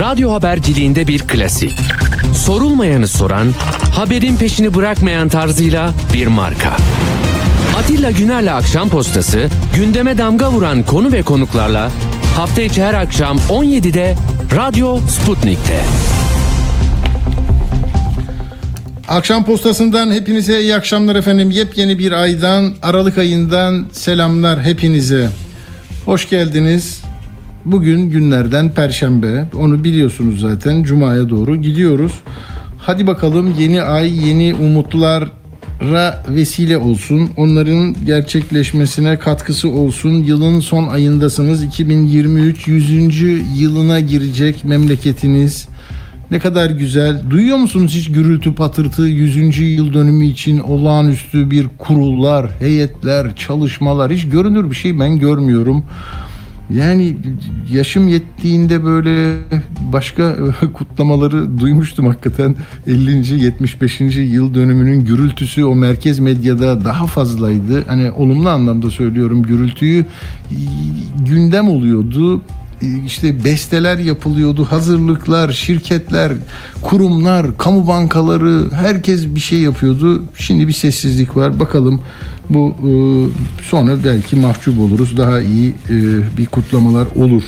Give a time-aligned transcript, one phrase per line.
[0.00, 1.72] Radyo haberciliğinde bir klasik.
[2.34, 3.48] Sorulmayanı soran,
[3.94, 6.76] haberin peşini bırakmayan tarzıyla bir marka.
[7.78, 11.90] Atilla Güner'le Akşam Postası, gündeme damga vuran konu ve konuklarla
[12.36, 14.16] hafta içi her akşam 17'de
[14.56, 15.80] Radyo Sputnik'te.
[19.08, 21.50] Akşam postasından hepinize iyi akşamlar efendim.
[21.50, 25.28] Yepyeni bir aydan, Aralık ayından selamlar hepinize.
[26.04, 27.03] Hoş geldiniz.
[27.64, 29.48] Bugün günlerden Perşembe.
[29.58, 30.82] Onu biliyorsunuz zaten.
[30.82, 32.12] Cuma'ya doğru gidiyoruz.
[32.78, 37.30] Hadi bakalım yeni ay, yeni umutlara vesile olsun.
[37.36, 40.10] Onların gerçekleşmesine katkısı olsun.
[40.10, 41.62] Yılın son ayındasınız.
[41.62, 43.22] 2023 100.
[43.58, 45.68] yılına girecek memleketiniz.
[46.30, 47.22] Ne kadar güzel.
[47.30, 49.58] Duyuyor musunuz hiç gürültü patırtı 100.
[49.58, 55.84] yıl dönümü için olağanüstü bir kurullar, heyetler, çalışmalar hiç görünür bir şey ben görmüyorum.
[56.70, 57.16] Yani
[57.72, 59.36] yaşım yettiğinde böyle
[59.92, 60.36] başka
[60.74, 63.44] kutlamaları duymuştum hakikaten 50.
[63.44, 64.00] 75.
[64.16, 67.84] yıl dönümünün gürültüsü o merkez medyada daha fazlaydı.
[67.86, 70.04] Hani olumlu anlamda söylüyorum gürültüyü
[71.26, 72.42] gündem oluyordu
[73.06, 76.32] işte besteler yapılıyordu, hazırlıklar, şirketler,
[76.82, 80.22] kurumlar, kamu bankaları herkes bir şey yapıyordu.
[80.36, 81.60] Şimdi bir sessizlik var.
[81.60, 82.00] Bakalım
[82.50, 82.90] bu e,
[83.62, 85.16] sonra belki mahcup oluruz.
[85.16, 85.96] Daha iyi e,
[86.38, 87.42] bir kutlamalar olur.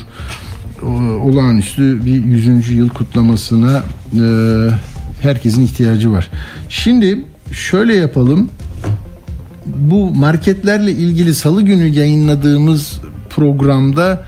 [1.22, 2.70] Olağanüstü bir 100.
[2.70, 3.83] yıl kutlamasına
[4.14, 4.25] e,
[5.20, 6.30] herkesin ihtiyacı var.
[6.69, 8.50] Şimdi şöyle yapalım.
[9.66, 13.00] Bu marketlerle ilgili salı günü yayınladığımız
[13.31, 14.25] programda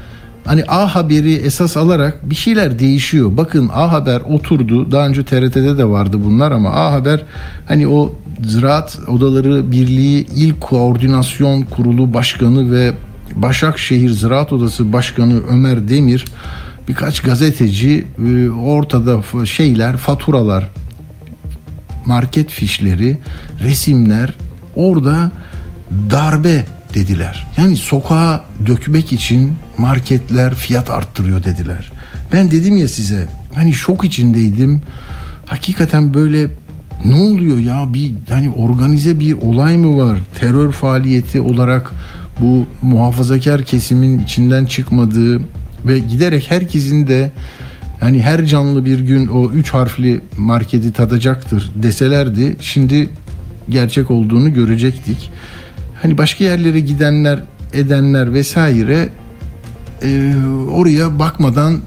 [0.49, 3.37] hani A Haber'i esas alarak bir şeyler değişiyor.
[3.37, 4.93] Bakın A Haber oturdu.
[4.93, 7.23] Daha önce TRT'de de vardı bunlar ama A Haber
[7.67, 8.15] hani o
[8.47, 12.93] Ziraat Odaları Birliği İl Koordinasyon Kurulu Başkanı ve
[13.35, 16.25] Başakşehir Ziraat Odası Başkanı Ömer Demir
[16.89, 20.69] birkaç gazeteci e, ortada şeyler, faturalar,
[22.07, 23.19] market fişleri,
[23.63, 24.35] resimler
[24.77, 25.31] orada
[26.11, 26.65] darbe
[26.95, 27.47] dediler.
[27.57, 31.93] Yani sokağa dökmek için marketler fiyat arttırıyor dediler.
[32.33, 34.83] Ben dedim ya size hani şok içindeydim.
[35.47, 36.49] Hakikaten böyle
[37.05, 40.19] ne oluyor ya bir hani organize bir olay mı var?
[40.41, 41.93] Terör faaliyeti olarak
[42.41, 45.41] bu muhafazakar kesimin içinden çıkmadığı
[45.87, 47.33] ve giderek herkesin de
[48.01, 53.11] hani her canlı bir gün o üç harfli marketi tadacaktır deselerdi şimdi
[53.69, 55.31] gerçek olduğunu görecektik
[56.03, 57.41] hani başka yerlere gidenler
[57.73, 59.09] edenler vesaire
[60.03, 60.33] e,
[60.73, 61.81] oraya bakmadan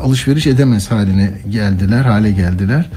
[0.00, 2.90] alışveriş edemez haline geldiler, hale geldiler.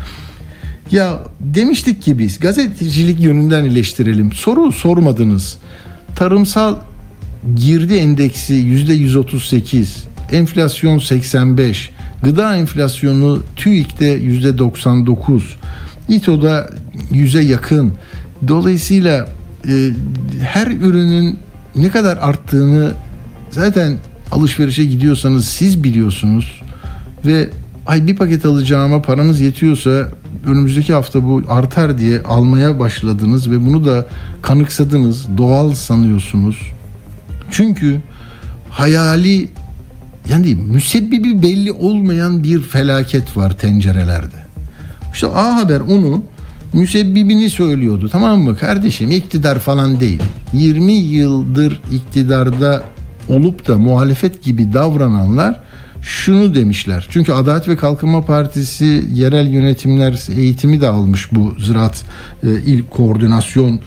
[0.91, 4.31] Ya demiştik ki biz gazetecilik yönünden eleştirelim.
[4.31, 5.57] Soru sormadınız.
[6.15, 6.75] Tarımsal
[7.55, 11.89] girdi endeksi yüzde 138, enflasyon 85,
[12.23, 15.57] gıda enflasyonu TÜİK'te yüzde 99,
[16.09, 16.69] İTO'da
[17.11, 17.93] yüze yakın.
[18.47, 19.27] Dolayısıyla
[19.67, 19.89] e,
[20.41, 21.39] her ürünün
[21.75, 22.91] ne kadar arttığını
[23.51, 23.97] zaten
[24.31, 26.61] alışverişe gidiyorsanız siz biliyorsunuz
[27.25, 27.49] ve
[27.85, 30.09] ay bir paket alacağıma paranız yetiyorsa
[30.45, 34.05] önümüzdeki hafta bu artar diye almaya başladınız ve bunu da
[34.41, 36.57] kanıksadınız, doğal sanıyorsunuz.
[37.51, 38.01] Çünkü
[38.69, 39.49] hayali
[40.29, 44.47] yani müsebbibi belli olmayan bir felaket var tencerelerde.
[45.13, 46.23] İşte A Haber onu
[46.73, 50.21] müsebbibini söylüyordu tamam mı kardeşim iktidar falan değil
[50.53, 52.83] 20 yıldır iktidarda
[53.29, 55.59] olup da muhalefet gibi davrananlar
[56.01, 57.07] şunu demişler.
[57.09, 62.03] Çünkü Adalet ve Kalkınma Partisi yerel yönetimler eğitimi de almış bu ziraat
[62.43, 63.79] e, il koordinasyon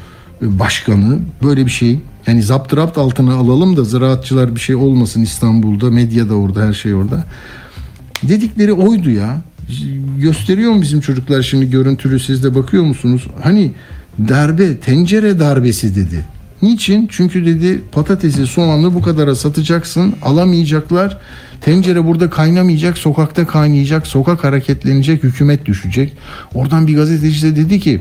[0.43, 1.19] e, başkanı.
[1.43, 1.99] Böyle bir şey.
[2.27, 5.91] Yani zaptırapt altına alalım da ziraatçılar bir şey olmasın İstanbul'da.
[5.91, 7.25] Medya da orada her şey orada.
[8.23, 9.43] Dedikleri oydu ya
[10.19, 13.27] gösteriyor mu bizim çocuklar şimdi görüntülü siz de bakıyor musunuz?
[13.43, 13.73] Hani
[14.29, 16.25] darbe tencere darbesi dedi.
[16.63, 17.09] Niçin?
[17.11, 21.19] Çünkü dedi patatesi soğanı bu kadara satacaksın alamayacaklar.
[21.61, 26.13] Tencere burada kaynamayacak sokakta kaynayacak sokak hareketlenecek hükümet düşecek.
[26.55, 28.01] Oradan bir gazeteci de dedi ki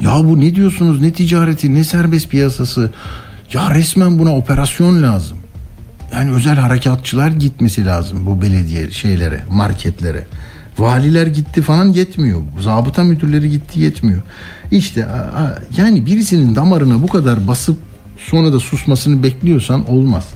[0.00, 2.90] ya bu ne diyorsunuz ne ticareti ne serbest piyasası
[3.52, 5.37] ya resmen buna operasyon lazım.
[6.12, 10.26] Yani özel harekatçılar gitmesi lazım bu belediye şeylere marketlere.
[10.78, 12.42] Valiler gitti falan yetmiyor.
[12.60, 14.22] Zabıta müdürleri gitti yetmiyor.
[14.70, 15.06] İşte
[15.76, 17.78] yani birisinin damarına bu kadar basıp
[18.18, 20.28] sonra da susmasını bekliyorsan olmaz.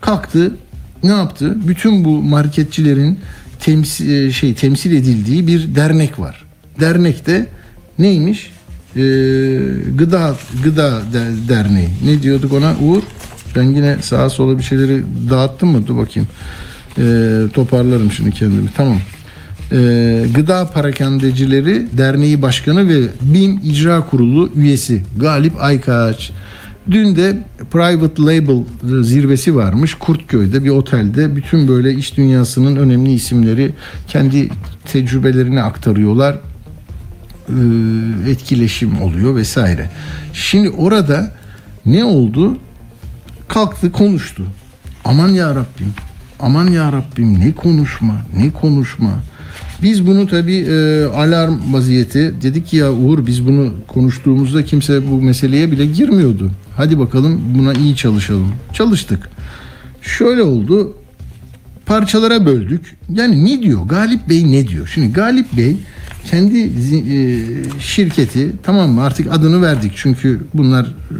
[0.00, 0.56] Kalktı
[1.02, 1.68] ne yaptı?
[1.68, 3.20] Bütün bu marketçilerin
[3.60, 6.44] temsil, e, şey temsil edildiği bir dernek var.
[6.80, 7.46] Dernekte
[7.98, 8.50] neymiş?
[8.96, 9.00] Ee,
[9.98, 11.02] gıda gıda
[11.48, 11.88] derneği.
[12.04, 12.74] Ne diyorduk ona?
[12.82, 13.02] Uğur
[13.56, 15.86] ben yine sağa sola bir şeyleri dağıttım mı?
[15.86, 16.28] Dur bakayım.
[16.98, 18.68] Ee, toparlarım şimdi kendimi.
[18.76, 18.98] Tamam.
[19.72, 26.30] Ee, Gıda Parakendecileri Derneği Başkanı ve BİM İcra Kurulu üyesi Galip Aykaç.
[26.90, 28.64] Dün de Private Label
[29.02, 31.36] zirvesi varmış Kurtköy'de bir otelde.
[31.36, 33.72] Bütün böyle iş dünyasının önemli isimleri
[34.06, 34.48] kendi
[34.92, 36.36] tecrübelerini aktarıyorlar.
[37.48, 39.90] Ee, etkileşim oluyor vesaire.
[40.32, 41.32] Şimdi orada
[41.86, 42.56] ne oldu?
[43.48, 44.42] Kalktı konuştu.
[45.04, 45.94] Aman ya Rabbim.
[46.40, 49.10] Aman ya Rabbim ne konuşma, ne konuşma.
[49.82, 55.22] Biz bunu tabii e, alarm vaziyeti dedik ki ya Uğur biz bunu konuştuğumuzda kimse bu
[55.22, 56.50] meseleye bile girmiyordu.
[56.76, 58.52] Hadi bakalım buna iyi çalışalım.
[58.72, 59.30] Çalıştık.
[60.02, 60.96] Şöyle oldu.
[61.86, 62.96] Parçalara böldük.
[63.14, 63.82] Yani ne diyor?
[63.86, 64.90] Galip Bey ne diyor?
[64.94, 65.76] Şimdi Galip Bey
[66.30, 67.20] kendi e,
[67.80, 71.16] şirketi tamam mı artık adını verdik çünkü bunlar e,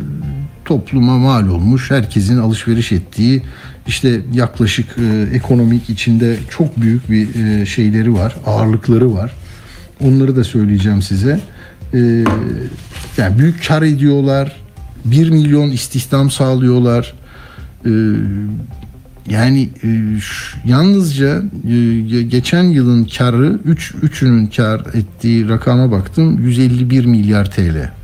[0.68, 3.42] topluma mal olmuş herkesin alışveriş ettiği
[3.86, 9.32] işte yaklaşık e, ekonomik içinde çok büyük bir e, şeyleri var ağırlıkları var.
[10.00, 11.40] Onları da söyleyeceğim size.
[11.94, 11.98] E,
[13.16, 14.56] yani büyük kar ediyorlar
[15.04, 17.14] 1 milyon istihdam sağlıyorlar.
[17.84, 17.90] E,
[19.30, 19.88] yani e,
[20.64, 27.97] yalnızca e, ge- geçen yılın karı 3 üçünün kar ettiği rakama baktım 151 milyar TL.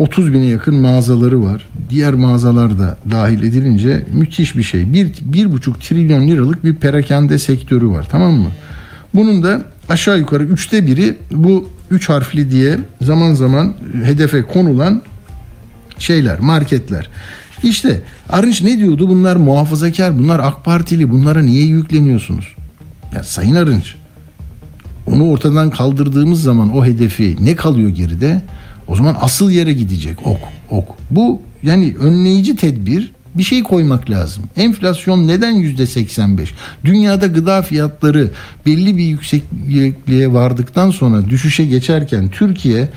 [0.00, 1.68] 30 bine yakın mağazaları var.
[1.90, 4.92] Diğer mağazalar da dahil edilince müthiş bir şey.
[4.92, 8.48] Bir, bir buçuk trilyon liralık bir perakende sektörü var tamam mı?
[9.14, 13.74] Bunun da aşağı yukarı üçte biri bu üç harfli diye zaman zaman
[14.04, 15.02] hedefe konulan
[15.98, 17.08] şeyler, marketler.
[17.62, 19.08] İşte Arınç ne diyordu?
[19.08, 21.10] Bunlar muhafazakar, bunlar AK Partili.
[21.10, 22.54] Bunlara niye yükleniyorsunuz?
[23.14, 23.94] Ya Sayın Arınç,
[25.06, 28.42] onu ortadan kaldırdığımız zaman o hedefi ne kalıyor geride?
[28.90, 30.40] O zaman asıl yere gidecek ok
[30.70, 30.88] ok.
[31.10, 34.44] Bu yani önleyici tedbir bir şey koymak lazım.
[34.56, 36.54] Enflasyon neden yüzde 85?
[36.84, 38.30] Dünyada gıda fiyatları
[38.66, 42.88] belli bir yüksekliğe vardıktan sonra düşüşe geçerken Türkiye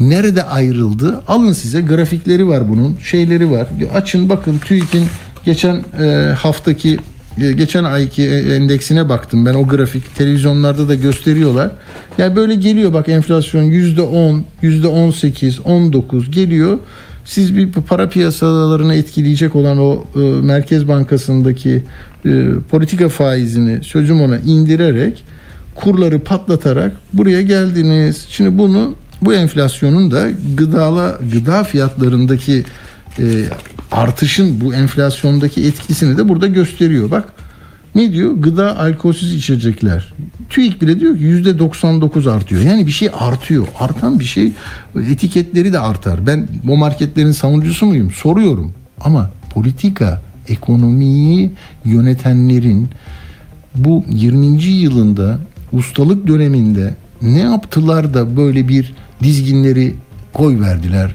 [0.00, 1.22] nerede ayrıldı?
[1.28, 3.66] Alın size grafikleri var bunun, şeyleri var.
[3.94, 5.06] Açın bakın TÜİK'in
[5.44, 6.98] geçen e, haftaki
[7.38, 11.70] geçen ayki endeksine baktım ben o grafik televizyonlarda da gösteriyorlar.
[12.18, 16.78] Yani böyle geliyor bak enflasyon yüzde on, yüzde on sekiz, on dokuz geliyor.
[17.24, 21.82] Siz bir para piyasalarını etkileyecek olan o e, Merkez Bankası'ndaki
[22.26, 25.24] e, politika faizini sözüm ona indirerek
[25.74, 28.26] kurları patlatarak buraya geldiniz.
[28.28, 32.64] Şimdi bunu bu enflasyonun da gıdala gıda fiyatlarındaki
[33.18, 33.24] e,
[33.92, 37.10] artışın bu enflasyondaki etkisini de burada gösteriyor.
[37.10, 37.32] Bak
[37.94, 38.32] ne diyor?
[38.32, 40.14] Gıda alkolsüz içecekler.
[40.50, 42.62] TÜİK bile diyor yüzde 99 artıyor.
[42.62, 43.66] Yani bir şey artıyor.
[43.80, 44.52] Artan bir şey
[45.10, 46.26] etiketleri de artar.
[46.26, 48.10] Ben bu marketlerin savunucusu muyum?
[48.10, 48.72] Soruyorum.
[49.00, 51.50] Ama politika, ekonomiyi
[51.84, 52.88] yönetenlerin
[53.74, 54.62] bu 20.
[54.62, 55.38] yılında
[55.72, 59.94] ustalık döneminde ne yaptılar da böyle bir dizginleri
[60.32, 61.14] koy verdiler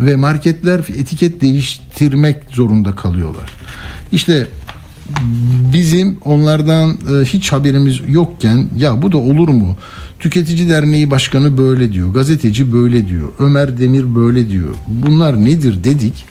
[0.00, 3.50] ve marketler etiket değiştirmek zorunda kalıyorlar.
[4.12, 4.46] İşte
[5.72, 9.76] bizim onlardan e, hiç haberimiz yokken ya bu da olur mu?
[10.18, 14.74] Tüketici Derneği Başkanı böyle diyor, gazeteci böyle diyor, Ömer Demir böyle diyor.
[14.86, 16.24] Bunlar nedir dedik.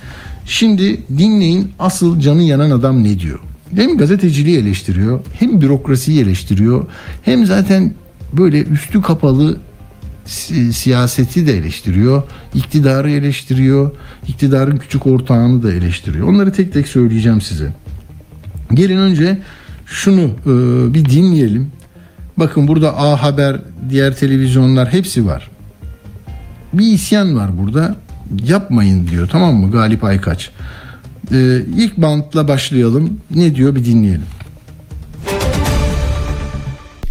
[0.46, 3.40] Şimdi dinleyin asıl canı yanan adam ne diyor?
[3.75, 6.86] Hem gazeteciliği eleştiriyor, hem bürokrasiyi eleştiriyor,
[7.21, 7.94] hem zaten
[8.33, 9.57] böyle üstü kapalı
[10.28, 13.92] si- siyaseti de eleştiriyor, iktidarı eleştiriyor,
[14.28, 16.28] iktidarın küçük ortağını da eleştiriyor.
[16.28, 17.74] Onları tek tek söyleyeceğim size.
[18.74, 19.38] Gelin önce
[19.86, 21.72] şunu e, bir dinleyelim.
[22.38, 23.57] Bakın burada A Haber,
[23.90, 25.50] diğer televizyonlar hepsi var.
[26.74, 27.96] Bir isyan var burada.
[28.48, 30.50] Yapmayın diyor tamam mı Galip Aykaç.
[31.34, 33.19] E, ilk bantla başlayalım.
[33.36, 34.26] Ne diyor bir dinleyelim.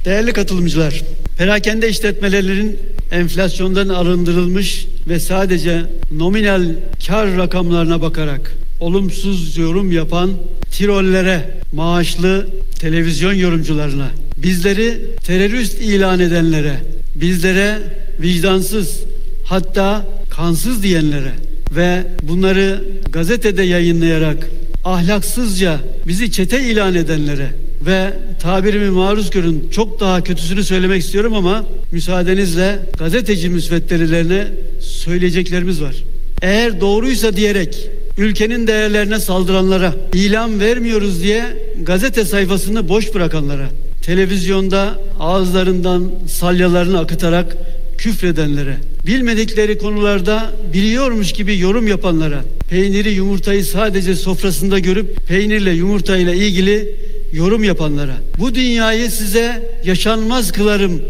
[0.05, 1.03] Değerli katılımcılar,
[1.39, 2.79] perakende işletmelerinin
[3.11, 5.83] enflasyondan arındırılmış ve sadece
[6.13, 6.65] nominal
[7.07, 10.31] kar rakamlarına bakarak olumsuz yorum yapan
[10.71, 12.47] tirollere, maaşlı
[12.79, 16.77] televizyon yorumcularına, bizleri terörist ilan edenlere,
[17.15, 17.79] bizlere
[18.21, 19.01] vicdansız
[19.45, 21.33] hatta kansız diyenlere
[21.77, 24.49] ve bunları gazetede yayınlayarak
[24.85, 28.13] ahlaksızca bizi çete ilan edenlere ve
[28.43, 34.47] tabirimi maruz görün çok daha kötüsünü söylemek istiyorum ama müsaadenizle gazeteci müsveddelilerine
[34.81, 35.97] söyleyeceklerimiz var.
[36.43, 37.89] Eğer doğruysa diyerek
[38.19, 41.45] ülkenin değerlerine saldıranlara, ilan vermiyoruz diye
[41.83, 43.69] gazete sayfasını boş bırakanlara,
[44.03, 47.57] televizyonda ağızlarından salyalarını akıtarak
[47.99, 48.77] küfredenlere,
[49.07, 56.95] bilmedikleri konularda biliyormuş gibi yorum yapanlara, peyniri yumurtayı sadece sofrasında görüp peynirle yumurtayla ilgili
[57.37, 61.03] yorum yapanlara, bu dünyayı size yaşanmaz kılarım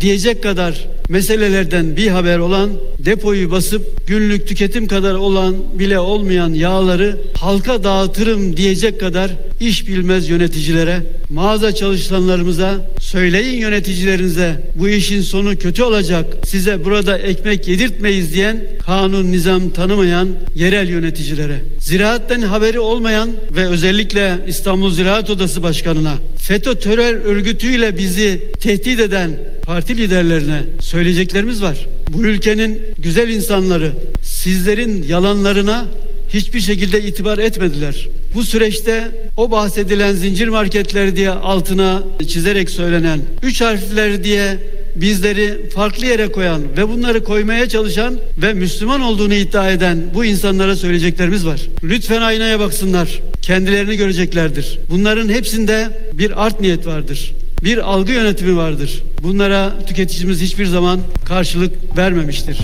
[0.00, 7.20] diyecek kadar meselelerden bir haber olan depoyu basıp günlük tüketim kadar olan bile olmayan yağları
[7.34, 15.82] halka dağıtırım diyecek kadar iş bilmez yöneticilere, mağaza çalışanlarımıza, söyleyin yöneticilerinize bu işin sonu kötü
[15.82, 23.66] olacak, size burada ekmek yedirtmeyiz diyen kanun nizam tanımayan yerel yöneticilere, ziraatten haberi olmayan ve
[23.66, 29.30] özellikle İstanbul Ziraat Odası Başkanı'na, FETÖ terör örgütüyle bizi tehdit eden
[29.62, 31.86] parti liderlerine söyleyeceklerimiz var.
[32.08, 33.92] Bu ülkenin güzel insanları
[34.22, 35.84] sizlerin yalanlarına
[36.28, 38.08] hiçbir şekilde itibar etmediler.
[38.34, 44.58] Bu süreçte o bahsedilen zincir marketler diye altına çizerek söylenen, üç harfler diye
[44.96, 50.76] bizleri farklı yere koyan ve bunları koymaya çalışan ve Müslüman olduğunu iddia eden bu insanlara
[50.76, 51.60] söyleyeceklerimiz var.
[51.84, 53.20] Lütfen aynaya baksınlar.
[53.42, 54.78] Kendilerini göreceklerdir.
[54.90, 59.02] Bunların hepsinde bir art niyet vardır bir algı yönetimi vardır.
[59.22, 62.58] Bunlara tüketicimiz hiçbir zaman karşılık vermemiştir.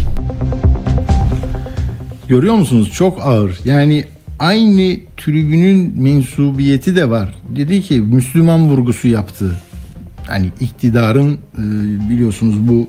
[2.30, 2.90] Görüyor musunuz?
[2.94, 3.58] Çok ağır.
[3.64, 4.04] Yani
[4.38, 7.34] aynı tribünün mensubiyeti de var.
[7.56, 9.56] Dedi ki Müslüman vurgusu yaptı.
[10.26, 11.62] Hani iktidarın e,
[12.10, 12.88] biliyorsunuz bu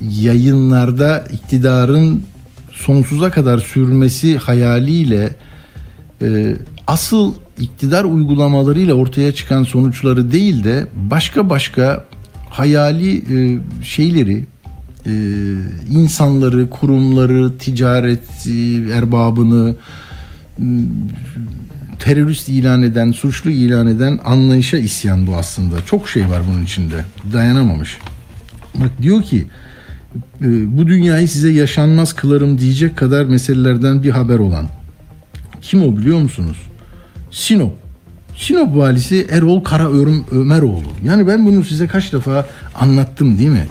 [0.00, 2.22] yayınlarda iktidarın
[2.72, 5.30] sonsuza kadar sürmesi hayaliyle
[6.22, 12.04] e, asıl iktidar uygulamalarıyla ortaya çıkan sonuçları değil de başka başka
[12.48, 14.46] hayali e, şeyleri
[15.06, 15.12] e,
[15.90, 19.74] insanları, kurumları, ticaret e, erbabını
[20.58, 20.64] e,
[21.98, 25.84] terörist ilan eden, suçlu ilan eden anlayışa isyan bu aslında.
[25.86, 27.04] Çok şey var bunun içinde.
[27.32, 27.98] Dayanamamış.
[28.74, 29.46] Bak diyor ki
[30.40, 34.66] e, bu dünyayı size yaşanmaz kılarım diyecek kadar meselelerden bir haber olan.
[35.62, 36.56] Kim o biliyor musunuz?
[37.30, 37.72] Sinop.
[38.36, 39.90] Sinop valisi Erol Kara
[40.30, 40.92] Ömeroğlu.
[41.04, 43.66] Yani ben bunu size kaç defa anlattım değil mi?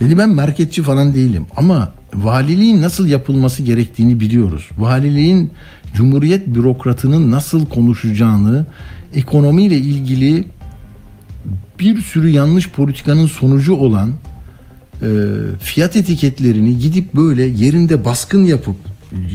[0.00, 4.68] Dedi ben marketçi falan değilim ama valiliğin nasıl yapılması gerektiğini biliyoruz.
[4.78, 5.50] Valiliğin
[5.94, 8.66] Cumhuriyet bürokratının nasıl konuşacağını,
[9.14, 10.44] ekonomiyle ilgili
[11.80, 14.12] bir sürü yanlış politikanın sonucu olan
[15.02, 15.08] e,
[15.60, 18.76] fiyat etiketlerini gidip böyle yerinde baskın yapıp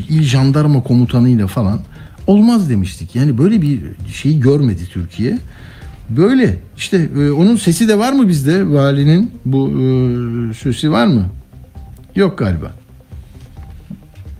[0.08, 1.80] il jandarma komutanıyla falan
[2.26, 3.16] olmaz demiştik.
[3.16, 3.80] Yani böyle bir
[4.14, 5.38] şeyi görmedi Türkiye.
[6.08, 11.26] Böyle işte e, onun sesi de var mı bizde valinin bu e, sesi var mı?
[12.16, 12.72] Yok galiba.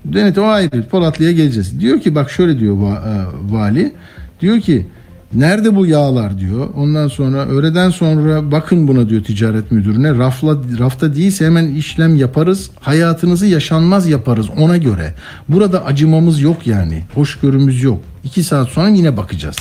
[0.04, 0.88] Denet o ayrı.
[0.88, 1.81] Polatlı'ya geleceğiz.
[1.81, 3.92] Diyor ki bak şöyle diyor e, vali.
[4.40, 4.87] Diyor ki
[5.35, 6.69] nerede bu yağlar diyor.
[6.76, 10.19] Ondan sonra öğleden sonra bakın buna diyor ticaret müdürüne.
[10.19, 12.71] Rafla, rafta değilse hemen işlem yaparız.
[12.81, 15.14] Hayatınızı yaşanmaz yaparız ona göre.
[15.49, 17.04] Burada acımamız yok yani.
[17.14, 18.00] Hoşgörümüz yok.
[18.25, 19.57] İki saat sonra yine bakacağız.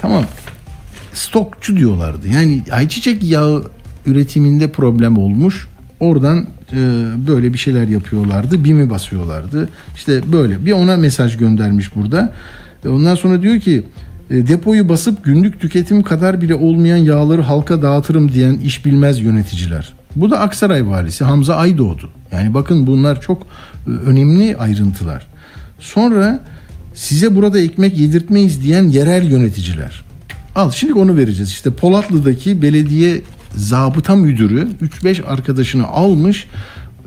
[0.00, 0.24] Tamam.
[1.20, 2.28] Stokçu diyorlardı.
[2.28, 3.64] Yani ayçiçek yağı
[4.06, 5.68] üretiminde problem olmuş.
[6.00, 6.76] Oradan e,
[7.28, 8.64] böyle bir şeyler yapıyorlardı.
[8.64, 9.68] BİM'i basıyorlardı.
[9.94, 10.66] İşte böyle.
[10.66, 12.32] Bir ona mesaj göndermiş burada.
[12.84, 13.84] E, ondan sonra diyor ki
[14.30, 19.92] e, depoyu basıp günlük tüketim kadar bile olmayan yağları halka dağıtırım diyen iş bilmez yöneticiler.
[20.16, 22.10] Bu da Aksaray valisi Hamza Aydoğdu.
[22.32, 23.42] Yani bakın bunlar çok
[23.86, 25.26] e, önemli ayrıntılar.
[25.78, 26.40] Sonra
[26.94, 30.09] size burada ekmek yedirtmeyiz diyen yerel yöneticiler.
[30.54, 31.50] Al şimdi onu vereceğiz.
[31.50, 33.22] İşte Polatlı'daki belediye
[33.54, 36.46] zabıta müdürü 3-5 arkadaşını almış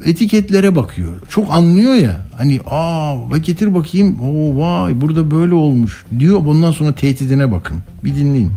[0.05, 1.21] etiketlere bakıyor.
[1.29, 2.21] Çok anlıyor ya.
[2.37, 4.19] Hani aa getir bakayım.
[4.21, 6.45] Oo vay burada böyle olmuş diyor.
[6.45, 7.77] Bundan sonra tehdidine bakın.
[8.03, 8.51] Bir dinleyin.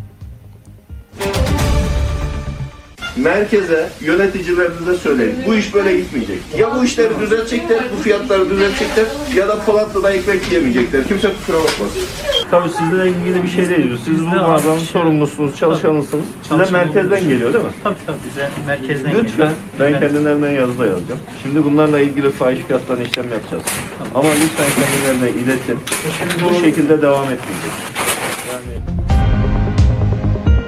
[3.17, 5.35] Merkeze, yöneticilerinize söyleyin.
[5.47, 6.39] Bu iş böyle gitmeyecek.
[6.59, 9.05] Ya bu işleri düzeltecekler, bu fiyatları düzeltecekler
[9.37, 11.09] ya da Polatlı'da ekmek yemeyecekler.
[11.09, 12.03] Kimse kusura bakmasın.
[12.51, 13.99] Tabii sizle ilgili bir şey değil.
[14.05, 16.25] Siz bu mağazanın sorumlusunuz, çalışanısınız.
[16.43, 17.71] Size merkezden geliyor değil mi?
[17.85, 19.23] Tabii tabii bize merkezden Lütfen.
[19.37, 19.49] geliyor.
[19.81, 20.01] Ben Evet.
[20.01, 21.21] kendilerinden yazıda yazacağım.
[21.43, 23.63] Şimdi bunlarla ilgili fahiş fiyattan işlem yapacağız.
[24.15, 25.79] Ama lütfen kendilerine iletin.
[26.45, 27.73] Bu şekilde devam etmeyecek.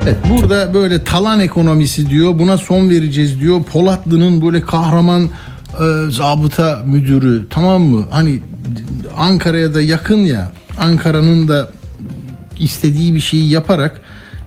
[0.09, 2.39] Evet, burada böyle talan ekonomisi diyor.
[2.39, 3.63] Buna son vereceğiz diyor.
[3.63, 5.29] Polatlı'nın böyle kahraman e,
[6.11, 8.05] zabıta müdürü tamam mı?
[8.11, 8.41] Hani
[9.17, 10.53] Ankara'ya da yakın ya.
[10.81, 11.71] Ankara'nın da
[12.59, 14.01] istediği bir şeyi yaparak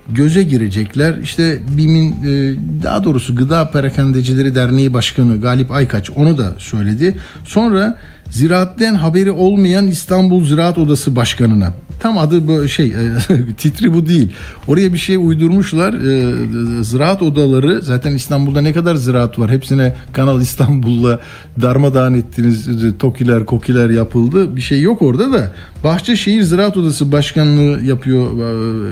[0.10, 1.18] göze girecekler.
[1.18, 7.18] İşte BİM'in e, daha doğrusu Gıda Perakendecileri Derneği Başkanı Galip Aykaç onu da söyledi.
[7.44, 7.98] Sonra
[8.32, 11.74] Ziraatten haberi olmayan İstanbul Ziraat Odası Başkanı'na.
[12.00, 12.94] Tam adı böyle şey e,
[13.58, 14.32] titri bu değil.
[14.68, 15.94] Oraya bir şey uydurmuşlar.
[15.94, 19.52] E, ziraat odaları zaten İstanbul'da ne kadar ziraat var.
[19.52, 21.20] Hepsine Kanal İstanbul'la
[21.62, 22.68] darmadağın ettiniz.
[23.00, 24.56] Tokiler, kokiler yapıldı.
[24.56, 25.52] Bir şey yok orada da.
[25.84, 28.44] Bahçeşehir Ziraat Odası Başkanlığı yapıyor e,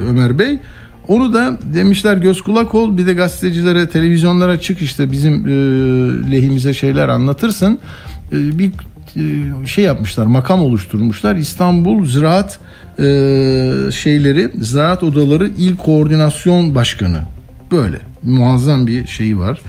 [0.09, 0.59] Ömer Bey.
[1.07, 5.51] Onu da demişler göz kulak ol bir de gazetecilere televizyonlara çık işte bizim e,
[6.31, 7.79] lehimize şeyler anlatırsın.
[8.31, 8.71] E, bir
[9.65, 12.59] şey yapmışlar makam oluşturmuşlar İstanbul Ziraat
[12.99, 13.03] e,
[13.91, 17.21] şeyleri Ziraat Odaları İl Koordinasyon Başkanı
[17.71, 19.61] böyle muazzam bir şeyi var.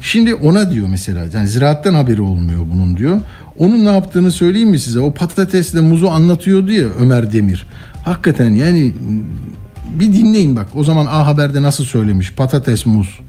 [0.00, 3.20] Şimdi ona diyor mesela yani ziraatten haberi olmuyor bunun diyor.
[3.58, 5.00] Onun ne yaptığını söyleyeyim mi size?
[5.00, 7.66] O patatesle muzu anlatıyordu ya Ömer Demir.
[8.04, 8.94] Hakikaten yani
[9.94, 10.66] bir dinleyin bak.
[10.74, 12.32] O zaman A Haber'de nasıl söylemiş?
[12.32, 13.20] Patates, muz.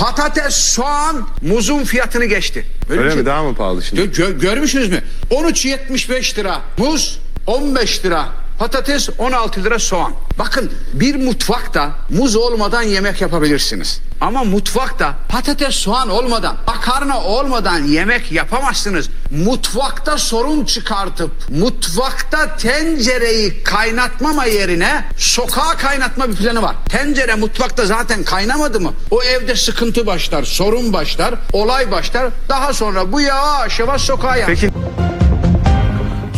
[0.00, 2.66] Patates, soğan, muzun fiyatını geçti.
[2.90, 3.26] Öyle şey- mi?
[3.26, 4.00] Daha mı pahalı şimdi?
[4.00, 5.02] Gö- görmüşsünüz mü?
[5.30, 8.28] 13.75 lira muz, 15 lira
[8.60, 10.12] patates, 16 lira soğan.
[10.38, 14.00] Bakın bir mutfakta muz olmadan yemek yapabilirsiniz.
[14.20, 19.08] Ama mutfakta patates, soğan olmadan, makarna olmadan yemek yapamazsınız.
[19.44, 26.76] Mutfakta sorun çıkartıp mutfakta tencereyi kaynatmama yerine sokağa kaynatma bir planı var.
[26.88, 28.92] Tencere mutfakta zaten kaynamadı mı?
[29.10, 32.30] O evde sıkıntı başlar, sorun başlar, olay başlar.
[32.48, 34.54] Daha sonra bu yavaş yavaş sokağa yansır.
[34.54, 34.72] Peki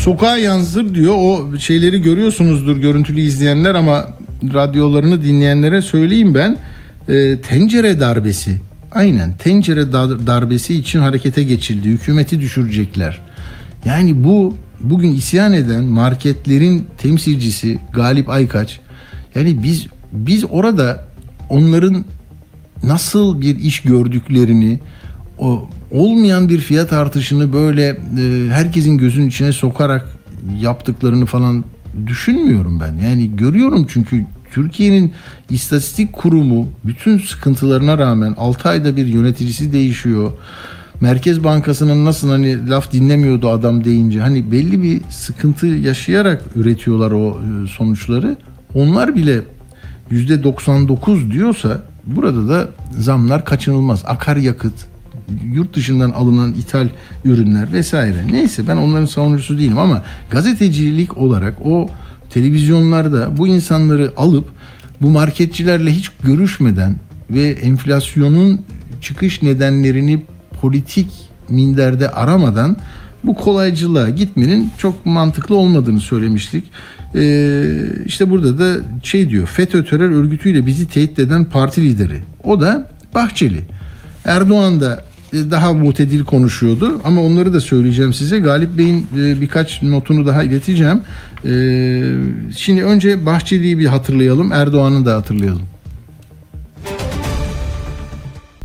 [0.02, 1.14] Sokağa yansır diyor.
[1.16, 4.08] O şeyleri görüyorsunuzdur görüntülü izleyenler ama
[4.54, 6.56] radyolarını dinleyenlere söyleyeyim ben.
[7.08, 8.60] Ee, tencere darbesi.
[8.92, 11.88] Aynen tencere dar- darbesi için harekete geçildi.
[11.88, 13.20] Hükümeti düşürecekler.
[13.84, 18.80] Yani bu bugün isyan eden marketlerin temsilcisi Galip Aykaç.
[19.34, 21.04] Yani biz biz orada
[21.48, 22.04] onların
[22.84, 24.80] nasıl bir iş gördüklerini
[25.38, 30.08] o olmayan bir fiyat artışını böyle e, herkesin gözünün içine sokarak
[30.60, 31.64] yaptıklarını falan
[32.06, 33.06] düşünmüyorum ben.
[33.08, 35.12] Yani görüyorum çünkü Türkiye'nin
[35.50, 40.32] istatistik kurumu bütün sıkıntılarına rağmen 6 ayda bir yöneticisi değişiyor.
[41.00, 47.30] Merkez Bankası'nın nasıl hani laf dinlemiyordu adam deyince hani belli bir sıkıntı yaşayarak üretiyorlar o
[47.30, 48.36] e, sonuçları.
[48.74, 49.40] Onlar bile
[50.10, 54.02] %99 diyorsa burada da zamlar kaçınılmaz.
[54.06, 54.74] Akaryakıt,
[55.52, 56.88] yurt dışından alınan ithal
[57.24, 58.26] ürünler vesaire.
[58.30, 61.90] Neyse ben onların savunucusu değilim ama gazetecilik olarak o
[62.30, 64.48] televizyonlarda bu insanları alıp
[65.00, 66.96] bu marketçilerle hiç görüşmeden
[67.30, 68.60] ve enflasyonun
[69.00, 70.22] çıkış nedenlerini
[70.60, 71.08] politik
[71.48, 72.76] minderde aramadan
[73.24, 76.64] bu kolaycılığa gitmenin çok mantıklı olmadığını söylemiştik.
[77.14, 77.64] Ee,
[78.06, 82.22] işte burada da şey diyor FETÖ terör örgütüyle bizi tehdit eden parti lideri.
[82.44, 83.60] O da Bahçeli.
[84.24, 88.38] Erdoğan da daha mutedil konuşuyordu ama onları da söyleyeceğim size.
[88.38, 91.00] Galip Bey'in e, birkaç notunu daha ileteceğim.
[91.44, 92.02] Ee,
[92.56, 95.62] şimdi önce Bahçeli'yi bir hatırlayalım, Erdoğan'ı da hatırlayalım.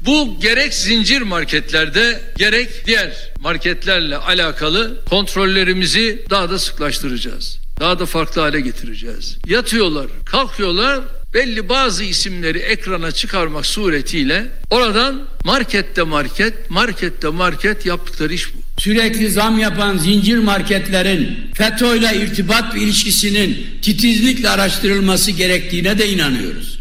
[0.06, 7.58] Bu gerek zincir marketlerde gerek diğer marketlerle alakalı kontrollerimizi daha da sıklaştıracağız.
[7.80, 9.38] Daha da farklı hale getireceğiz.
[9.48, 11.00] Yatıyorlar, kalkıyorlar,
[11.38, 18.82] belli bazı isimleri ekrana çıkarmak suretiyle oradan markette market, markette market yaptıkları iş bu.
[18.82, 26.80] Sürekli zam yapan zincir marketlerin FETÖ ile irtibat ve ilişkisinin titizlikle araştırılması gerektiğine de inanıyoruz.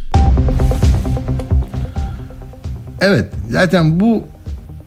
[3.01, 4.25] Evet zaten bu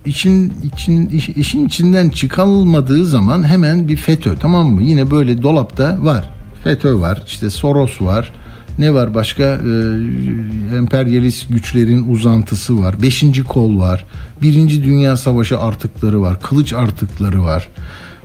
[0.05, 4.83] için için iş- işin içinden çıkarılmadığı zaman hemen bir FETÖ tamam mı?
[4.83, 6.29] Yine böyle dolapta var.
[6.63, 8.31] FETÖ var, işte Soros var.
[8.79, 9.43] Ne var başka?
[9.43, 13.01] Ee, emperyalist güçlerin uzantısı var.
[13.01, 14.05] Beşinci kol var.
[14.41, 16.41] Birinci Dünya Savaşı artıkları var.
[16.41, 17.67] Kılıç artıkları var.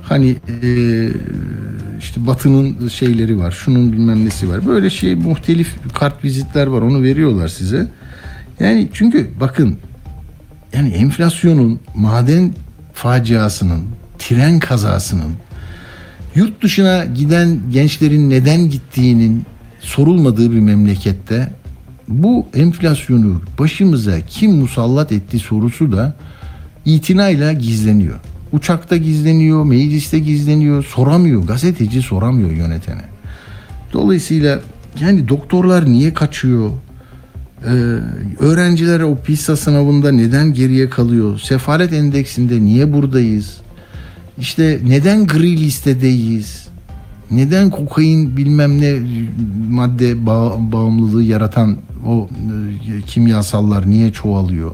[0.03, 1.09] Hani ee,
[1.99, 3.51] işte Batı'nın şeyleri var.
[3.51, 4.67] Şunun bilmem nesi var.
[4.67, 6.83] Böyle şey muhtelif kart vizitler var.
[6.83, 7.87] Onu veriyorlar size.
[8.61, 9.79] Yani çünkü bakın
[10.73, 12.55] yani enflasyonun, maden
[12.93, 13.83] faciasının,
[14.19, 15.33] tren kazasının,
[16.35, 19.45] yurt dışına giden gençlerin neden gittiğinin
[19.85, 21.53] sorulmadığı bir memlekette
[22.09, 26.17] bu enflasyonu başımıza kim musallat etti sorusu da
[26.85, 28.21] itinayla gizleniyor.
[28.53, 33.05] Uçakta gizleniyor, mecliste gizleniyor, soramıyor, gazeteci soramıyor yönetene.
[33.93, 34.61] Dolayısıyla
[35.01, 36.71] yani doktorlar niye kaçıyor?
[37.67, 37.71] Ee,
[38.39, 41.39] öğrenciler o PISA sınavında neden geriye kalıyor?
[41.39, 43.57] Sefalet endeksinde niye buradayız?
[44.39, 46.69] İşte neden gri listedeyiz?
[47.31, 48.95] Neden kokain bilmem ne
[49.71, 52.29] madde bağ- bağımlılığı yaratan o
[52.99, 54.71] e, kimyasallar niye çoğalıyor?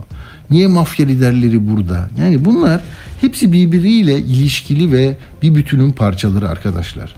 [0.51, 2.09] Niye mafya liderleri burada?
[2.21, 2.81] Yani bunlar
[3.21, 7.15] hepsi birbiriyle ilişkili ve bir bütünün parçaları arkadaşlar.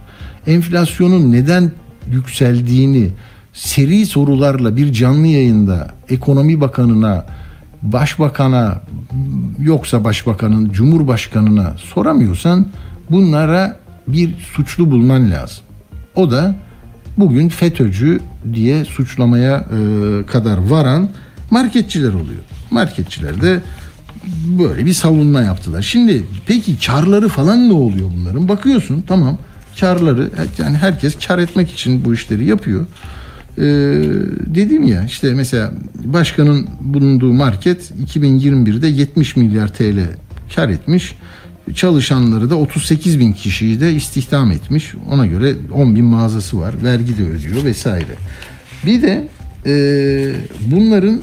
[0.46, 1.72] Enflasyonun neden
[2.12, 3.08] yükseldiğini
[3.52, 7.26] seri sorularla bir canlı yayında ekonomi bakanına,
[7.82, 8.80] başbakana
[9.58, 12.66] yoksa başbakanın, cumhurbaşkanına soramıyorsan
[13.10, 13.76] bunlara
[14.12, 15.64] bir suçlu bulman lazım.
[16.14, 16.54] O da
[17.16, 18.20] bugün FETÖ'cü
[18.52, 21.08] diye suçlamaya e, kadar varan
[21.50, 22.42] marketçiler oluyor.
[22.70, 23.60] Marketçiler de
[24.58, 25.82] böyle bir savunma yaptılar.
[25.82, 28.48] Şimdi peki karları falan ne oluyor bunların?
[28.48, 29.38] Bakıyorsun tamam
[29.80, 32.86] karları yani herkes kar etmek için bu işleri yapıyor.
[33.58, 33.62] Ee,
[34.46, 35.72] dedim ya işte mesela
[36.04, 39.98] başkanın bulunduğu market 2021'de 70 milyar TL
[40.54, 41.16] kar etmiş.
[41.74, 44.94] Çalışanları da 38 bin kişiyi de istihdam etmiş.
[45.10, 46.74] Ona göre 10 bin mağazası var.
[46.84, 48.14] Vergi de ödüyor vesaire.
[48.86, 49.28] Bir de
[49.66, 49.74] e,
[50.66, 51.22] bunların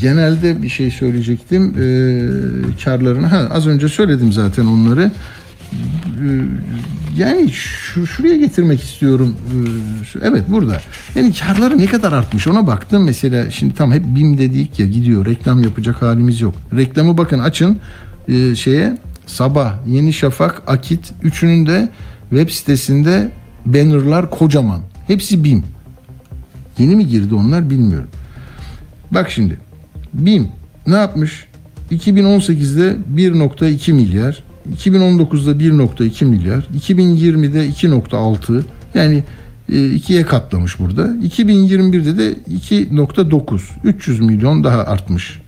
[0.00, 1.62] genelde bir şey söyleyecektim.
[1.68, 5.10] E, karlarını ha, az önce söyledim zaten onları.
[5.72, 6.26] E,
[7.16, 9.36] yani şu, şuraya getirmek istiyorum.
[10.14, 10.80] E, evet burada.
[11.14, 13.04] Yani karları ne kadar artmış ona baktım.
[13.04, 15.26] Mesela şimdi tam hep BİM dedik ya gidiyor.
[15.26, 16.54] Reklam yapacak halimiz yok.
[16.76, 17.78] Reklamı bakın açın
[18.28, 18.98] e, şeye
[19.32, 21.88] Sabah, Yeni Şafak, Akit üçünün de
[22.30, 23.30] web sitesinde
[23.66, 24.80] bannerlar kocaman.
[25.06, 25.64] Hepsi BİM.
[26.78, 28.08] Yeni mi girdi onlar bilmiyorum.
[29.10, 29.58] Bak şimdi.
[30.14, 30.48] BİM
[30.86, 31.46] ne yapmış?
[31.92, 34.44] 2018'de 1.2 milyar,
[34.76, 38.62] 2019'da 1.2 milyar, 2020'de 2.6
[38.94, 39.24] yani
[39.72, 41.06] e, ikiye katlamış burada.
[41.06, 45.41] 2021'de de 2.9 300 milyon daha artmış.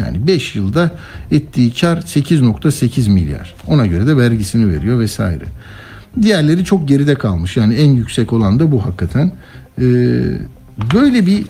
[0.00, 0.90] Yani 5 yılda
[1.30, 3.54] ettiği kar 8.8 milyar.
[3.66, 5.44] Ona göre de vergisini veriyor vesaire.
[6.22, 7.56] Diğerleri çok geride kalmış.
[7.56, 9.32] Yani en yüksek olan da bu hakikaten.
[9.78, 9.82] Ee,
[10.94, 11.44] böyle bir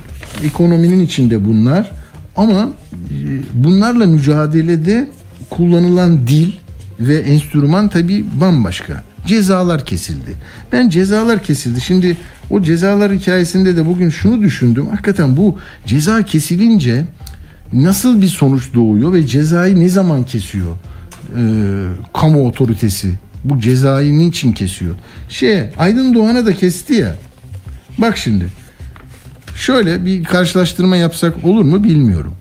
[0.45, 1.91] ekonominin içinde bunlar.
[2.37, 2.73] Ama
[3.11, 3.17] e,
[3.55, 5.09] bunlarla mücadelede
[5.51, 6.53] kullanılan dil
[7.01, 9.03] ve enstrüman tabii bambaşka.
[9.27, 10.35] Cezalar kesildi.
[10.73, 11.81] Ben cezalar kesildi.
[11.81, 12.17] Şimdi
[12.51, 14.87] o cezalar hikayesinde de bugün şunu düşündüm.
[14.87, 17.05] Hakikaten bu ceza kesilince
[17.73, 20.77] nasıl bir sonuç doğuyor ve cezayı ne zaman kesiyor
[21.37, 21.43] ee,
[22.13, 23.15] kamu otoritesi?
[23.45, 24.95] Bu cezayı niçin kesiyor?
[25.29, 27.17] Şey Aydın Doğan'a da kesti ya.
[27.99, 28.47] Bak şimdi.
[29.57, 32.35] Şöyle bir karşılaştırma yapsak olur mu bilmiyorum.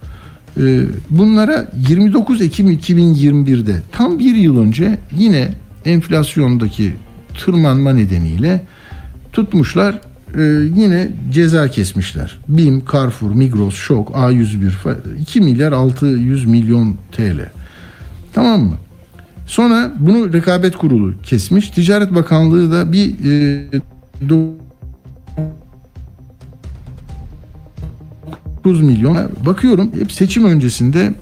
[0.60, 5.54] Ee, bunlara 29 Ekim 2021'de tam bir yıl önce yine
[5.86, 6.94] enflasyondaki
[7.40, 8.66] tırmanma nedeniyle
[9.34, 10.02] tutmuşlar
[10.38, 10.42] e,
[10.76, 12.40] yine ceza kesmişler.
[12.48, 17.50] BİM, Carrefour, Migros, Şok, A101 fa- 2 milyar 600 milyon TL.
[18.34, 18.76] Tamam mı?
[19.48, 21.70] Sonra bunu rekabet kurulu kesmiş.
[21.70, 23.68] Ticaret Bakanlığı da bir e,
[24.28, 24.54] do-
[28.64, 29.18] 9 milyon.
[29.46, 31.14] Bakıyorum hep seçim öncesinde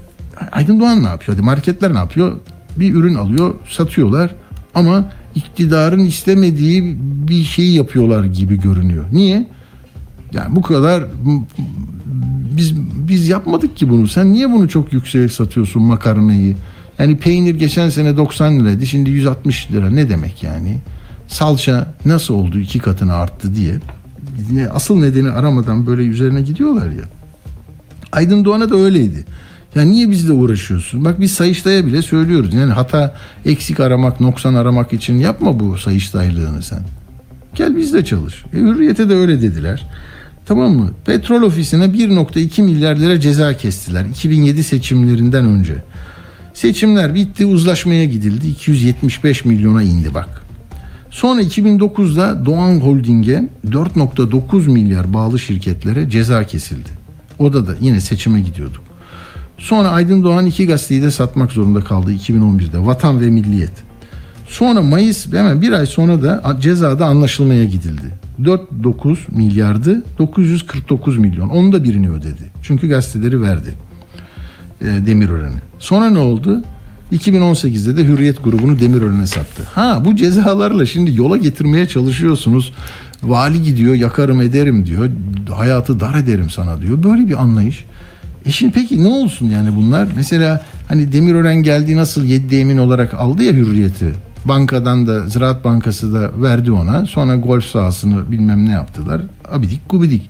[0.51, 1.37] Aydın Doğan ne yapıyor?
[1.37, 2.39] Hadi marketler ne yapıyor?
[2.77, 4.35] Bir ürün alıyor, satıyorlar
[4.75, 9.05] ama iktidarın istemediği bir şeyi yapıyorlar gibi görünüyor.
[9.11, 9.47] Niye?
[10.33, 11.03] Yani bu kadar
[12.57, 12.75] biz
[13.07, 14.07] biz yapmadık ki bunu.
[14.07, 16.55] Sen niye bunu çok yükseğe satıyorsun makarnayı?
[16.99, 18.85] Yani peynir geçen sene 90 liraydı.
[18.85, 19.89] Şimdi 160 lira.
[19.89, 20.77] Ne demek yani?
[21.27, 23.75] Salça nasıl oldu iki katına arttı diye.
[24.73, 27.03] Asıl nedeni aramadan böyle üzerine gidiyorlar ya.
[28.11, 29.25] Aydın Doğan'a da öyleydi.
[29.75, 31.05] Ya niye bizle uğraşıyorsun?
[31.05, 32.53] Bak biz Sayıştay'a bile söylüyoruz.
[32.53, 36.79] Yani hata eksik aramak, noksan aramak için yapma bu Sayıştaylığını sen.
[37.55, 38.43] Gel bizle çalış.
[38.53, 39.87] E, hürriyete de öyle dediler.
[40.45, 40.91] Tamam mı?
[41.05, 45.83] Petrol ofisine 1.2 milyar lira ceza kestiler 2007 seçimlerinden önce.
[46.53, 48.47] Seçimler bitti, uzlaşmaya gidildi.
[48.47, 50.41] 275 milyona indi bak.
[51.09, 56.89] Sonra 2009'da Doğan Holding'e 4.9 milyar bağlı şirketlere ceza kesildi.
[57.39, 58.88] O da da yine seçime gidiyorduk.
[59.59, 62.85] Sonra Aydın Doğan iki gazeteyi de satmak zorunda kaldı 2011'de.
[62.85, 63.71] Vatan ve Milliyet.
[64.47, 68.13] Sonra Mayıs hemen bir ay sonra da cezada anlaşılmaya gidildi.
[68.41, 71.49] 4.9 milyardı 949 milyon.
[71.49, 72.51] Onu da birini ödedi.
[72.61, 73.73] Çünkü gazeteleri verdi.
[74.81, 75.61] E, Demirören'e.
[75.79, 76.63] Sonra ne oldu?
[77.11, 79.63] 2018'de de Hürriyet grubunu Demirören'e sattı.
[79.73, 82.73] Ha bu cezalarla şimdi yola getirmeye çalışıyorsunuz.
[83.23, 85.09] Vali gidiyor yakarım ederim diyor.
[85.55, 87.03] Hayatı dar ederim sana diyor.
[87.03, 87.85] Böyle bir anlayış.
[88.49, 90.07] E şimdi peki ne olsun yani bunlar?
[90.15, 94.13] Mesela hani Demirören geldiği nasıl yedi emin olarak aldı ya hürriyeti.
[94.45, 97.05] Bankadan da Ziraat Bankası da verdi ona.
[97.05, 99.21] Sonra golf sahasını bilmem ne yaptılar.
[99.51, 100.29] Abidik gubidik.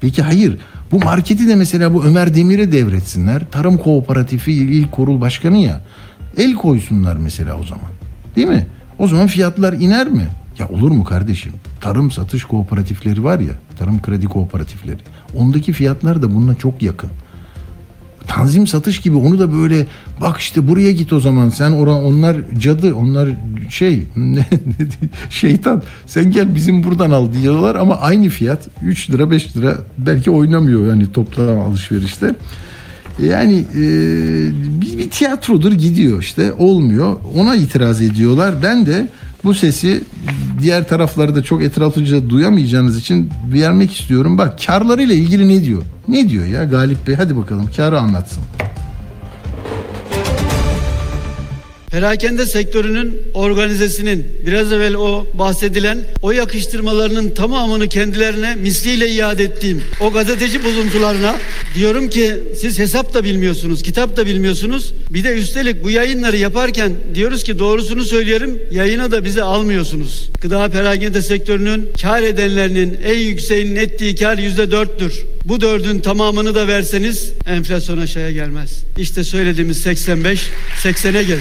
[0.00, 0.58] Peki hayır.
[0.92, 3.42] Bu marketi de mesela bu Ömer Demir'e devretsinler.
[3.50, 5.80] Tarım Kooperatifi İl Kurul Başkanı ya.
[6.36, 7.90] El koysunlar mesela o zaman.
[8.36, 8.66] Değil mi?
[8.98, 10.28] O zaman fiyatlar iner mi?
[10.58, 11.52] Ya olur mu kardeşim?
[11.80, 13.52] Tarım satış kooperatifleri var ya.
[13.78, 14.98] Tarım kredi kooperatifleri.
[15.34, 17.10] Ondaki fiyatlar da bununla çok yakın.
[18.26, 19.86] tanzim satış gibi onu da böyle
[20.20, 23.28] bak işte buraya git o zaman sen oran onlar cadı onlar
[23.70, 24.06] şey
[25.30, 30.30] şeytan sen gel bizim buradan al diyorlar ama aynı fiyat 3 lira 5 lira belki
[30.30, 32.34] oynamıyor yani toplam alışverişte.
[33.22, 33.82] Yani e,
[34.80, 39.08] bir, bir tiyatrodur gidiyor işte olmuyor ona itiraz ediyorlar ben de
[39.44, 40.02] bu sesi
[40.62, 44.38] diğer tarafları da çok etraflıca duyamayacağınız için vermek istiyorum.
[44.38, 45.82] Bak karlarıyla ilgili ne diyor?
[46.08, 47.14] Ne diyor ya Galip Bey?
[47.14, 48.42] Hadi bakalım karı anlatsın.
[51.90, 60.12] Perakende sektörünün organizesinin biraz evvel o bahsedilen o yakıştırmalarının tamamını kendilerine misliyle iade ettiğim o
[60.12, 61.36] gazeteci bozuntularına
[61.74, 64.92] diyorum ki siz hesap da bilmiyorsunuz, kitap da bilmiyorsunuz.
[65.10, 70.30] Bir de üstelik bu yayınları yaparken diyoruz ki doğrusunu söyleyelim yayına da bizi almıyorsunuz.
[70.40, 75.12] Gıda perakende sektörünün kar edenlerinin en yükseğinin ettiği kar yüzde dörttür.
[75.44, 78.84] Bu dördün tamamını da verseniz enflasyon aşağıya gelmez.
[78.98, 80.40] İşte söylediğimiz 85
[80.82, 81.40] 80'e gelir.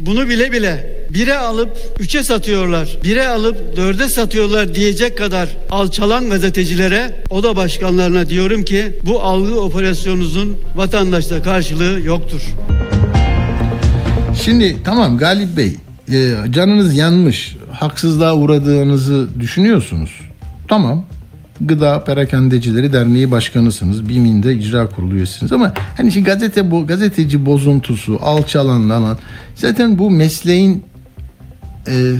[0.00, 7.16] Bunu bile bile bire alıp üçe satıyorlar, bire alıp dörde satıyorlar diyecek kadar alçalan gazetecilere,
[7.30, 12.42] oda başkanlarına diyorum ki bu algı operasyonunuzun vatandaşta karşılığı yoktur.
[14.48, 15.76] Şimdi tamam Galip Bey
[16.12, 20.20] e, canınız yanmış haksızlığa uğradığınızı düşünüyorsunuz.
[20.68, 21.04] Tamam
[21.60, 24.08] Gıda Perakendecileri Derneği Başkanısınız.
[24.08, 29.18] BİM'inde icra kurulu üyesiniz ama hani şimdi gazete bu gazeteci bozuntusu, alçalanlanan
[29.54, 30.84] zaten bu mesleğin
[31.88, 32.14] e,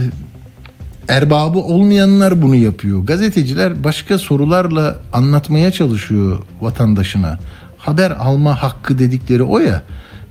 [1.07, 3.05] erbabı olmayanlar bunu yapıyor.
[3.05, 7.39] Gazeteciler başka sorularla anlatmaya çalışıyor vatandaşına.
[7.77, 9.83] Haber alma hakkı dedikleri o ya.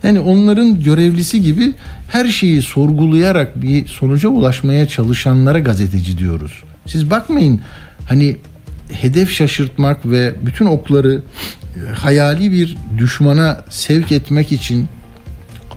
[0.02, 1.74] Yani onların görevlisi gibi
[2.08, 6.62] her şeyi sorgulayarak bir sonuca ulaşmaya çalışanlara gazeteci diyoruz.
[6.86, 7.60] Siz bakmayın
[8.08, 8.36] hani
[8.92, 11.22] hedef şaşırtmak ve bütün okları
[11.76, 14.88] e, hayali bir düşmana sevk etmek için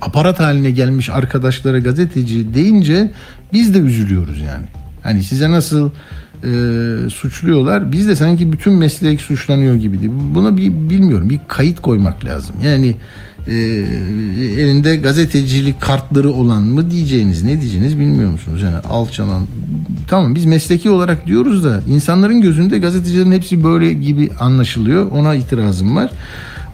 [0.02, 3.12] aparat haline gelmiş arkadaşlara gazeteci deyince
[3.54, 4.66] biz de üzülüyoruz yani.
[5.04, 5.90] Hani size nasıl
[6.44, 6.50] e,
[7.10, 9.98] suçluyorlar biz de sanki bütün meslek suçlanıyor gibi.
[10.36, 12.56] Buna bir bilmiyorum bir kayıt koymak lazım.
[12.64, 12.96] Yani
[13.48, 13.54] e,
[14.62, 18.62] elinde gazetecilik kartları olan mı diyeceğiniz ne diyeceğiniz bilmiyor musunuz?
[18.62, 19.48] Yani alçalan
[20.08, 25.12] tamam biz mesleki olarak diyoruz da insanların gözünde gazetecilerin hepsi böyle gibi anlaşılıyor.
[25.12, 26.12] Ona itirazım var.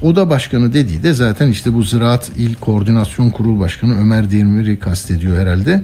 [0.02, 5.38] Oda başkanı dediği de zaten işte bu Ziraat İl Koordinasyon Kurulu Başkanı Ömer Demir'i kastediyor
[5.38, 5.82] herhalde.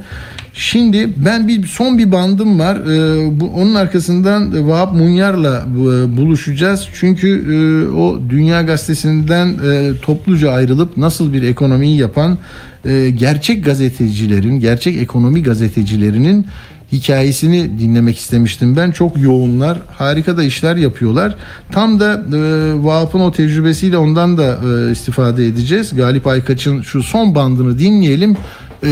[0.54, 2.76] Şimdi ben bir son bir bandım var.
[2.76, 6.88] Ee, bu onun arkasından Vahap Munyar'la e, buluşacağız.
[6.94, 12.38] Çünkü e, o Dünya Gazetesi'nden e, topluca ayrılıp nasıl bir ekonomiyi yapan
[12.86, 16.48] e, gerçek gazetecilerin, gerçek ekonomi gazetecilerinin
[16.94, 18.76] hikayesini dinlemek istemiştim.
[18.76, 21.36] Ben çok yoğunlar, harika da işler yapıyorlar.
[21.72, 22.40] Tam da e,
[22.84, 25.96] Vahap'ın o tecrübesiyle ondan da e, istifade edeceğiz.
[25.96, 28.38] Galip Aykaç'ın şu son bandını dinleyelim.
[28.84, 28.92] E,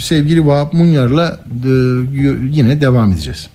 [0.00, 1.68] sevgili Vahap Munyar'la e,
[2.50, 3.48] yine devam edeceğiz.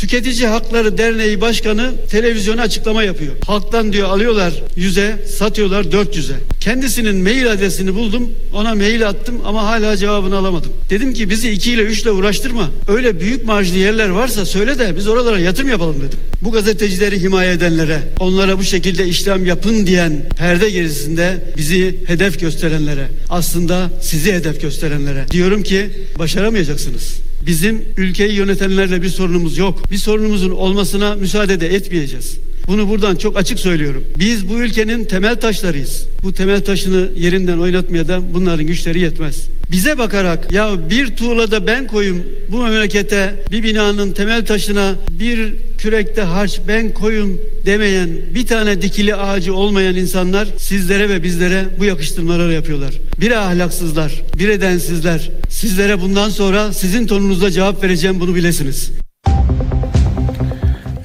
[0.00, 3.32] Tüketici Hakları Derneği Başkanı televizyona açıklama yapıyor.
[3.46, 6.36] Halktan diyor alıyorlar 100'e, satıyorlar 400'e.
[6.60, 10.72] Kendisinin mail adresini buldum, ona mail attım ama hala cevabını alamadım.
[10.90, 12.70] Dedim ki bizi 2 ile 3 ile uğraştırma.
[12.88, 16.18] Öyle büyük marjlı yerler varsa söyle de biz oralara yatırım yapalım dedim.
[16.42, 23.08] Bu gazetecileri himaye edenlere, onlara bu şekilde işlem yapın diyen perde gerisinde bizi hedef gösterenlere,
[23.30, 27.29] aslında sizi hedef gösterenlere diyorum ki başaramayacaksınız.
[27.46, 29.90] Bizim ülkeyi yönetenlerle bir sorunumuz yok.
[29.90, 32.36] Bir sorunumuzun olmasına müsaade de etmeyeceğiz.
[32.66, 34.04] Bunu buradan çok açık söylüyorum.
[34.18, 36.06] Biz bu ülkenin temel taşlarıyız.
[36.22, 39.46] Bu temel taşını yerinden oynatmaya da bunların güçleri yetmez.
[39.72, 46.22] Bize bakarak ya bir tuğlada ben koyayım bu memlekete bir binanın temel taşına bir kürekte
[46.22, 52.52] harç ben koyun demeyen bir tane dikili ağacı olmayan insanlar sizlere ve bizlere bu yakıştırmaları
[52.52, 52.94] yapıyorlar.
[53.20, 55.30] Bir ahlaksızlar, bir edensizler.
[55.48, 58.92] Sizlere bundan sonra sizin tonunuzda cevap vereceğim bunu bilesiniz.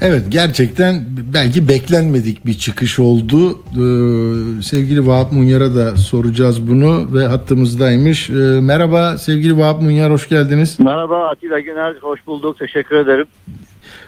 [0.01, 3.51] Evet gerçekten belki beklenmedik bir çıkış oldu.
[3.51, 8.29] Ee, sevgili Vahap Munyar'a da soracağız bunu ve hattımızdaymış.
[8.29, 10.79] Ee, merhaba sevgili Vahap Munyar hoş geldiniz.
[10.79, 12.59] Merhaba Atilla Güner, hoş bulduk.
[12.59, 13.25] Teşekkür ederim.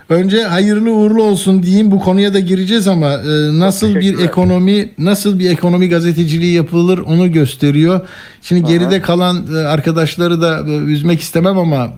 [0.10, 5.40] Önce hayırlı uğurlu olsun diyeyim bu konuya da gireceğiz ama e, nasıl bir ekonomi nasıl
[5.40, 8.02] bir ekonomi gazeteciliği yapılır onu gösteriyor.
[8.42, 11.94] Şimdi geride kalan e, arkadaşları da e, üzmek istemem ama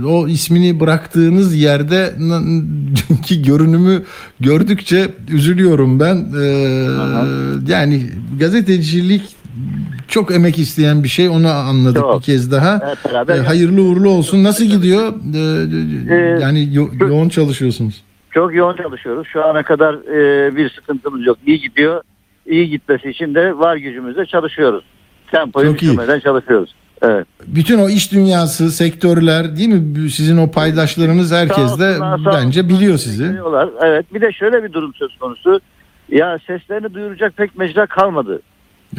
[0.00, 2.14] e, o ismini bıraktığınız yerde
[3.22, 4.02] ki görünümü
[4.40, 6.26] gördükçe üzülüyorum ben.
[6.40, 6.44] E,
[7.68, 8.06] yani
[8.38, 9.22] gazetecilik
[10.12, 12.18] çok emek isteyen bir şey onu anladık Çok.
[12.18, 12.74] bir kez daha.
[12.74, 14.44] Hep beraber E, hayırlı uğurlu olsun.
[14.44, 15.12] Nasıl gidiyor?
[15.34, 18.02] E, Ee, yani yo- yoğun çalışıyorsunuz.
[18.30, 19.26] Çok yoğun çalışıyoruz.
[19.32, 21.38] Şu ana kadar e, bir sıkıntımız yok.
[21.46, 22.02] İyi gidiyor.
[22.46, 24.84] İyi gitmesi için de var gücümüzle çalışıyoruz.
[25.30, 26.74] Tempoyu Çok düşürmeden çalışıyoruz.
[27.02, 27.26] Evet.
[27.46, 30.10] Bütün o iş dünyası, sektörler değil mi?
[30.10, 31.96] Sizin o paydaşlarınız herkes de
[32.26, 33.24] bence biliyor sizi.
[33.30, 33.68] Biliyorlar.
[33.82, 34.14] Evet.
[34.14, 35.60] Bir de şöyle bir durum söz konusu.
[36.08, 38.42] Ya seslerini duyuracak pek mecra kalmadı.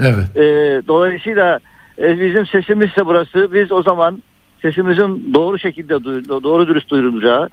[0.01, 0.37] Evet.
[0.37, 0.41] E,
[0.87, 1.59] dolayısıyla
[2.01, 4.23] e, bizim sesimizse burası biz o zaman
[4.61, 6.03] sesimizin doğru şekilde
[6.43, 7.49] doğru dürüst duyurulacağı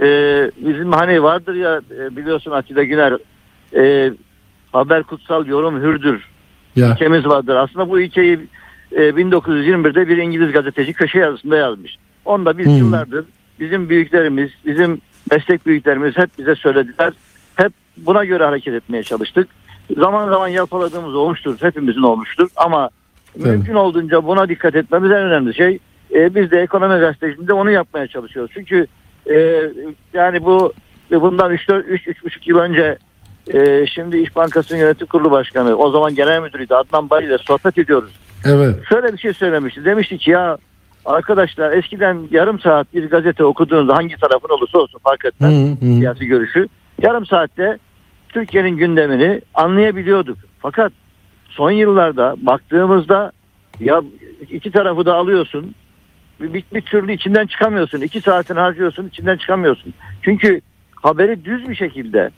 [0.00, 0.06] e,
[0.56, 3.14] bizim hani vardır ya e, biliyorsun Atilla Güner
[3.76, 4.12] e,
[4.72, 6.24] haber kutsal yorum hürdür
[6.76, 7.56] Ya ilkemiz vardır.
[7.56, 8.38] Aslında bu ilkeyi
[8.92, 11.96] e, 1921'de bir İngiliz gazeteci köşe yazısında yazmış.
[12.24, 12.76] Onu da biz Hmm.
[12.76, 13.24] yıllardır
[13.60, 15.00] bizim büyüklerimiz, bizim
[15.30, 17.12] meslek büyüklerimiz hep bize söylediler.
[17.56, 19.48] Hep buna göre hareket etmeye çalıştık.
[19.98, 21.56] Zaman zaman yalpaladığımız olmuştur.
[21.60, 22.48] Hepimizin olmuştur.
[22.56, 22.90] Ama
[23.38, 23.48] Tabii.
[23.48, 25.78] mümkün olduğunca buna dikkat etmemiz en önemli şey.
[26.14, 28.50] E, biz de ekonomi gazeteciliğinde onu yapmaya çalışıyoruz.
[28.54, 28.86] Çünkü
[29.30, 29.62] e,
[30.12, 30.72] yani bu
[31.10, 32.98] bundan 3-3,5 yıl önce
[33.54, 37.78] e, şimdi İş Bankası'nın yönetim kurulu başkanı o zaman genel müdürüydü Adnan Bay ile sohbet
[37.78, 38.10] ediyoruz.
[38.44, 38.76] evet.
[38.88, 39.84] Şöyle bir şey söylemişti.
[39.84, 40.58] Demişti ki ya
[41.04, 45.94] arkadaşlar eskiden yarım saat bir gazete okuduğunuzda hangi tarafın olursa olsun fark etmez Hı, hı.
[45.94, 46.68] siyasi görüşü.
[47.02, 47.78] Yarım saatte
[48.32, 50.38] Türkiye'nin gündemini anlayabiliyorduk.
[50.58, 50.92] Fakat
[51.48, 53.32] son yıllarda baktığımızda
[53.80, 54.02] ya
[54.50, 55.74] iki tarafı da alıyorsun.
[56.40, 58.00] Bir, bir, bir türlü içinden çıkamıyorsun.
[58.00, 59.94] İki saatini harcıyorsun içinden çıkamıyorsun.
[60.22, 60.60] Çünkü
[61.02, 62.30] haberi düz bir şekilde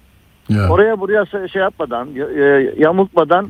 [0.48, 0.68] Ya.
[0.68, 3.48] oraya buraya şey yapmadan e, yamultmadan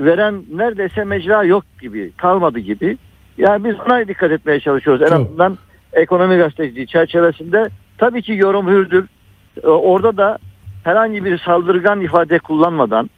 [0.00, 2.98] veren neredeyse mecra yok gibi kalmadı gibi.
[3.38, 5.02] Yani biz buna dikkat etmeye çalışıyoruz.
[5.02, 5.58] En azından
[5.92, 9.06] ekonomi gazeteciliği çerçevesinde tabii ki yorum hürdür.
[9.62, 10.38] E, Orada da
[10.86, 13.10] herhangi bir saldırgan ifade kullanmadan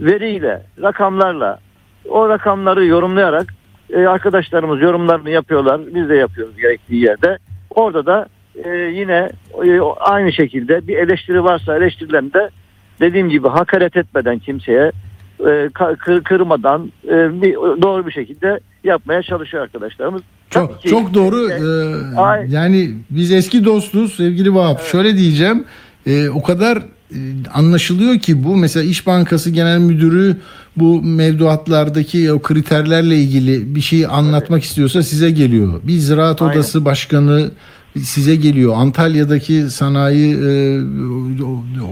[0.00, 1.58] veriyle, rakamlarla
[2.08, 3.54] o rakamları yorumlayarak
[3.92, 5.80] e, arkadaşlarımız yorumlarını yapıyorlar.
[5.94, 7.38] Biz de yapıyoruz gerektiği yerde.
[7.70, 8.26] Orada da
[8.64, 9.30] e, yine
[9.64, 12.50] e, aynı şekilde bir eleştiri varsa eleştirilerini de
[13.00, 14.92] dediğim gibi hakaret etmeden kimseye
[15.40, 20.22] e, kır- kırmadan e, bir, doğru bir şekilde yapmaya çalışıyor arkadaşlarımız.
[20.50, 21.50] Tabii Çok ki- çok doğru.
[21.50, 24.80] e, Ee, yani biz eski dostuz sevgili Vahap.
[24.80, 25.64] Şöyle diyeceğim.
[26.06, 26.82] Ee, o kadar e,
[27.54, 30.36] anlaşılıyor ki bu mesela İş Bankası Genel Müdürü
[30.76, 35.80] bu mevduatlardaki o kriterlerle ilgili bir şey anlatmak istiyorsa size geliyor.
[35.82, 36.54] Bir Ziraat Aynen.
[36.54, 37.50] Odası Başkanı
[38.00, 38.74] size geliyor.
[38.76, 40.80] Antalya'daki sanayi e,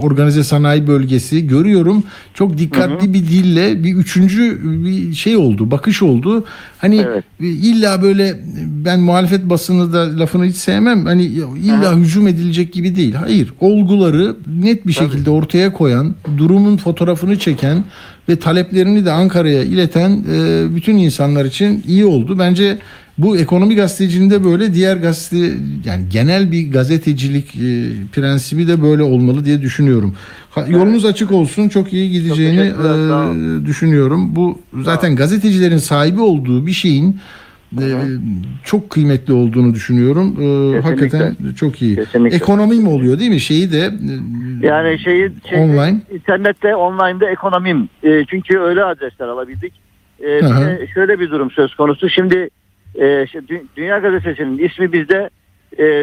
[0.01, 2.03] organize sanayi bölgesi görüyorum.
[2.33, 6.45] Çok dikkatli bir dille bir üçüncü bir şey oldu, bakış oldu.
[6.77, 7.23] Hani Evet.
[7.39, 8.39] illa böyle
[8.85, 11.05] ben muhalefet basını da lafını hiç sevmem.
[11.05, 13.13] Hani illa hücum edilecek gibi değil.
[13.13, 13.53] Hayır.
[13.59, 17.83] Olguları net bir şekilde ortaya koyan, durumun fotoğrafını çeken
[18.29, 22.39] ve taleplerini de Ankara'ya ileten e, bütün insanlar için iyi oldu.
[22.39, 22.77] Bence
[23.21, 25.53] bu ekonomi gazeteciliğinde böyle diğer gazete
[25.85, 30.15] yani genel bir gazetecilik e, prensibi de böyle olmalı diye düşünüyorum.
[30.49, 31.69] Ha, Yolunuz açık olsun.
[31.69, 34.35] Çok iyi gideceğini sağ e, düşünüyorum.
[34.35, 37.19] Bu zaten gazetecilerin sahibi olduğu bir şeyin
[37.81, 37.85] e,
[38.63, 40.35] çok kıymetli olduğunu düşünüyorum.
[40.41, 41.95] E, hakikaten çok iyi.
[41.95, 42.37] Kesinlikle.
[42.37, 43.39] Ekonomi mi oluyor değil mi?
[43.39, 46.01] Şeyi de e, Yani şeyi, şeyi Online.
[46.13, 47.89] internette online'da ekonomim.
[48.03, 49.73] E, çünkü öyle adresler alabildik.
[50.19, 52.09] E, de şöyle bir durum söz konusu.
[52.09, 52.49] Şimdi
[52.95, 55.29] e, işte Dü- Dünya Gazetesi'nin ismi bizde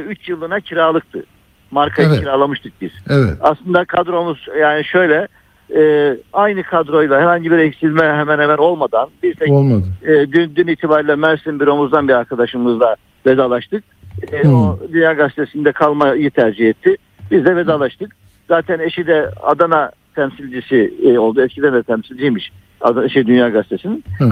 [0.09, 1.25] 3 yıllığına kiralıktı.
[1.71, 2.21] Markayı Evet.
[2.21, 2.91] kiralamıştık biz.
[3.11, 3.35] evet.
[3.41, 5.29] Aslında kadromuz yani şöyle
[5.77, 9.85] e, aynı kadroyla herhangi bir eksilme hemen hemen olmadan bir tek Olmadı.
[10.03, 12.97] e, dün, dün itibariyle Mersin büromuzdan bir arkadaşımızla
[13.27, 13.85] vedalaştık.
[14.33, 14.55] E, Hmm.
[14.55, 16.97] O Dünya Gazetesi'nde kalmayı tercih etti.
[17.31, 18.17] Biz de vedalaştık.
[18.49, 21.43] Zaten eşi de Adana temsilcisi e, oldu.
[21.43, 24.05] Eskiden de temsilciymiş Adana, şey, Dünya Gazetesi'nin.
[24.19, 24.31] Hı hı.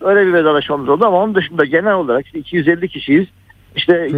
[0.00, 3.26] Öyle bir vedalaşmamız oldu ama onun dışında genel olarak işte 250 kişiyiz.
[3.76, 4.10] İşte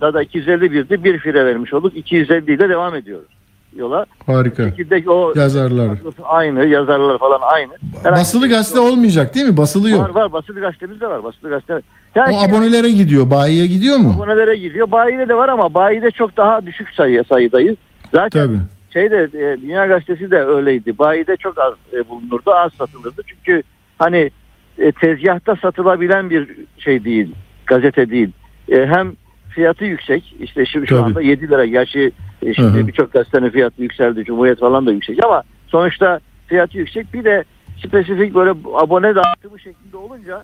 [0.00, 1.96] daha da 251'di bir fire vermiş olduk.
[1.96, 3.28] 250 ile devam ediyoruz
[3.76, 4.06] yola.
[4.26, 4.64] Harika.
[4.70, 5.98] Şekilde o Yazarlar.
[6.24, 7.72] aynı, yazarlar falan aynı.
[8.02, 9.56] Herhangi Basılı gazete olmayacak değil mi?
[9.56, 10.14] Basılı Var yok.
[10.14, 11.24] var basılı gazetemiz de var.
[11.24, 11.80] Basılı gazete.
[12.14, 13.30] Yani O abonelere gidiyor.
[13.30, 14.14] Bayiye gidiyor mu?
[14.16, 14.90] abonelere gidiyor.
[14.90, 17.76] Bayide de var ama bayide çok daha düşük sayı sayıdayız.
[18.12, 18.58] Zaten Tabii.
[18.92, 20.98] şeyde e, Dünya Gazetesi de öyleydi.
[20.98, 23.22] Bayide çok az e, bulunurdu, az satılırdı.
[23.26, 23.62] Çünkü
[23.98, 24.30] hani
[24.78, 27.34] e, tezgahta satılabilen bir şey değil,
[27.66, 28.32] gazete değil.
[28.68, 29.12] E, hem
[29.54, 30.36] fiyatı yüksek.
[30.40, 31.06] İşte şimdi şu Tabii.
[31.06, 31.66] anda 7 lira.
[31.66, 34.24] Gerçi e, şimdi birçok gazetenin fiyatı yükseldi.
[34.24, 37.14] Cumhuriyet falan da yüksek ama sonuçta fiyatı yüksek.
[37.14, 37.44] Bir de
[37.86, 40.42] spesifik böyle abone dağıtımı şeklinde olunca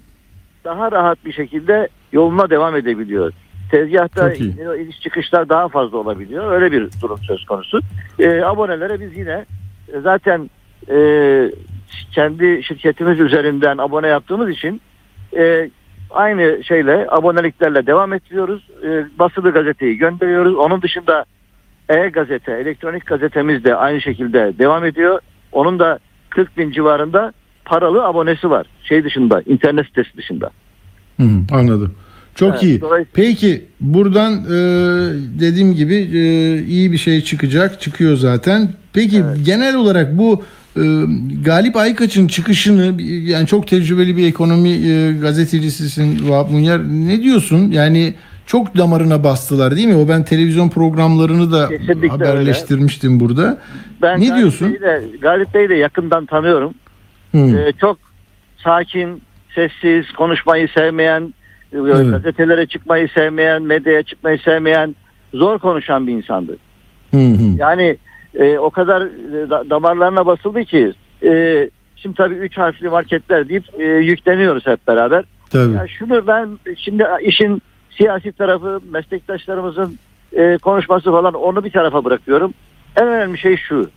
[0.65, 3.33] daha rahat bir şekilde yoluna devam edebiliyor.
[3.71, 6.53] Tezgahta e, iniş çıkışlar daha fazla olabiliyor.
[6.53, 7.81] Öyle bir durum söz konusu.
[8.19, 9.45] E, abonelere biz yine
[10.03, 10.51] zaten
[10.89, 10.97] e,
[12.13, 14.81] kendi şirketimiz üzerinden abone yaptığımız için
[15.37, 15.71] e,
[16.11, 18.69] aynı şeyle aboneliklerle devam ettiriyoruz.
[18.85, 20.55] E, basılı gazeteyi gönderiyoruz.
[20.57, 21.25] Onun dışında
[21.89, 25.21] e-gazete, elektronik gazetemiz de aynı şekilde devam ediyor.
[25.53, 25.99] Onun da
[26.31, 27.33] 40 bin civarında
[27.65, 28.67] paralı abonesi var.
[28.83, 30.51] Şey dışında, internet sitesi dışında.
[31.21, 31.95] Hı, anladım.
[32.35, 32.81] Çok Evet, iyi.
[32.81, 34.57] dolayısıyla- Peki buradan e,
[35.41, 36.19] dediğim gibi e,
[36.63, 37.81] iyi bir şey çıkacak.
[37.81, 38.69] Çıkıyor zaten.
[38.93, 40.45] Peki genel olarak bu
[40.77, 40.83] e,
[41.45, 46.81] Galip Aykaç'ın çıkışını yani çok tecrübeli bir ekonomi e, gazetecisisin Vahap Munyer.
[46.81, 47.71] Ne diyorsun?
[47.71, 48.15] Yani
[48.47, 49.97] çok damarına bastılar değil mi?
[49.97, 53.59] O ben televizyon programlarını da Kesinlikle haberleştirmiştim burada.
[54.03, 54.69] Ben ne Galip diyorsun?
[54.69, 56.75] Bey'i de, Galip Bey'i de yakından tanıyorum.
[57.33, 57.39] Hı.
[57.39, 57.99] Ee, çok
[58.65, 59.23] sakin,
[59.55, 61.35] sessiz, konuşmayı sevmeyen,
[61.73, 62.11] e, Evet.
[62.11, 64.97] gazetelere çıkmayı sevmeyen, medyaya çıkmayı sevmeyen,
[65.35, 66.57] zor konuşan bir insandı.
[67.11, 67.57] Hı hı.
[67.57, 67.97] Yani
[68.35, 73.65] e, o kadar e, da- damarlarına basıldı ki e, şimdi tabii üç harfli marketler deyip
[73.79, 75.25] e, yükleniyoruz hep beraber.
[75.51, 75.73] Tabii.
[75.73, 79.99] Ya şunu ben şimdi işin siyasi tarafı, meslektaşlarımızın
[80.33, 82.55] e, konuşması falan onu bir tarafa bırakıyorum.
[82.97, 83.91] En önemli şey şu.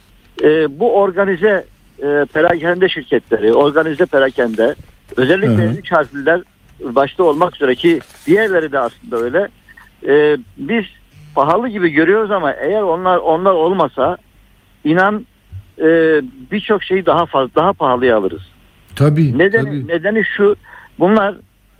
[0.44, 1.66] E, bu organize
[2.00, 4.76] e, perakende şirketleri, organize perakende
[5.18, 5.78] özellikle Hı hı.
[5.78, 6.42] üç harfliler
[6.84, 9.48] başta olmak üzere ki diğerleri de aslında öyle.
[10.08, 10.86] E, biz
[11.36, 14.18] pahalı gibi görüyoruz ama eğer onlar onlar olmasa
[14.84, 15.26] inan
[15.80, 16.22] e,
[16.52, 18.42] birçok şeyi daha fazla daha pahalıya alırız.
[18.96, 19.38] Tabii.
[19.38, 19.88] Nedeni, tabii.
[19.88, 20.56] nedeni şu
[21.00, 21.36] bunlar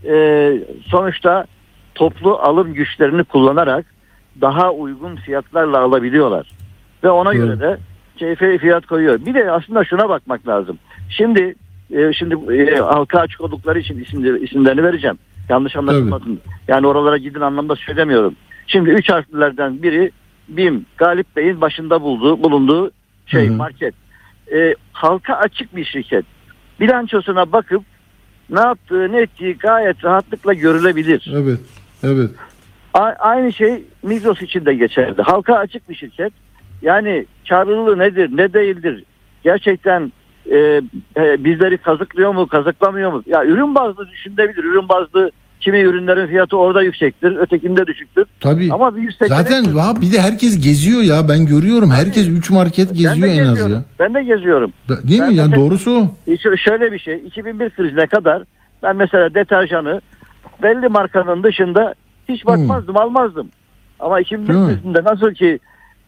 [0.06, 0.54] e,
[0.86, 1.46] sonuçta
[1.96, 3.86] toplu alım güçlerini kullanarak
[4.42, 6.52] daha uygun fiyatlarla alabiliyorlar.
[7.04, 7.38] Ve ona Doğru.
[7.38, 7.78] göre de
[8.18, 9.26] keyfe fiyat koyuyor.
[9.26, 10.80] Bir de aslında şuna bakmak lazım.
[11.10, 11.56] Şimdi
[11.92, 15.18] e, şimdi e, halka açık oldukları için isimleri, isimlerini vereceğim.
[15.50, 16.40] Yanlış anlaşılmasın.
[16.68, 18.36] Yani oralara gidin anlamda söylemiyorum.
[18.68, 20.12] Şimdi üç harflilerden biri
[20.48, 22.92] BİM, Galip Bey'in başında bulduğu, bulunduğu
[23.26, 23.56] şey Hı hı.
[23.58, 23.94] market.
[24.54, 26.26] E, halka açık bir şirket.
[26.80, 27.84] Bilançosuna bakıp
[28.50, 31.32] ne yaptığı ne ettiği gayet rahatlıkla görülebilir.
[31.36, 31.60] Evet.
[32.04, 32.32] Evet.
[32.94, 35.22] A- aynı şey Migros için de geçerli.
[35.22, 36.34] Halka açık bir şirket.
[36.82, 39.04] Yani karlılığı nedir, ne değildir?
[39.44, 40.12] Gerçekten
[40.52, 40.58] e,
[41.18, 43.24] e, bizleri kazıklıyor mu, kazıklamıyor mu?
[43.26, 44.64] Ya ürün bazlı düşünebilir.
[44.64, 45.32] Ürün bazlı
[45.64, 48.26] kimi ürünlerin fiyatı orada yüksektir, ötekinde düşüktür.
[48.40, 48.70] Tabii.
[48.74, 52.90] Ama bir seçenek Zaten vah bir de herkes geziyor ya ben görüyorum herkes 3 market
[52.94, 53.84] geziyor en az ya.
[54.00, 54.74] Ben de geziyorum.
[54.90, 55.36] Değil Ben mi?
[55.36, 56.32] Yani doğrusu o.
[56.32, 57.16] E, şö- Şöyle bir şey.
[57.16, 58.44] 2001 krizine kadar
[58.84, 60.02] ben mesela deterjanı
[60.64, 61.94] belli markanın dışında
[62.30, 63.50] hiç bakmazdım, almazdım.
[64.00, 64.74] Ama 2001 Değil mi?
[64.76, 65.60] krizinde nasıl ki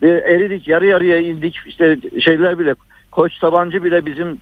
[0.01, 1.55] eridik, yarı yarıya indik.
[1.67, 2.75] işte şeyler bile
[3.11, 4.37] Koç Sabancı bile bizim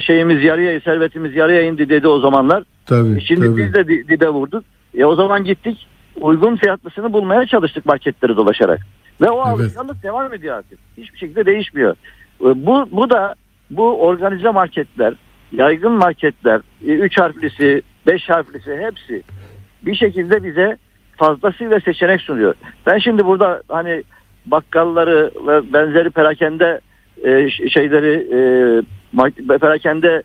[0.00, 2.64] şeyimiz yarıya, servetimiz yarıya indi dedi o zamanlar.
[2.86, 3.16] Tabii.
[3.16, 3.56] E, Şimdi tabii.
[3.56, 4.64] biz de di- dibe vurduk.
[4.98, 5.86] E o zaman gittik.
[6.20, 8.80] Uygun fiyatlısını bulmaya çalıştık marketleri dolaşarak.
[9.20, 9.46] Ve o Evet.
[9.46, 10.78] alışkanlık devam ediyor artık.
[10.96, 11.92] Hiçbir şekilde değişmiyor.
[12.40, 13.34] E, Bu, bu da
[13.70, 15.14] bu organize marketler,
[15.52, 19.22] yaygın marketler, e, üç harflisi, beş harflisi hepsi
[19.82, 20.76] bir şekilde bize
[21.16, 22.54] fazlasıyla seçenek sunuyor.
[22.86, 24.02] Ben şimdi burada hani
[24.46, 26.80] bakkalları ve benzeri perakende
[27.24, 28.38] e, şeyleri e,
[29.60, 30.22] perakende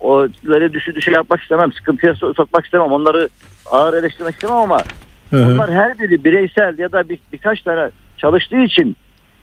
[0.00, 1.72] oları düşü düşü yapmak istemem.
[1.72, 2.86] Sıkıntıya so- sokmak istemem.
[2.92, 3.28] Onları
[3.70, 4.78] ağır eleştirmek istemem ama
[5.30, 5.54] Hı hı.
[5.54, 8.96] bunlar her biri bireysel ya da bir, birkaç tane çalıştığı için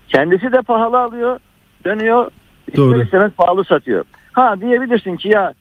[0.07, 1.39] kendisi de pahalı alıyor,
[1.85, 2.31] dönüyor,
[2.77, 3.03] Doğru.
[3.03, 4.03] istemez pahalı satıyor.
[4.31, 5.53] Ha diyebilirsin ki ya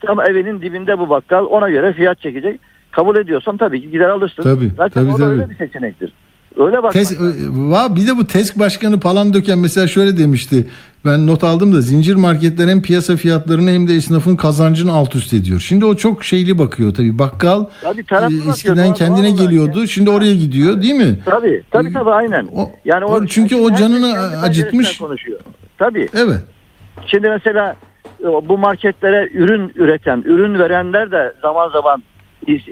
[0.00, 2.60] tam evinin dibinde bu bakkal ona göre fiyat çekecek.
[2.90, 4.42] Kabul ediyorsan tabii ki gider alırsın.
[4.42, 5.50] Tabii, Zaten tabii, o da öyle tabii.
[5.52, 6.12] bir seçenektir.
[6.56, 6.92] Öyle bak.
[6.92, 7.12] Tes,
[7.50, 10.66] va- bir de bu TESK başkanı Palandöken mesela şöyle demişti.
[11.06, 15.34] Ben not aldım da zincir marketler hem piyasa fiyatlarını hem de esnafın kazancını alt üst
[15.34, 15.60] ediyor.
[15.60, 17.18] Şimdi o çok şeyli bakıyor tabii.
[17.18, 19.80] Bakkal e, bakıyor, eskiden doğal- kendine geliyordu.
[19.80, 19.86] ya.
[19.86, 21.18] Şimdi oraya gidiyor değil mi?
[21.24, 22.46] Tabii tabii tabii aynen.
[22.56, 24.98] O- yani o- çünkü o canını acıtmış.
[24.98, 25.40] Konuşuyor.
[25.78, 26.08] Tabii.
[26.14, 26.40] Evet.
[27.06, 27.76] Şimdi mesela
[28.20, 32.02] e, bu marketlere ürün üreten, ürün verenler de zaman zaman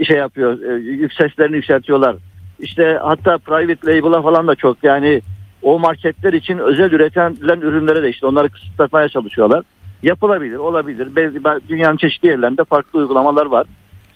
[0.06, 2.16] şey yapıyor, e, yük seslerini yükseltiyorlar.
[2.62, 5.22] İşte hatta private label'a falan da çok yani
[5.62, 9.64] o marketler için özel üretilen ürünlere de işte onları kısıtlamaya çalışıyorlar.
[10.02, 11.08] Yapılabilir, olabilir.
[11.68, 13.66] Dünyanın çeşitli yerlerinde farklı uygulamalar var.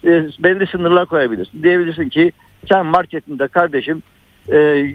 [0.03, 1.63] E, belli sınırlar koyabilirsin.
[1.63, 2.31] Diyebilirsin ki
[2.69, 4.03] sen marketinde kardeşim
[4.51, 4.93] e,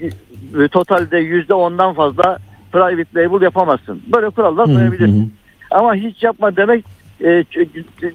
[0.70, 2.38] totalde yüzde ondan fazla
[2.72, 4.02] private label yapamazsın.
[4.14, 5.34] Böyle kurallar koyabilirsin.
[5.70, 6.84] Ama hiç yapma demek
[7.24, 7.44] e,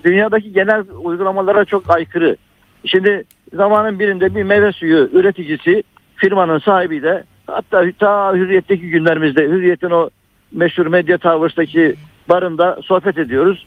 [0.03, 2.37] dünyadaki genel uygulamalara çok aykırı.
[2.85, 3.23] Şimdi
[3.53, 5.83] zamanın birinde bir meyve suyu üreticisi
[6.15, 10.09] firmanın sahibiyle hatta ta hürriyetteki günlerimizde hürriyetin o
[10.51, 11.95] meşhur medya towers'taki
[12.29, 13.65] barında sohbet ediyoruz.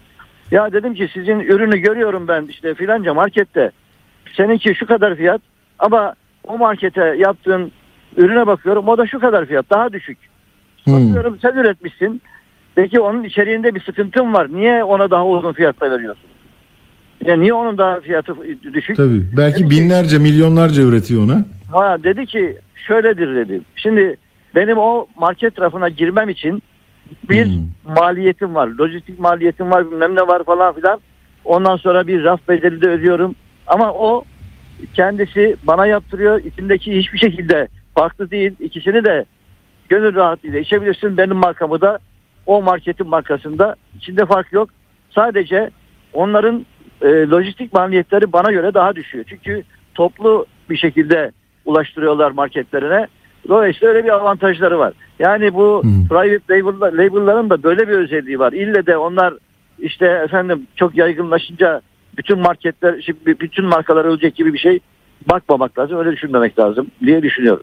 [0.51, 3.71] Ya dedim ki sizin ürünü görüyorum ben işte filanca markette.
[4.37, 5.41] Seninki şu kadar fiyat
[5.79, 6.15] ama
[6.47, 7.73] o markete yaptığın
[8.17, 10.19] ürüne bakıyorum o da şu kadar fiyat daha düşük.
[10.85, 10.93] Hı.
[10.93, 12.23] Bakıyorum sen üretmişsin.
[12.75, 14.49] Peki onun içeriğinde bir sıkıntın var.
[14.53, 16.31] Niye ona daha uygun fiyatta veriyorsun?
[17.25, 18.35] Ya niye onun daha fiyatı
[18.73, 18.97] düşük?
[18.97, 19.23] Tabii.
[19.37, 21.45] Belki Dedi ki- binlerce, milyonlarca üretiyor ona.
[21.73, 23.61] Ha dedi ki şöyledir dedi.
[23.77, 24.17] Şimdi
[24.55, 26.63] benim o market tarafına girmem için
[27.31, 27.49] bir
[27.99, 28.69] maliyetim var.
[28.69, 31.01] Lojistik maliyetim var bilmem ne var falan filan.
[31.45, 33.35] Ondan sonra bir raf bedeli de ödüyorum.
[33.67, 34.25] Ama o
[34.95, 36.45] kendisi bana yaptırıyor.
[36.45, 38.53] İçindeki hiçbir şekilde farklı değil.
[38.61, 39.25] İkisini de
[39.89, 41.17] gönül rahatlığıyla içebilirsin.
[41.17, 41.99] Benim markamı da
[42.47, 44.71] o marketin markasında içinde fark yok.
[45.11, 45.71] Sadece
[46.13, 46.67] onların
[47.03, 49.25] e, lojistik maliyetleri bana göre daha düşüyor.
[49.29, 49.63] Çünkü
[49.95, 51.33] toplu bir şekilde
[51.65, 53.07] ulaştırıyorlar marketlerine.
[53.49, 54.93] Dolayısıyla öyle bir avantajları var.
[55.19, 58.53] Yani bu private label, label'ların da böyle bir özelliği var.
[58.53, 59.35] İlle de onlar
[59.79, 61.81] işte efendim çok yaygınlaşınca
[62.17, 64.81] bütün marketler, şimdi bütün markalar ölecek gibi bir şey
[65.31, 65.99] bakmamak lazım.
[65.99, 67.63] Öyle düşünmemek lazım diye düşünüyorum.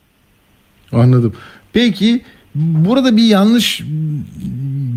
[0.92, 1.34] Anladım.
[1.74, 2.22] Peki
[2.56, 3.84] burada bir yanlış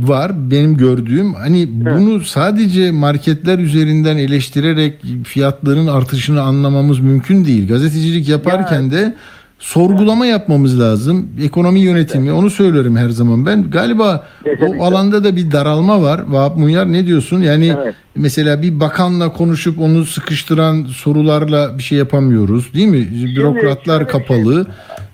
[0.02, 1.34] var benim gördüğüm.
[1.34, 4.94] Hani bunu sadece marketler üzerinden eleştirerek
[5.24, 7.68] fiyatların artışını anlamamız mümkün değil.
[7.68, 9.14] Gazetecilik yaparken de
[9.58, 11.28] sorgulama yapmamız lazım.
[11.42, 13.70] Ekonomi yönetimi onu söylerim her zaman ben.
[13.70, 14.78] Galiba Kesinlikle.
[14.80, 16.20] o alanda da bir daralma var.
[16.28, 17.40] Vahap Munyar ne diyorsun?
[17.42, 17.94] Yani Evet.
[18.16, 23.08] mesela bir bakanla konuşup onu sıkıştıran sorularla bir şey yapamıyoruz değil mi?
[23.36, 24.66] Bürokratlar bir şey- kapalı.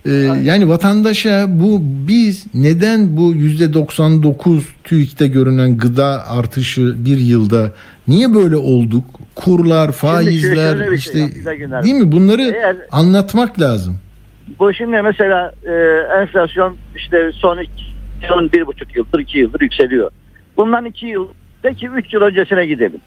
[0.07, 0.11] Ee,
[0.43, 7.73] yani vatandaşa bu biz neden bu yüzde 99 TÜİK'te görünen gıda artışı bir yılda
[8.09, 9.05] niye böyle olduk?
[9.35, 11.85] Kurlar, faizler şey, işte Güner.
[11.85, 12.13] değil mi?
[12.13, 13.99] Bunları Eğer- anlatmak lazım.
[14.59, 15.73] Bu şimdi mesela e,
[16.23, 17.85] enflasyon işte son iki,
[18.29, 20.11] son bir buçuk yıldır iki yıldır yükseliyor.
[20.57, 21.29] Bundan iki yıl
[21.65, 23.01] belki üç yıl öncesine gidelim.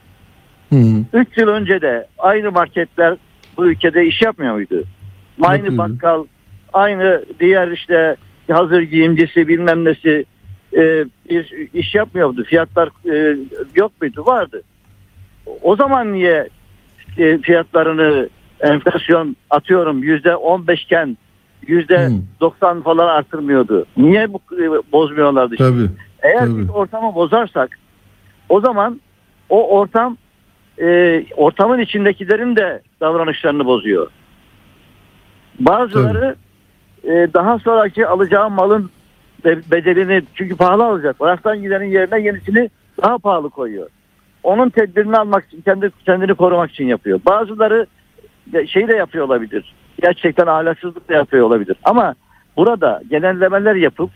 [0.70, 1.04] Hı -hı.
[1.14, 3.16] Üç yıl önce de aynı marketler
[3.58, 4.84] bu ülkede iş yapmıyor muydu?
[5.42, 5.78] Aynı Yapıyordu.
[5.78, 6.26] bakkal,
[6.74, 8.16] aynı diğer işte
[8.52, 10.26] hazır giyimcisi bilmem nesi
[10.74, 12.44] e, bir iş yapmıyordu.
[12.44, 13.38] Fiyatlar e,
[13.76, 14.26] yok muydu?
[14.26, 14.62] Vardı.
[15.62, 16.50] O zaman niye
[17.18, 21.18] e, fiyatlarını enflasyon atıyorum yüzde on beşken
[21.68, 22.22] yüzde Hmm.
[22.42, 23.86] doksan falan artırmıyordu?
[23.98, 25.58] Niye bu e, bozmuyorlardı?
[25.58, 25.70] şimdi?
[25.70, 25.90] Tabii.
[26.22, 26.58] Eğer Tabii.
[26.62, 27.80] biz ortamı bozarsak
[28.50, 29.02] o zaman
[29.50, 30.18] o ortam
[30.82, 34.08] e, ortamın içindekilerin de davranışlarını bozuyor.
[35.60, 36.36] Bazıları
[37.04, 38.90] e, daha sonraki alacağı malın
[39.46, 41.20] be- bedelini çünkü pahalı alacak.
[41.20, 42.70] Bıraktan gidenin yerine yenisini
[43.02, 43.88] daha pahalı koyuyor.
[44.44, 47.20] Onun tedbirini almak için kendi kendini korumak için yapıyor.
[47.26, 47.88] Bazıları
[48.68, 49.76] şey de yapıyor olabilir.
[50.02, 51.78] Gerçekten ahlaksızlık da yapıyor olabilir.
[51.84, 52.16] Ama
[52.58, 54.10] burada genellemeler yapıp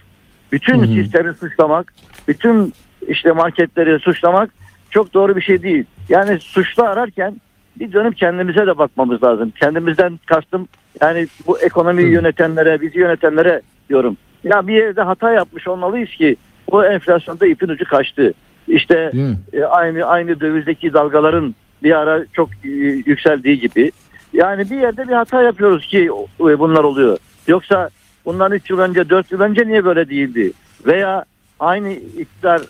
[0.51, 0.87] bütün Hı hı.
[0.87, 1.93] sistemi suçlamak,
[2.27, 2.73] bütün
[3.07, 4.49] işte marketleri suçlamak
[4.89, 5.85] çok doğru bir şey değil.
[6.09, 7.35] Yani suçlu ararken
[7.79, 9.53] bir dönüp kendimize de bakmamız lazım.
[9.59, 10.67] Kendimizden kastım
[11.01, 14.17] yani bu ekonomiyi yönetenlere, bizi yönetenlere diyorum.
[14.43, 16.35] Ya bir yerde hata yapmış olmalıyız ki
[16.71, 18.33] bu enflasyonda ipin ucu kaçtı.
[18.67, 19.11] İşte
[19.53, 22.69] e, aynı aynı dövizdeki dalgaların bir ara çok e,
[23.05, 23.91] yükseldiği gibi.
[24.33, 26.09] Yani bir yerde bir hata yapıyoruz ki
[26.39, 27.17] e, bunlar oluyor.
[27.47, 27.89] Yoksa
[28.25, 30.51] bundan 3 yıl önce 4 yıl önce niye böyle değildi?
[30.85, 31.25] Veya
[31.59, 32.61] aynı iktidar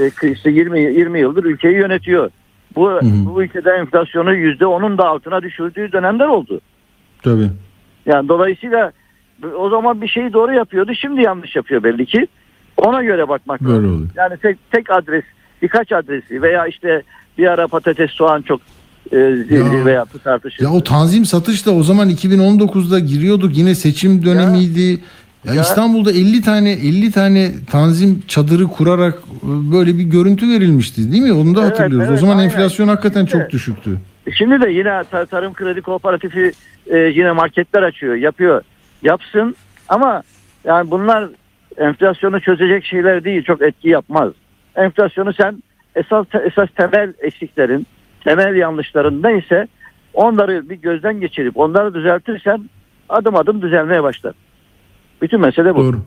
[0.00, 2.30] e, işte 20 20 yıldır ülkeyi yönetiyor.
[2.76, 3.00] Bu hı.
[3.02, 6.60] bu ülkede enflasyonu %10'un da altına düşürdüğü dönemler oldu.
[7.22, 7.48] Tabii.
[8.06, 8.92] Yani dolayısıyla
[9.58, 10.92] o zaman bir şeyi doğru yapıyordu.
[10.94, 12.26] Şimdi yanlış yapıyor belli ki.
[12.76, 13.94] Ona göre bakmak Böyle lazım.
[13.94, 14.08] oluyor.
[14.16, 15.24] Yani tek, tek adres,
[15.62, 17.02] birkaç adresi veya işte
[17.38, 18.60] bir ara patates, soğan çok
[19.12, 19.16] e,
[19.50, 19.84] Ya.
[19.84, 20.64] veya tartışıldı.
[20.64, 24.80] Ya o tanzim satış da o zaman 2019'da giriyorduk yine seçim dönemiydi.
[24.80, 24.96] Ya,
[25.54, 25.62] Ya.
[25.62, 31.32] İstanbul'da 50 tane 50 tane tanzim çadırı kurarak e, böyle bir görüntü verilmişti değil mi?
[31.32, 32.08] Onu da Evet, hatırlıyoruz.
[32.08, 32.44] o evet, zaman aynen.
[32.50, 33.98] enflasyon hakikaten Şimdi- çok düşüktü.
[34.38, 36.52] Şimdi de yine tar- Tarım Kredi Kooperatifi
[36.86, 38.62] e, yine marketler açıyor, yapıyor.
[39.02, 39.56] Yapsın
[39.88, 40.22] ama
[40.64, 41.28] yani bunlar
[41.76, 44.32] enflasyonu çözecek şeyler değil, çok etki yapmaz.
[44.76, 45.62] Enflasyonu sen
[45.94, 47.86] esas esas temel eksiklerin,
[48.24, 49.68] temel yanlışların neyse
[50.14, 52.70] onları bir gözden geçirip onları düzeltirsen
[53.08, 54.32] adım adım düzelmeye başlar.
[55.22, 55.78] Bütün mesele bu.
[55.78, 56.00] Doğru.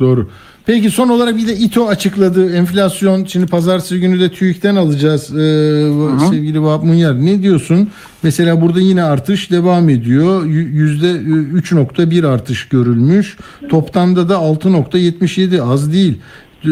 [0.00, 0.28] Doğru.
[0.66, 3.24] Peki son olarak bir de İTO açıkladı enflasyon.
[3.24, 5.88] Şimdi pazartesi günü de TÜİK'ten alacağız ee,
[6.30, 7.24] sevgili Vahap Munyar.
[7.26, 7.90] Ne diyorsun?
[8.22, 10.44] Mesela burada yine artış devam ediyor.
[10.44, 13.36] Yü- Yüzde e, 3.1 artış görülmüş.
[13.68, 16.18] Toplamda da 6.77 az değil.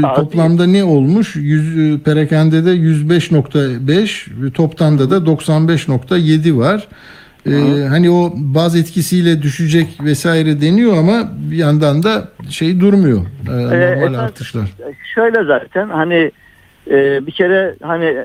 [0.05, 1.37] Az Toplamda ne olmuş?
[1.37, 6.89] Yüz, e, perakende de 105.5 toplamda da 95.7 var.
[7.47, 13.20] Ee, hani o baz etkisiyle düşecek vesaire deniyor ama bir yandan da şey durmuyor.
[13.49, 14.64] Ee, normal esas- artışlar.
[15.14, 16.30] Şöyle zaten hani
[16.91, 18.16] e, bir kere hani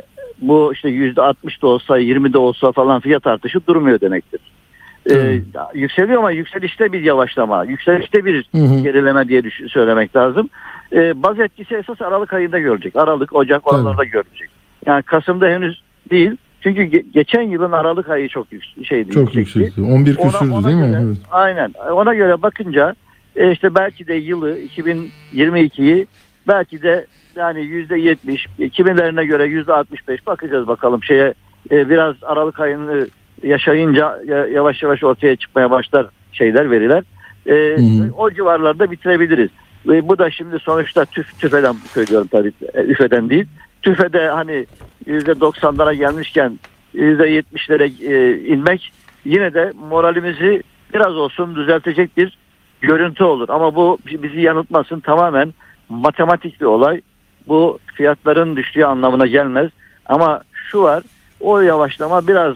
[0.41, 4.39] bu işte yüzde 60 da olsa 20 de olsa falan fiyat artışı durmuyor demektir.
[5.11, 5.39] E,
[5.73, 8.83] yükseliyor ama yükselişte bir yavaşlama, yükselişte bir Hı hı.
[8.83, 10.49] gerileme diye düş- söylemek lazım.
[10.93, 12.95] E, baz etkisi esas Aralık ayında görecek.
[12.95, 13.75] Aralık, Ocak Tabii.
[13.75, 14.49] oralarda görecek.
[14.85, 16.31] Yani Kasım'da henüz değil.
[16.65, 19.11] Çünkü ge- geçen yılın Aralık ayı çok yük- şeydi.
[19.11, 19.59] Çok yüksekti.
[19.59, 19.81] yüksekti.
[19.81, 20.87] 11 Ona- küsürdü ona değil mi?
[20.87, 21.17] göre- Evet.
[21.31, 21.73] Aynen.
[21.91, 22.95] Ona göre bakınca
[23.35, 26.07] E işte belki de yılı 2022'yi
[26.47, 27.05] belki de
[27.35, 31.33] yani yüzde yetmiş, kimilerine göre yüzde 65 bakacağız bakalım şeye
[31.71, 33.07] e, biraz Aralık ayını
[33.43, 37.03] yaşayınca ya- yavaş yavaş ortaya çıkmaya başlar şeyler veriler.
[37.47, 38.13] E, hı.
[38.17, 39.49] o civarlarda bitirebiliriz.
[39.87, 43.45] Ve bu da şimdi sonuçta tüf, tüfeden söylüyorum tabii e, üfeden değil.
[43.81, 44.65] Tüfede hani
[45.07, 46.59] 90'lara gelmişken
[46.93, 48.91] yüzde 70'lere e, inmek
[49.25, 52.37] yine de moralimizi biraz olsun düzeltecek bir
[52.81, 53.49] görüntü olur.
[53.49, 55.53] Ama bu bizi yanıltmasın tamamen
[55.89, 57.01] matematik bir olay.
[57.47, 59.69] Bu fiyatların düştüğü anlamına gelmez.
[60.05, 61.03] Ama şu var
[61.39, 62.55] o yavaşlama biraz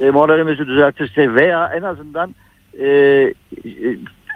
[0.00, 2.34] e, moralimizi düzeltirse veya en azından
[2.80, 3.34] e,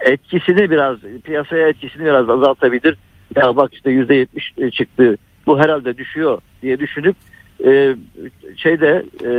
[0.05, 2.97] etkisini biraz piyasaya etkisini biraz azaltabilir.
[3.35, 7.15] Ya bak işte yüzde yetmiş çıktı bu herhalde düşüyor diye düşünüp
[7.65, 7.95] e,
[8.57, 9.31] şeyde e,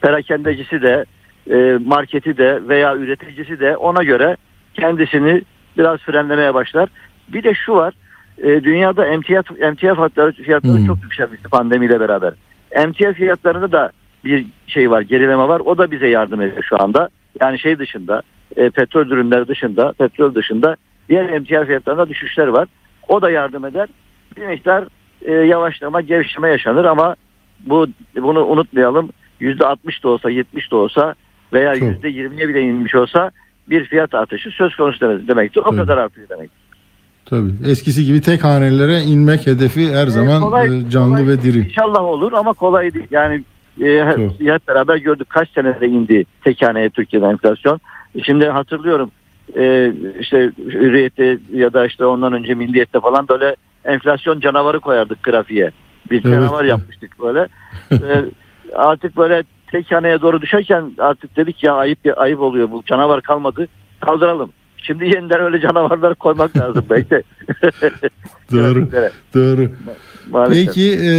[0.00, 1.04] perakendecisi de
[1.50, 4.36] e, marketi de veya üreticisi de ona göre
[4.74, 5.42] kendisini
[5.78, 6.88] biraz frenlemeye başlar.
[7.28, 7.94] Bir de şu var
[8.38, 10.86] e, dünyada emtia, emtia fiyatları, fiyatları Hmm.
[10.86, 12.34] çok yükselmişti pandemiyle beraber.
[12.70, 13.90] Emtia fiyatlarında da
[14.24, 17.08] bir şey var gerileme var o da bize yardım ediyor şu anda.
[17.40, 18.22] Yani şey dışında
[18.56, 20.76] e, petrol ürünleri dışında petrol dışında
[21.08, 22.68] diğer emtia fiyatlarında düşüşler var.
[23.08, 23.88] O da yardım eder.
[24.36, 24.84] Bir miktar
[25.22, 27.16] e, yavaşlama gevşeme yaşanır ama
[27.66, 27.86] bu
[28.16, 29.10] bunu unutmayalım.
[29.40, 31.14] Yüzde 60 da olsa 70 de olsa
[31.52, 33.30] veya yüzde 20'ye bile inmiş olsa
[33.70, 35.60] bir fiyat artışı söz konusu demek- demektir.
[35.66, 36.50] O kadar artıyor demek.
[37.26, 37.50] Tabii.
[37.70, 41.58] Eskisi gibi tek hanelere inmek hedefi her zaman kolay- e, canlı kolay ve diri.
[41.58, 43.06] İnşallah olur ama kolay değil.
[43.10, 43.44] Yani
[43.80, 44.40] e, Çok.
[44.40, 47.80] hep beraber gördük kaç senede indi tek haneye Türkiye'de enflasyon.
[48.22, 49.10] Şimdi hatırlıyorum
[49.58, 55.70] e, işte hürriyette ya da işte ondan önce milliyette falan böyle enflasyon canavarı koyardık grafiğe.
[56.10, 56.34] Bir Evet.
[56.34, 57.48] canavar yapmıştık böyle.
[57.92, 58.24] E,
[58.74, 63.68] artık böyle tek haneye doğru düşerken artık dedik ya ayıp ayıp oluyor bu canavar kalmadı
[64.00, 64.50] kaldıralım.
[64.76, 67.22] Şimdi yeniden öyle canavarlar koymak lazım belki de.
[68.52, 68.88] Doğru.
[69.34, 69.70] Doğru.
[70.30, 70.66] Maalesef.
[70.66, 71.10] Peki e,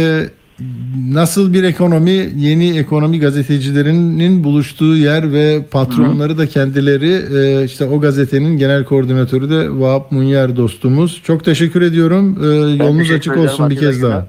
[1.12, 8.00] nasıl bir ekonomi yeni ekonomi gazetecilerinin buluştuğu yer ve patronları da kendileri e, işte o
[8.00, 11.22] gazetenin genel koordinatörü de Vahap Munyar dostumuz.
[11.24, 12.38] Çok teşekkür ediyorum.
[12.42, 12.46] E,
[12.84, 14.26] yolunuz açık olsun bir kez daha.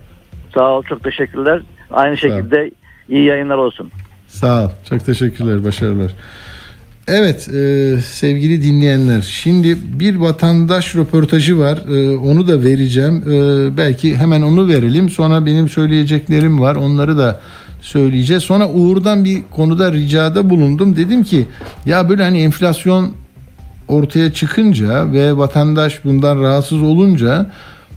[0.53, 1.61] Sağ ol çok teşekkürler.
[1.91, 2.71] Aynı şekilde
[3.09, 3.91] iyi yayınlar olsun.
[4.27, 4.69] Sağ ol.
[4.89, 5.63] Çok teşekkürler.
[5.63, 6.11] Başarılar.
[7.07, 14.17] Evet e, sevgili dinleyenler şimdi bir vatandaş röportajı var E, onu da vereceğim E, belki
[14.17, 17.39] hemen onu verelim sonra benim söyleyeceklerim var onları da
[17.81, 21.45] söyleyeceğiz sonra Uğur'dan bir konuda ricada bulundum dedim ki
[21.85, 23.13] ya böyle hani enflasyon
[23.87, 27.51] ortaya çıkınca ve vatandaş bundan rahatsız olunca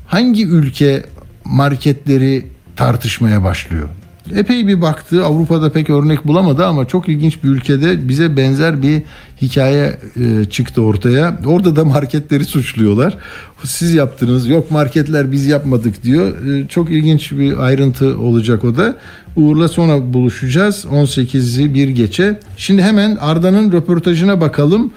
[0.06, 1.02] hangi ülke
[1.44, 3.88] marketleri tartışmaya başlıyor?
[4.36, 9.02] Epey bir baktı Avrupa'da pek örnek bulamadı ama çok ilginç bir ülkede bize benzer bir
[9.42, 11.38] hikaye e, çıktı ortaya.
[11.46, 13.16] Orada da marketleri suçluyorlar.
[13.64, 16.46] Siz yaptınız yok marketler biz yapmadık diyor.
[16.46, 18.96] E, çok ilginç bir ayrıntı olacak o da.
[19.36, 22.40] Uğur'la sonra buluşacağız 18'i bir geçe.
[22.56, 24.92] Şimdi hemen Arda'nın röportajına bakalım.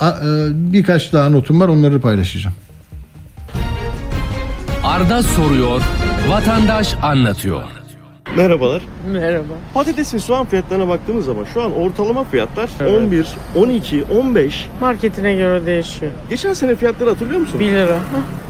[0.00, 0.08] E,
[0.52, 2.56] birkaç daha notum var onları paylaşacağım.
[4.86, 5.82] Arda soruyor,
[6.28, 7.62] vatandaş anlatıyor.
[8.36, 8.82] Merhabalar.
[9.12, 9.44] Merhaba.
[9.74, 13.26] Patates ve soğan fiyatlarına baktığımız zaman şu an ortalama fiyatlar 11,
[13.56, 14.68] 12, 15.
[14.80, 16.12] Marketine göre değişiyor.
[16.30, 17.60] Geçen sene fiyatları hatırlıyor musun?
[17.60, 17.98] 1 lira.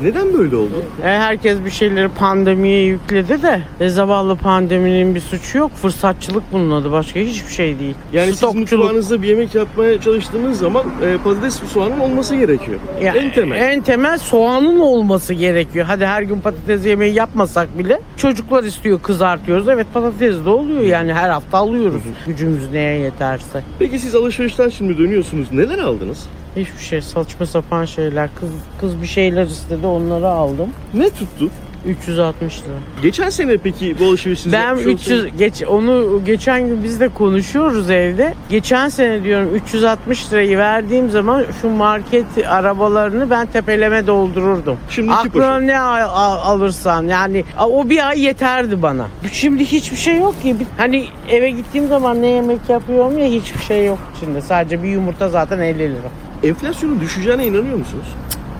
[0.02, 0.84] Neden böyle oldu?
[1.02, 5.72] E, herkes bir şeyleri pandemiye yükledi de e, zavallı pandeminin bir suçu yok.
[5.74, 6.92] Fırsatçılık bunun adı.
[6.92, 7.94] Başka hiçbir şey değil.
[8.12, 12.80] Yani siz mutfağınızda bir yemek yapmaya çalıştığınız zaman e, patates ve soğanın olması gerekiyor.
[13.02, 13.60] Ya, en temel.
[13.60, 15.86] En temel soğanın olması gerekiyor.
[15.86, 19.75] Hadi her gün patates yemeği yapmasak bile çocuklar istiyor kızartıyoruz.
[19.76, 22.02] Evet patates de oluyor yani her hafta alıyoruz.
[22.26, 23.64] Gücümüz neye yeterse.
[23.78, 25.52] Peki siz alışverişten şimdi dönüyorsunuz.
[25.52, 26.26] Neler aldınız?
[26.56, 28.28] Hiçbir şey saçma sapan şeyler.
[28.40, 28.50] Kız
[28.80, 30.70] kız bir şeyler istedi onları aldım.
[30.94, 31.50] Ne tuttu?
[31.86, 32.74] 360 lira.
[33.02, 37.08] Geçen sene peki bu alışverişinizi Ben yapmış 300 olsanız- geç onu geçen gün biz de
[37.08, 38.34] konuşuyoruz evde.
[38.50, 44.76] Geçen sene diyorum 360 lirayı verdiğim zaman şu market arabalarını ben tepeleme doldururdum.
[44.90, 49.06] Şimdi Aklına ne al- al- alırsan yani o bir ay yeterdi bana.
[49.32, 50.56] Şimdi hiçbir şey yok ki.
[50.78, 54.40] Hani eve gittiğim zaman ne yemek yapıyorum ya hiçbir şey yok içinde.
[54.40, 56.08] Sadece bir yumurta zaten 50 lira.
[56.42, 58.06] Enflasyonun düşeceğine inanıyor musunuz?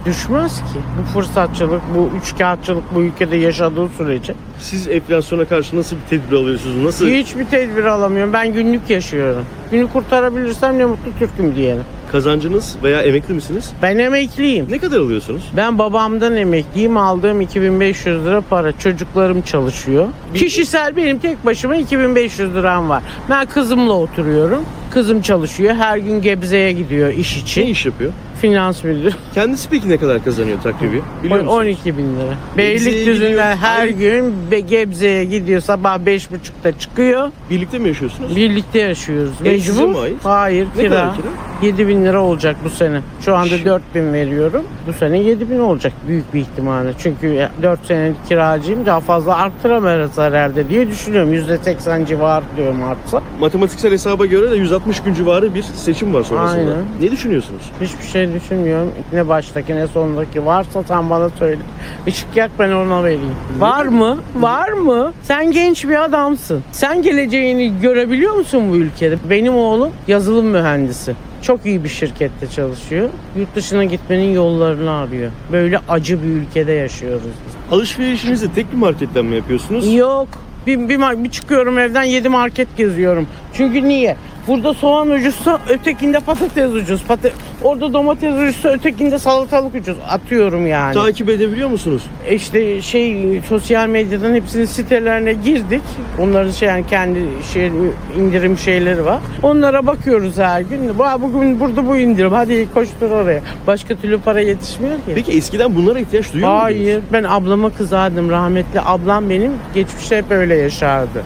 [0.06, 0.78] Düşmez ki.
[0.98, 4.34] Bu fırsatçılık, bu üçkağıtçılık bu ülkede yaşadığı sürece.
[4.58, 6.84] Siz enflasyona karşı nasıl bir tedbir alıyorsunuz?
[6.84, 8.32] Nasıl Hiçbir tedbir alamıyorum.
[8.32, 9.44] Ben günlük yaşıyorum.
[9.70, 11.82] Günü kurtarabilirsem ne mutlu Türk'üm diyelim.
[12.12, 13.70] kazancınız veya emekli misiniz?
[13.82, 14.66] Ben emekliyim.
[14.70, 15.42] Ne kadar alıyorsunuz?
[15.56, 16.96] Ben babamdan emekliyim.
[16.96, 18.72] Aldığım 2500 lira para.
[18.78, 20.08] Çocuklarım çalışıyor.
[20.34, 23.02] Kişisel benim tek başıma 2500 liram var.
[23.30, 24.62] Ben kızımla oturuyorum.
[24.90, 25.74] Kızım çalışıyor.
[25.74, 27.66] Her gün Gebze'ye gidiyor iş Ne için.
[27.66, 28.12] iş yapıyor?
[28.40, 29.10] Finans müdürü.
[29.34, 31.02] Kendisi peki ne kadar kazanıyor takribi?
[31.24, 31.56] Biliyor musun?
[31.56, 32.34] 12 bin lira.
[32.56, 33.42] Beylikdüzü'nden gidiyor.
[33.60, 35.60] her gün Be- Gebze'ye gidiyor.
[35.60, 37.30] Sabah 5.30'da çıkıyor.
[37.50, 38.36] Birlikte mi yaşıyorsunuz?
[38.36, 39.32] Birlikte yaşıyoruz.
[39.44, 40.02] Ev size mi Mecbur.
[40.02, 40.16] ait?
[40.24, 40.90] Hayır Ne kira.
[40.90, 41.26] kadar kira?
[41.62, 43.00] 7 bin lira olacak bu sene.
[43.24, 44.62] Şu anda 4 bin veriyorum.
[44.88, 46.92] Bu sene 7 bin olacak büyük bir ihtimalle.
[46.98, 48.86] Çünkü 4 senelik kiracıyım.
[48.86, 51.34] Daha fazla arttıramayız herhalde diye düşünüyorum.
[51.34, 53.22] %80 civarı diyorum artsa.
[53.40, 56.60] Matematiksel hesaba göre de 160 gün civarı bir seçim var sonrasında.
[56.60, 56.84] Aynen.
[57.00, 57.62] Ne düşünüyorsunuz?
[57.80, 58.92] Hiçbir şey düşünmüyorum.
[59.12, 61.58] Ne baştaki ne sondaki varsa sen bana söyle.
[62.06, 63.34] Işık yak ben ona vereyim.
[63.58, 64.18] Var mı?
[64.34, 65.12] Var mı?
[65.22, 66.62] Sen genç bir adamsın.
[66.72, 69.16] Sen geleceğini görebiliyor musun bu ülkede?
[69.30, 71.14] Benim oğlum yazılım mühendisi.
[71.42, 73.08] Çok iyi bir şirkette çalışıyor.
[73.36, 75.30] Yurt dışına gitmenin yollarını arıyor.
[75.52, 77.54] Böyle acı bir ülkede yaşıyoruz biz.
[77.78, 79.94] Alışverişinizi tek bir marketten mi yapıyorsunuz?
[79.94, 80.28] Yok.
[80.66, 83.26] Bir, bir, bir çıkıyorum evden 7 market geziyorum.
[83.52, 84.16] Çünkü niye?
[84.46, 87.02] Burada soğan ucuzsa ötekinde patates ucuz.
[87.08, 87.30] Pata-
[87.62, 89.96] Orada domates ucuzsa ötekinde salatalık ucuz.
[90.08, 90.94] Atıyorum yani.
[90.94, 92.02] Takip edebiliyor musunuz?
[92.30, 95.82] İşte şey sosyal medyadan hepsinin sitelerine girdik.
[96.20, 97.18] Onların şey yani kendi
[97.52, 97.70] şey
[98.18, 99.18] indirim şeyleri var.
[99.42, 100.98] Onlara bakıyoruz her gün.
[100.98, 102.32] "Vay, Bugün burada bu indirim.
[102.32, 103.40] Hadi koştur oraya.
[103.66, 105.12] Başka türlü para yetişmiyor ki.
[105.14, 106.64] Peki eskiden bunlara ihtiyaç duyuyor muydunuz?
[106.86, 107.02] Hayır.
[107.12, 108.30] Ben ablama kızardım.
[108.30, 111.22] Rahmetli ablam benim geçmişte hep öyle yaşardı.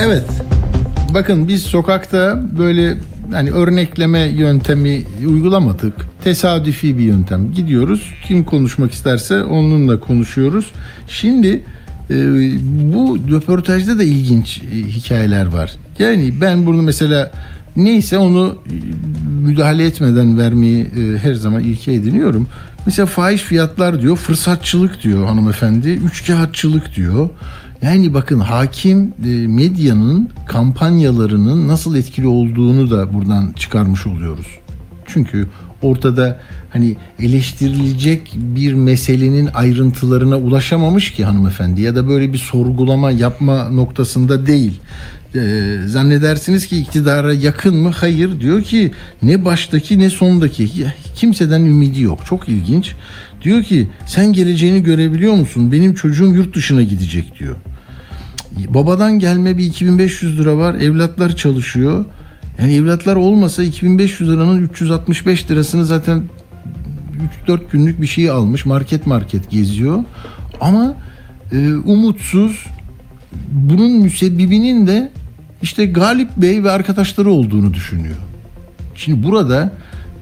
[0.00, 0.24] Evet.
[1.14, 2.96] Bakın biz sokakta böyle
[3.32, 5.94] hani örnekleme yöntemi uygulamadık.
[6.24, 7.52] Tesadüfi bir yöntem.
[7.52, 8.14] Gidiyoruz.
[8.26, 10.66] Kim konuşmak isterse onunla konuşuyoruz.
[11.08, 11.62] Şimdi
[12.10, 12.14] e,
[12.94, 15.72] bu röportajda da ilginç e, hikayeler var.
[15.98, 17.30] Yani ben bunu mesela
[17.76, 18.74] neyse onu e,
[19.46, 22.46] müdahale etmeden vermeyi e, her zaman ilke ediniyorum.
[22.86, 27.28] Mesela fahiş fiyatlar diyor, fırsatçılık diyor hanımefendi, üçkağıtçılık diyor.
[27.82, 34.46] Yani bakın hakim e, medyanın kampanyalarının nasıl etkili olduğunu da buradan çıkarmış oluyoruz.
[35.06, 35.46] Çünkü
[35.82, 43.68] ortada hani eleştirilecek bir meselenin ayrıntılarına ulaşamamış ki hanımefendi ya da böyle bir sorgulama yapma
[43.68, 44.80] noktasında değil.
[45.34, 47.90] Ee, zannedersiniz ki iktidara yakın mı?
[47.96, 50.70] Hayır diyor ki ne baştaki ne sondaki
[51.14, 52.20] kimseden ümidi yok.
[52.26, 52.94] Çok ilginç.
[53.42, 55.72] Diyor ki sen geleceğini görebiliyor musun?
[55.72, 57.56] Benim çocuğum yurt dışına gidecek diyor.
[58.68, 60.74] Babadan gelme bir 2500 lira var.
[60.74, 62.04] Evlatlar çalışıyor.
[62.60, 66.22] Yani evlatlar olmasa 2500 liranın 365 lirasını zaten
[67.46, 68.66] 3-4 günlük bir şey almış.
[68.66, 70.04] Market market geziyor.
[70.60, 70.94] Ama
[71.52, 72.66] e, umutsuz.
[73.52, 75.10] Bunun müsebbibinin de
[75.62, 78.16] işte Galip Bey ve arkadaşları olduğunu düşünüyor.
[78.94, 79.72] Şimdi burada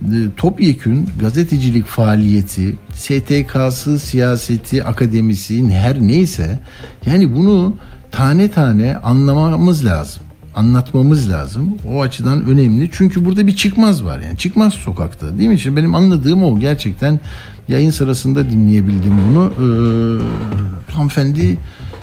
[0.02, 6.58] e, topyekün gazetecilik faaliyeti, STK'sı, siyaseti, akademisi her neyse
[7.06, 7.76] yani bunu
[8.11, 10.22] tane tane anlamamız lazım.
[10.54, 11.78] Anlatmamız lazım.
[11.88, 12.90] O açıdan önemli.
[12.92, 14.38] Çünkü burada bir çıkmaz var yani.
[14.38, 15.59] Çıkmaz sokakta değil mi?
[15.59, 16.59] Şimdi benim anladığım o.
[16.61, 17.20] Gerçekten
[17.68, 19.52] yayın sırasında dinleyebildim bunu.
[19.52, 21.59] Ee, hanımefendi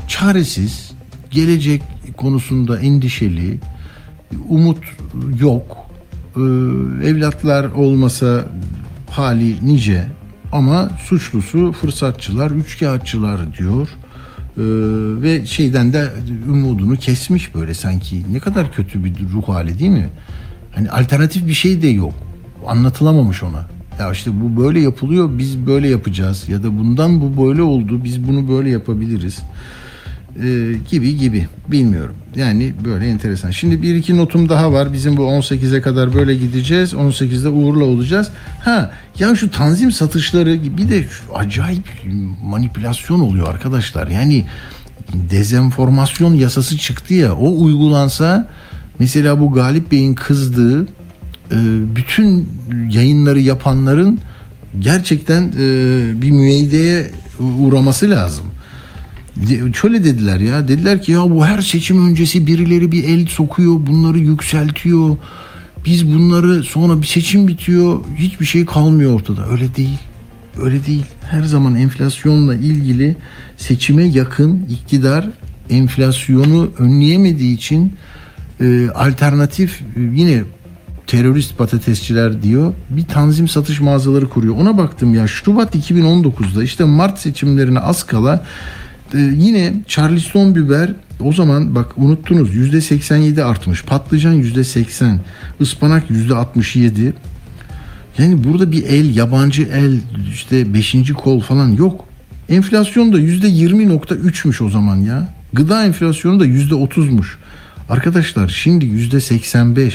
[0.08, 0.92] çaresiz,
[1.32, 1.82] gelecek
[2.18, 3.60] konusunda endişeli,
[4.50, 4.84] umut
[5.40, 5.78] yok.
[6.36, 6.40] Ee,
[7.10, 8.46] evlatlar olmasa
[9.10, 10.08] hali nice
[10.52, 13.88] ama suçlusu fırsatçılar, üçkağıtçılar diyor.
[14.58, 14.62] Ee,
[15.22, 16.10] ve şeyden de
[16.50, 18.34] umudunu kesmiş böyle sanki.
[18.34, 20.10] Ne kadar kötü bir ruh hali değil mi?
[20.76, 22.14] Hani alternatif bir şey de yok.
[22.68, 23.68] Anlatılamamış ona.
[24.00, 28.28] Ya işte bu böyle yapılıyor biz böyle yapacağız ya da bundan bu böyle oldu biz
[28.28, 29.40] bunu böyle yapabiliriz
[30.42, 32.16] Ee, gibi gibi bilmiyorum.
[32.36, 33.52] Yani böyle enteresan.
[33.52, 34.94] Şimdi bir iki notum daha var.
[34.94, 36.94] Bizim bu 18'e kadar böyle gideceğiz.
[36.94, 38.30] 18'de Uğur'la olacağız.
[38.60, 41.86] Ha ya şu tanzim satışları bir de acayip
[42.44, 44.08] manipülasyon oluyor arkadaşlar.
[44.08, 44.46] Yani
[45.14, 48.50] dezenformasyon yasası çıktı ya o uygulansa
[49.00, 50.88] mesela bu Galip Bey'in kızdığı e,
[51.96, 52.50] bütün
[52.90, 54.20] yayınları yapanların
[54.80, 57.12] gerçekten e, bir müeydeye
[57.60, 58.53] uğraması lazım.
[59.82, 64.18] Şöyle dediler ya dediler ki ya bu her seçim öncesi birileri bir el sokuyor bunları
[64.18, 65.18] yükseltiyor.
[65.86, 69.48] Biz bunları sonra bir seçim bitiyor hiçbir şey kalmıyor ortada.
[69.50, 69.98] Öyle değil.
[70.62, 71.06] Öyle değil.
[71.30, 73.16] Her zaman enflasyonla ilgili
[73.58, 75.30] seçime yakın iktidar
[75.70, 77.94] enflasyonu önleyemediği için
[78.62, 80.44] e, alternatif e, yine
[81.08, 84.56] terörist patatesçiler diyor bir tanzim satış mağazaları kuruyor.
[84.56, 88.46] Ona baktım ya Şubat 2019'da işte Mart seçimlerine az kala
[89.14, 90.90] e, yine Charleston biber
[91.20, 93.84] o zaman bak unuttunuz %87 artmış.
[93.84, 95.18] Patlıcan %80,
[95.62, 97.14] ıspanak %67.
[98.18, 100.00] Yani burada bir el, yabancı el,
[100.34, 102.06] işte beşinci kol falan yok.
[102.50, 105.34] Enflasyon da %20.3'müş o zaman ya.
[105.54, 107.28] Gıda enflasyonu da %30'muş.
[107.90, 109.92] Arkadaşlar şimdi %85.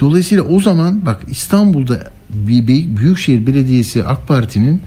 [0.00, 4.82] Dolayısıyla o zaman bak İstanbul'da Büyükşehir Belediyesi AK Parti'nin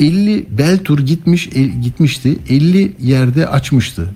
[0.00, 1.48] 50 bel tur gitmiş
[1.82, 2.36] gitmişti.
[2.48, 4.08] 50 yerde açmıştı.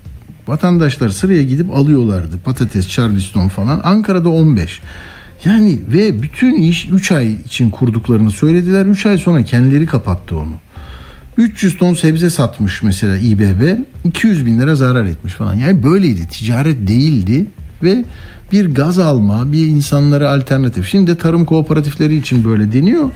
[0.47, 2.39] Vatandaşlar sıraya gidip alıyorlardı.
[2.45, 3.81] Patates, Charleston falan.
[3.83, 4.81] Ankara'da 15.
[5.45, 8.85] Yani ve bütün iş 3 ay için kurduklarını söylediler.
[8.85, 10.53] 3 ay sonra kendileri kapattı onu.
[11.37, 15.55] 300 ton sebze satmış mesela İBB 200 bin lira zarar etmiş falan.
[15.55, 17.45] Yani böyleydi ticaret değildi
[17.83, 18.05] ve
[18.51, 20.87] bir gaz alma bir insanlara alternatif.
[20.89, 23.11] Şimdi de tarım kooperatifleri için böyle deniyor.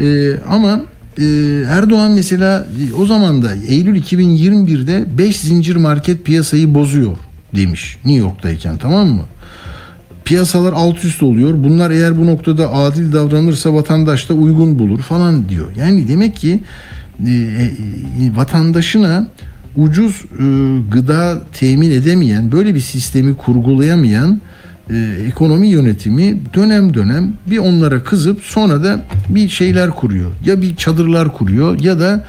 [0.00, 0.80] Ee, ama
[1.20, 1.24] e,
[1.68, 2.66] Erdoğan mesela
[2.98, 7.16] o zaman da Eylül 2021'de 5 zincir market piyasayı bozuyor
[7.56, 9.22] demiş New York'tayken tamam mı?
[10.28, 11.64] piyasalar alt üst oluyor.
[11.64, 15.66] Bunlar eğer bu noktada adil davranırsa vatandaş da uygun bulur falan diyor.
[15.76, 16.60] Yani demek ki
[17.26, 17.70] e, e,
[18.36, 19.28] vatandaşına
[19.76, 20.44] ucuz e,
[20.90, 24.40] gıda temin edemeyen, böyle bir sistemi kurgulayamayan
[24.90, 30.30] e, ekonomi yönetimi dönem dönem bir onlara kızıp sonra da bir şeyler kuruyor.
[30.44, 32.24] Ya bir çadırlar kuruyor ya da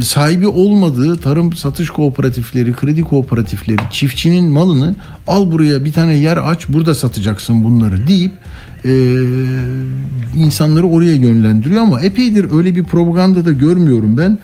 [0.00, 4.94] sahibi olmadığı tarım satış kooperatifleri, kredi kooperatifleri çiftçinin malını
[5.26, 8.32] al buraya bir tane yer aç burada satacaksın bunları deyip
[8.84, 8.92] e,
[10.36, 14.38] insanları oraya yönlendiriyor ama epeydir öyle bir propaganda da görmüyorum ben.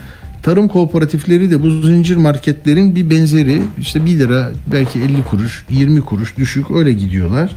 [0.46, 6.00] Tarım kooperatifleri de bu zincir marketlerin bir benzeri işte 1 lira belki 50 kuruş 20
[6.00, 7.50] kuruş düşük öyle gidiyorlar.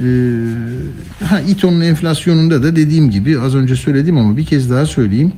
[0.00, 0.04] Ee,
[1.24, 5.32] ha İTO'nun enflasyonunda da dediğim gibi az önce söyledim ama bir kez daha söyleyeyim.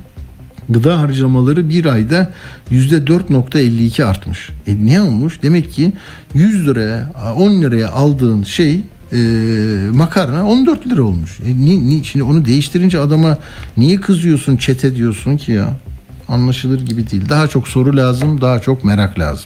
[0.69, 2.33] Gıda harcamaları bir ayda
[2.71, 4.49] %4.52 artmış.
[4.67, 5.43] E ne olmuş?
[5.43, 5.93] Demek ki
[6.33, 8.81] 100 liraya 10 liraya aldığın şey
[9.13, 9.17] e,
[9.93, 11.39] makarna 14 lira olmuş.
[11.45, 13.37] E, ni, ni, şimdi onu değiştirince adama
[13.77, 15.77] niye kızıyorsun çete diyorsun ki ya?
[16.29, 17.29] Anlaşılır gibi değil.
[17.29, 19.45] Daha çok soru lazım, daha çok merak lazım.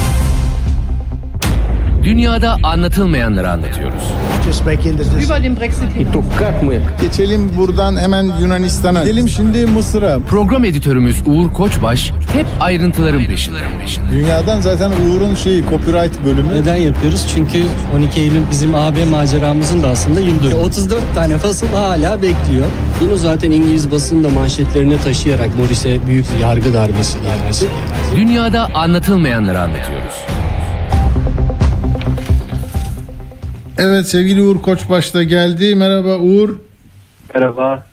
[2.03, 4.03] Dünyada anlatılmayanları anlatıyoruz.
[5.95, 7.01] Hinaus.
[7.01, 9.03] Geçelim buradan hemen Yunanistan'a.
[9.03, 10.19] Gidelim şimdi Mısır'a.
[10.19, 13.57] Program editörümüz Uğur Koçbaş hep ayrıntıların peşinde.
[14.11, 16.55] Dünyadan zaten Uğur'un şeyi copyright bölümü.
[16.55, 17.27] Neden yapıyoruz?
[17.35, 17.63] Çünkü
[17.97, 20.55] 12 Eylül bizim AB maceramızın da aslında yıl dönümü.
[20.55, 22.65] 34 tane fasıl hala bekliyor.
[23.01, 27.67] Bunu zaten İngiliz basını da manşetlerine taşıyarak Morris'e büyük yargı darbesi gelmesi.
[28.15, 30.15] Dünyada anlatılmayanları anlatıyoruz.
[33.83, 35.75] Evet sevgili Uğur Koçbaş da geldi.
[35.75, 36.49] Merhaba Uğur.
[37.35, 37.85] Merhaba.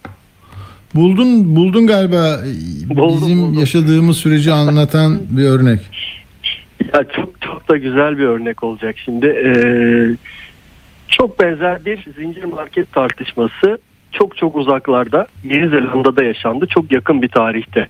[0.94, 2.40] Buldun buldun galiba
[2.88, 3.58] Buldum, bizim buldum.
[3.60, 5.80] yaşadığımız süreci anlatan bir örnek.
[6.94, 9.26] Ya çok çok da güzel bir örnek olacak şimdi.
[9.26, 10.16] Ee,
[11.08, 13.78] çok benzer bir zincir market tartışması
[14.12, 16.66] çok çok uzaklarda Yeni Zelanda'da yaşandı.
[16.66, 17.88] Çok yakın bir tarihte.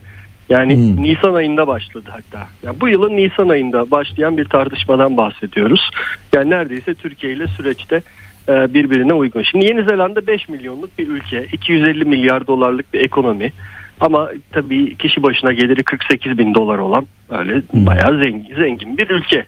[0.49, 1.03] Yani Hmm.
[1.03, 2.49] Nisan ayında başladı hatta.
[2.63, 5.91] Yani bu yılın Nisan ayında başlayan bir tartışmadan bahsediyoruz.
[6.35, 8.03] Yani neredeyse Türkiye ile süreçte
[8.49, 9.43] e, birbirine uygun.
[9.43, 11.47] Şimdi Yeni Zelanda 5 milyonluk bir ülke.
[11.53, 13.53] 250 milyar dolarlık bir ekonomi.
[14.01, 19.47] Ama tabii kişi başına geliri 48 bin dolar olan öyle bayağı zengin, zengin bir ülke.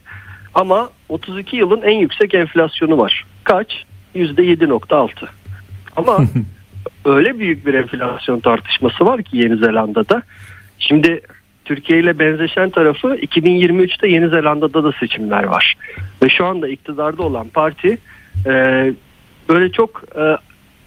[0.54, 3.24] Ama 32 yılın en yüksek enflasyonu var.
[3.44, 3.84] Kaç?
[4.14, 5.10] %7.6.
[5.96, 6.18] Ama
[7.04, 10.22] öyle büyük bir enflasyon tartışması var ki Yeni Zelanda'da.
[10.80, 11.20] Şimdi
[11.64, 15.74] Türkiye ile benzeşen tarafı 2023'te Yeni Zelanda'da da seçimler var.
[16.22, 17.98] Ve şu anda iktidarda olan parti
[18.46, 18.52] e,
[19.48, 20.36] böyle çok e,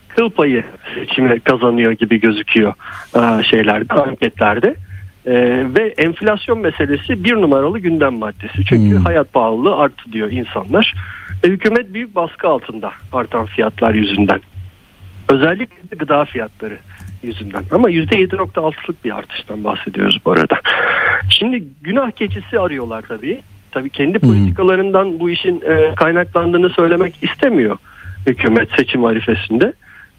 [0.08, 0.64] kıl payı
[0.96, 2.74] seçimi kazanıyor gibi gözüküyor
[3.16, 4.76] e, şeylerde, anketlerde.
[5.26, 5.34] E,
[5.76, 8.66] ve enflasyon meselesi bir numaralı gündem maddesi.
[8.66, 9.06] Çünkü Hmm.
[9.06, 10.94] hayat pahalılığı arttı diyor insanlar.
[11.44, 14.42] Ve hükümet büyük baskı altında artan fiyatlar yüzünden.
[15.30, 16.78] Özellikle gıda fiyatları
[17.24, 17.64] yüzünden.
[17.72, 20.60] Ama %7.6'lık bir artıştan bahsediyoruz bu arada.
[21.30, 23.42] Şimdi günah keçisi arıyorlar tabii.
[23.72, 27.78] Tabii kendi politikalarından bu işin e, kaynaklandığını söylemek istemiyor
[28.28, 29.74] hükümet seçim arifesinde.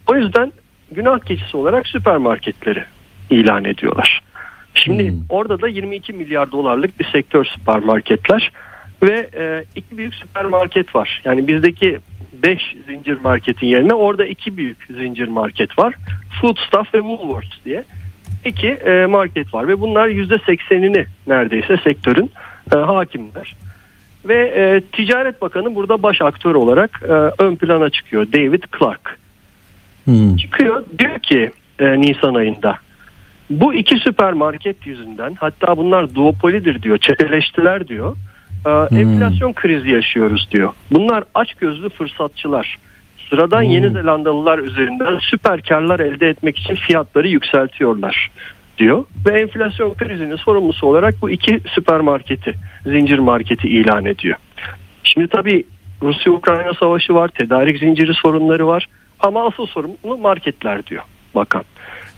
[0.07, 0.51] O yüzden
[0.91, 2.83] günah keçisi olarak süpermarketleri
[3.29, 4.21] ilan ediyorlar.
[4.73, 8.51] Şimdi orada da 22 milyar dolarlık bir sektör süpermarketler
[9.03, 11.21] ve e, iki büyük süpermarket var.
[11.25, 11.99] Yani bizdeki
[12.43, 15.95] 5 zincir marketin yerine orada iki büyük zincir market var.
[16.41, 17.83] Foodstuff ve Woolworths diye
[18.45, 22.31] iki e, market var ve bunlar %80'ini neredeyse sektörün
[22.73, 23.55] e, hakimler.
[24.25, 29.19] Ve e, Ticaret Bakanı burada baş aktör olarak e, ön plana çıkıyor David Clark.
[30.37, 32.77] Çıkıyor diyor ki e, Nisan ayında
[33.49, 38.15] bu iki süpermarket yüzünden hatta bunlar duopolidir diyor çeteleştiler diyor.
[38.65, 40.73] E, enflasyon krizi yaşıyoruz diyor.
[40.91, 42.77] Bunlar açgözlü fırsatçılar.
[43.29, 48.31] Sıradan Yeni Zelandalılar üzerinden süper karlar elde etmek için fiyatları yükseltiyorlar
[48.77, 49.05] diyor.
[49.25, 52.55] Ve enflasyon krizinin sorumlusu olarak bu iki süpermarketi,
[52.85, 54.37] zincir marketi ilan ediyor.
[55.03, 55.63] Şimdi tabii
[56.01, 58.87] Rusya-Ukrayna savaşı var, tedarik zinciri sorunları var.
[59.19, 61.03] Ama asıl sorumlu marketler diyor
[61.35, 61.63] bakan.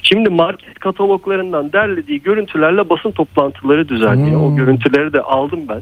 [0.03, 4.41] Şimdi market kataloglarından derlediği görüntülerle basın toplantıları düzenliyor.
[4.41, 5.81] O görüntüleri de aldım ben.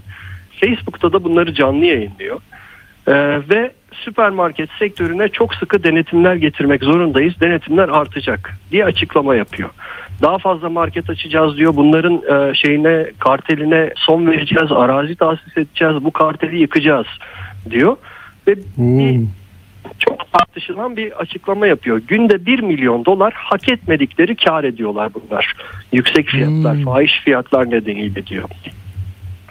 [0.61, 2.39] Facebook'ta da bunları canlı yayınlıyor.
[3.07, 3.13] Ee,
[3.49, 7.33] ve süpermarket sektörüne çok sıkı denetimler getirmek zorundayız.
[7.41, 9.69] Denetimler artacak diye açıklama yapıyor.
[10.21, 11.75] Daha fazla market açacağız diyor.
[11.75, 14.71] Bunların e, şeyine karteline son vereceğiz.
[14.71, 16.03] Arazi tahsis edeceğiz.
[16.03, 17.07] Bu karteli yıkacağız
[17.69, 17.97] diyor.
[18.47, 19.21] Ve bir
[19.99, 22.01] çok tartışılan bir açıklama yapıyor.
[22.07, 25.53] Günde 1 milyon dolar hak etmedikleri kar ediyorlar bunlar.
[25.91, 28.49] Yüksek fiyatlar, fahiş fiyatlar nedeniyle diyor.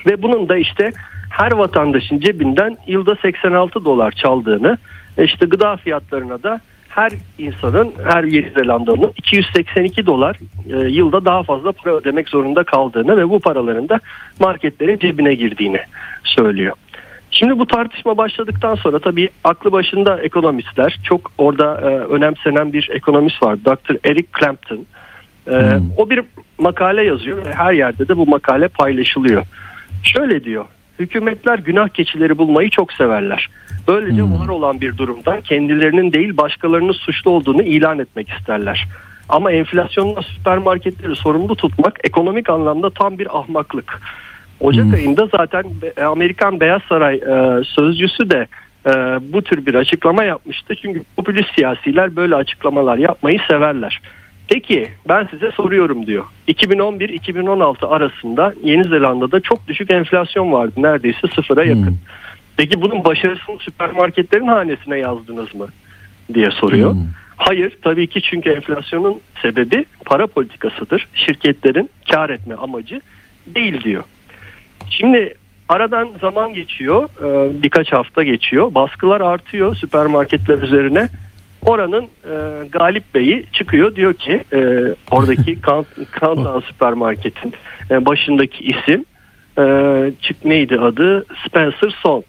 [0.07, 0.93] Ve bunun da işte
[1.31, 4.79] her vatandaşın cebinden yılda 86 dolar çaldığını,
[5.19, 10.39] işte gıda fiyatlarına da her insanın, her Yeni Zelandalı'nın 282 dolar
[10.73, 14.01] e, yılda daha fazla para ödemek zorunda kaldığını ve bu paraların da
[14.41, 15.81] marketlerin cebine girdiğini
[16.25, 16.77] söylüyor.
[17.31, 23.43] Şimdi bu tartışma başladıktan sonra tabii aklı başında ekonomistler çok orada e, önemsenen bir ekonomist
[23.43, 24.09] var Dr.
[24.09, 24.87] Eric Clapton.
[25.51, 26.21] E, O bir
[26.59, 29.43] makale yazıyor ve her yerde de bu makale paylaşılıyor.
[30.05, 30.65] Şöyle diyor
[30.99, 33.49] hükümetler günah keçileri bulmayı çok severler.
[33.89, 38.89] Böylece var olan bir durumdan kendilerinin değil başkalarının suçlu olduğunu ilan etmek isterler.
[39.29, 44.01] Ama enflasyonla süpermarketleri sorumlu tutmak ekonomik anlamda tam bir ahmaklık.
[44.61, 45.65] Ocak ayında zaten
[46.07, 48.47] Amerikan Beyaz Saray e, sözcüsü de
[48.87, 48.91] e,
[49.33, 50.75] bu tür bir açıklama yapmıştı.
[50.83, 54.01] Çünkü popülist siyasiler böyle açıklamalar yapmayı severler.
[54.49, 56.25] Peki ben size soruyorum diyor.
[56.49, 60.73] 2011-2016 arasında Yeni Zelanda'da çok düşük enflasyon vardı.
[60.77, 61.99] Neredeyse sıfıra yakın.
[62.57, 65.69] Peki bunun başarısını süpermarketlerin hanesine yazdınız mı?
[66.35, 66.95] diye soruyor.
[67.37, 71.09] Hayır tabii ki çünkü enflasyonun sebebi para politikasıdır.
[71.15, 73.01] Şirketlerin kar etme amacı
[73.47, 74.05] değil diyor.
[74.91, 75.35] Şimdi
[75.69, 77.09] aradan zaman geçiyor,
[77.63, 78.75] birkaç hafta geçiyor.
[78.75, 81.09] Baskılar artıyor süpermarketler üzerine.
[81.67, 84.59] Oranın e, Galip Bey'i çıkıyor diyor ki e,
[85.11, 85.59] oradaki
[86.21, 87.55] Countdown süpermarketin
[87.91, 89.05] e, başındaki isim
[89.59, 89.65] e,
[90.23, 92.25] çık neydi adı Spencer Son.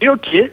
[0.00, 0.50] Diyor ki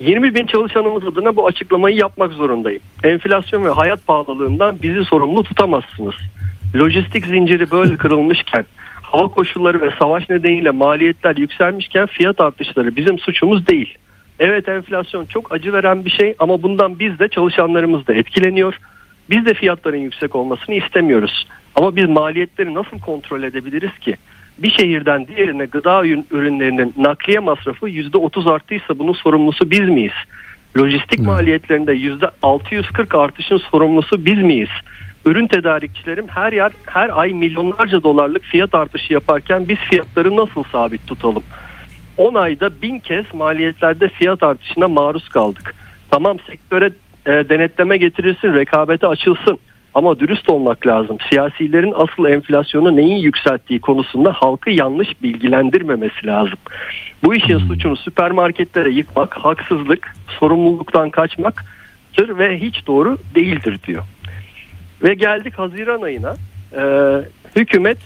[0.00, 2.82] 20 bin çalışanımız adına bu açıklamayı yapmak zorundayım.
[3.04, 6.14] Enflasyon ve hayat pahalılığından bizi sorumlu tutamazsınız.
[6.76, 8.66] Lojistik zinciri böyle kırılmışken,
[9.02, 13.98] hava koşulları ve savaş nedeniyle maliyetler yükselmişken fiyat artışları bizim suçumuz değil.
[14.38, 18.78] Evet enflasyon çok acı veren bir şey ama bundan biz de çalışanlarımız da etkileniyor.
[19.30, 21.46] Biz de fiyatların yüksek olmasını istemiyoruz.
[21.74, 24.16] Ama biz maliyetleri nasıl kontrol edebiliriz ki?
[24.58, 30.12] Bir şehirden diğerine gıda ürün- ürünlerinin nakliye masrafı %30 arttıysa bunun sorumlusu biz miyiz?
[30.78, 34.68] Lojistik maliyetlerinde %640 artışın sorumlusu biz miyiz?
[35.26, 41.06] Ürün tedarikçilerim her yer her ay milyonlarca dolarlık fiyat artışı yaparken biz fiyatları nasıl sabit
[41.06, 41.42] tutalım?
[42.22, 45.74] 10 ayda bin kez maliyetlerde fiyat artışına maruz kaldık.
[46.10, 46.90] Tamam sektöre
[47.26, 49.58] e, denetleme getirilsin, rekabete açılsın.
[49.94, 51.18] Ama dürüst olmak lazım.
[51.30, 56.58] Siyasilerin asıl enflasyonu neyin yükselttiği konusunda halkı yanlış bilgilendirmemesi lazım.
[57.24, 64.02] Bu işin suçunu süpermarketlere yıkmak, haksızlık, sorumluluktan kaçmaktır ve hiç doğru değildir diyor.
[65.02, 66.34] Ve geldik Haziran ayına.
[66.76, 67.20] Ee,
[67.56, 67.98] hükümet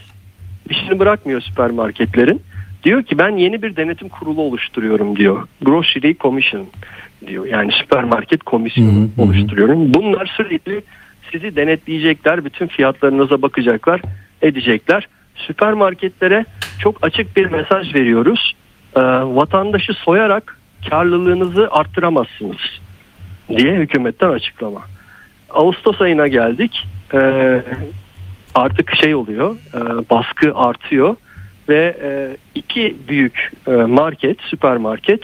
[0.71, 2.43] işini bırakmıyor süpermarketlerin.
[2.87, 5.49] Diyor ki ben yeni bir denetim kurulu oluşturuyorum diyor.
[5.63, 6.67] Grocery Commission
[7.27, 7.47] diyor.
[7.47, 9.95] Yani süpermarket komisyonu oluşturuyorum.
[9.95, 10.83] Bunlar sürekli
[11.33, 12.45] sizi denetleyecekler.
[12.45, 14.01] Bütün fiyatlarınıza bakacaklar,
[14.43, 15.09] edecekler.
[15.35, 16.45] Süpermarketlere
[16.79, 18.57] çok açık bir mesaj veriyoruz.
[18.97, 20.59] Ee, vatandaşı soyarak
[20.91, 22.81] karlılığınızı arttıramazsınız
[23.49, 24.83] diye hükümetten açıklama.
[25.51, 26.87] Ağustos ayına geldik.
[27.15, 27.63] Ee,
[28.55, 29.81] artık şey oluyor, e,
[30.11, 31.17] baskı artıyor
[31.69, 35.23] ve e, iki büyük e, market, süpermarket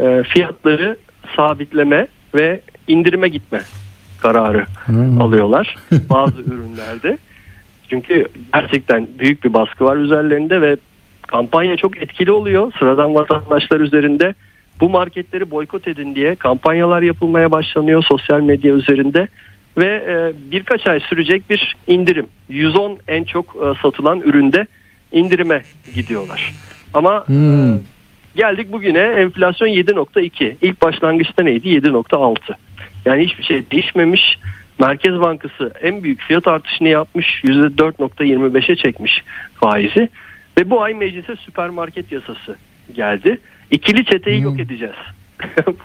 [0.00, 0.96] e, fiyatları
[1.36, 3.60] sabitleme ve indirime gitme
[4.20, 4.66] kararı
[5.20, 5.76] alıyorlar
[6.10, 7.18] bazı ürünlerde.
[7.90, 10.76] Çünkü gerçekten büyük bir baskı var üzerlerinde ve
[11.26, 14.34] kampanya çok etkili oluyor sıradan vatandaşlar üzerinde.
[14.80, 19.28] Bu marketleri boykot edin diye kampanyalar yapılmaya başlanıyor sosyal medya üzerinde
[19.78, 22.26] ve e, birkaç ay sürecek bir indirim.
[22.48, 24.66] 110 en çok e, satılan üründe
[25.12, 25.62] indirime
[25.94, 26.54] gidiyorlar.
[26.94, 27.78] Ama e, Hmm.
[28.36, 30.56] geldik bugüne enflasyon 7.2.
[30.62, 31.68] İlk başlangıçta neydi?
[31.68, 32.56] 7.6.
[33.04, 34.38] Yani hiçbir şey değişmemiş.
[34.80, 37.26] Merkez Bankası en büyük fiyat artışını yapmış.
[37.44, 39.22] %4.25'e çekmiş
[39.54, 40.08] faizi.
[40.58, 42.56] Ve bu ay meclise süpermarket yasası
[42.94, 43.38] geldi.
[43.70, 44.94] İkili çeteyi yok edeceğiz.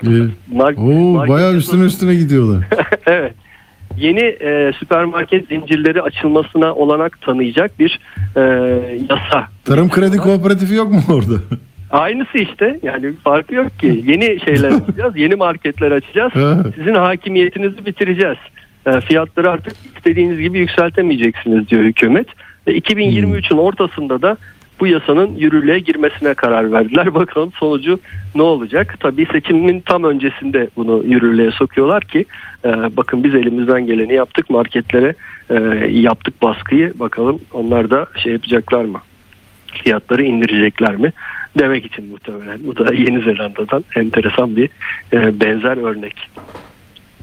[0.03, 0.07] Ee,
[0.55, 2.65] Mar- Oo, bayağı üstüne üstüne gidiyorlar.
[3.05, 3.33] evet.
[3.97, 7.99] Yeni e, süpermarket zincirleri açılmasına olanak tanıyacak bir
[8.35, 8.41] e,
[9.09, 9.47] yasa.
[9.65, 11.33] Tarım kredi kooperatifi yok mu orada?
[11.91, 12.79] Aynısı işte.
[12.83, 14.03] Yani bir farkı yok ki.
[14.07, 15.17] Yeni şeyler açacağız.
[15.17, 16.33] Yeni marketler açacağız.
[16.75, 18.37] Sizin hakimiyetinizi bitireceğiz.
[18.85, 22.27] E, fiyatları artık istediğiniz gibi yükseltemeyeceksiniz diyor hükümet.
[22.67, 24.37] Ve 2023'ün ortasında da
[24.79, 27.13] bu yasanın yürürlüğe girmesine karar verdiler.
[27.13, 27.99] Bakalım sonucu
[28.35, 28.95] ne olacak?
[28.99, 32.25] Tabii seçimin tam öncesinde bunu yürürlüğe sokuyorlar ki
[32.65, 35.15] e, bakın biz elimizden geleni yaptık marketlere
[35.49, 35.55] e,
[35.91, 36.93] yaptık baskıyı.
[36.99, 39.01] Bakalım onlar da şey yapacaklar mı?
[39.83, 41.13] Fiyatları indirecekler mi?
[41.59, 42.59] Demek için muhtemelen.
[42.63, 44.69] Bu da Yeni Zelanda'dan enteresan bir
[45.13, 46.29] e, benzer örnek.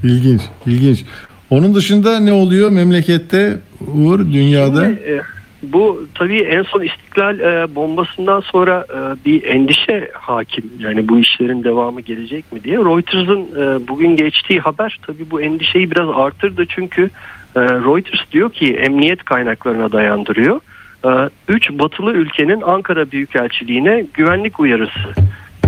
[0.04, 1.04] İlginç, ilginç.
[1.50, 3.58] Onun dışında ne oluyor memlekette
[3.94, 4.84] Uğur dünyada?
[4.84, 5.20] Şimdi, e,
[5.62, 10.70] bu tabii en son istiklal e, bombasından sonra e, bir endişe hakim.
[10.78, 12.76] Yani bu işlerin devamı gelecek mi diye.
[12.76, 16.66] Reuters'ın e, bugün geçtiği haber tabii bu endişeyi biraz artırdı.
[16.68, 17.10] Çünkü
[17.56, 20.60] e, Reuters diyor ki emniyet kaynaklarına dayandırıyor.
[21.04, 25.14] E, üç batılı ülkenin Ankara Büyükelçiliğine güvenlik uyarısı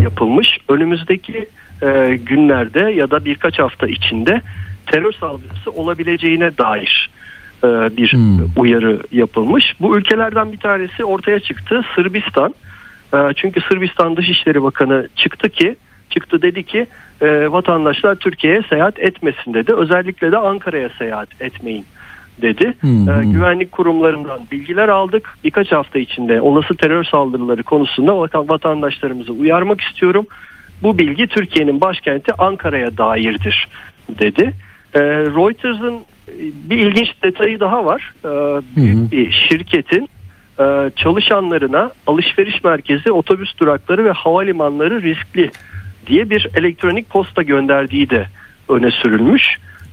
[0.03, 0.59] yapılmış.
[0.69, 1.49] Önümüzdeki
[1.83, 4.43] e, günlerde ya da birkaç hafta içinde
[4.87, 7.11] terör saldırısı olabileceğine dair
[7.65, 8.15] e, bir
[8.57, 9.75] uyarı yapılmış.
[9.81, 12.55] Bu ülkelerden bir tanesi ortaya çıktı Sırbistan.
[13.15, 15.77] E, çünkü Sırbistan Dışişleri Bakanı çıktı ki
[16.11, 16.87] çıktı dedi ki
[17.21, 19.75] e, vatandaşlar Türkiye'ye seyahat etmesin dedi.
[19.75, 21.85] Özellikle de Ankara'ya seyahat etmeyin
[22.43, 22.75] dedi.
[22.81, 23.33] Hmm.
[23.33, 25.39] Güvenlik kurumlarından bilgiler aldık.
[25.45, 30.27] Birkaç hafta içinde olası terör saldırıları konusunda vatan- vatandaşlarımızı uyarmak istiyorum.
[30.83, 33.69] Bu bilgi Türkiye'nin başkenti Ankara'ya dairdir
[34.09, 34.53] dedi.
[35.35, 36.01] Reuters'ın
[36.71, 38.15] bir ilginç detayı daha var.
[38.25, 38.29] E,
[38.77, 40.09] büyük bir şirketin
[40.61, 45.51] e, çalışanlarına alışveriş merkezi, otobüs durakları ve havalimanları riskli
[46.07, 48.27] diye bir elektronik posta gönderdiği de
[48.69, 49.43] öne sürülmüş.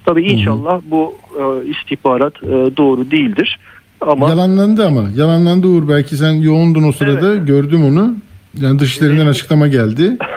[0.05, 3.59] Tabii inşallah bu e, istihbarat e, doğru değildir.
[4.01, 5.09] Ama Yalanlandı ama.
[5.15, 5.89] Yalanlandı Uğur.
[5.89, 7.35] Belki sen yoğundun o sırada.
[7.35, 8.15] Gördüm onu.
[8.57, 10.17] Yani dışişlerinden açıklama geldi.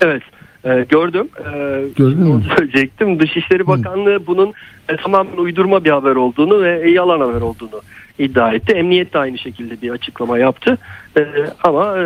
[0.00, 0.22] Evet
[0.64, 1.28] e, gördüm.
[1.38, 2.42] E, Gördün mü?
[2.56, 3.20] söyleyecektim.
[3.20, 4.52] Dışişleri Bakanlığı bunun
[4.88, 7.80] e, tamamen uydurma bir haber olduğunu ve yalan haber olduğunu
[8.18, 8.72] iddia etti.
[8.72, 10.78] Emniyet de aynı şekilde bir açıklama yaptı.
[11.18, 11.26] E,
[11.64, 12.04] ama e,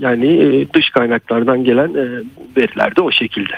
[0.00, 2.06] yani e, dış kaynaklardan gelen e,
[2.56, 3.54] veriler de o şekilde.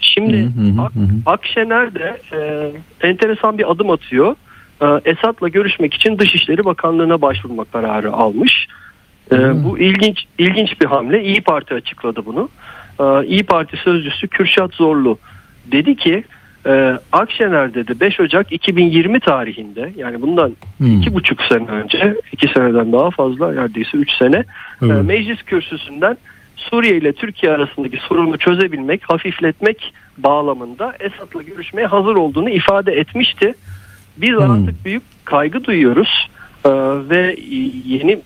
[0.00, 0.48] Şimdi
[0.80, 0.92] Ak-
[1.26, 2.70] Akşener de e,
[3.08, 4.36] enteresan bir adım atıyor.
[4.82, 8.66] E, Esad'la görüşmek için Dışişleri Bakanlığı'na başvurma kararı almış.
[9.32, 11.24] E, bu ilginç ilginç bir hamle.
[11.24, 12.48] İyi Parti açıkladı bunu.
[13.02, 15.18] E, İyi Parti sözcüsü Kürşat Zorlu
[15.72, 16.24] dedi ki
[16.66, 22.92] e, Akşener dedi 5 Ocak 2020 tarihinde yani bundan iki buçuk sene önce iki seneden
[22.92, 24.44] daha fazla neredeyse 3 sene e,
[24.82, 25.04] Evet.
[25.04, 26.16] meclis kürsüsünden
[26.56, 33.54] Suriye ile Türkiye arasındaki sorunu çözebilmek, hafifletmek bağlamında Esad'la görüşmeye hazır olduğunu ifade etmişti.
[34.16, 36.28] Biz artık büyük kaygı duyuyoruz
[36.64, 36.70] Ee,
[37.10, 37.36] ve
[37.86, 38.18] yeni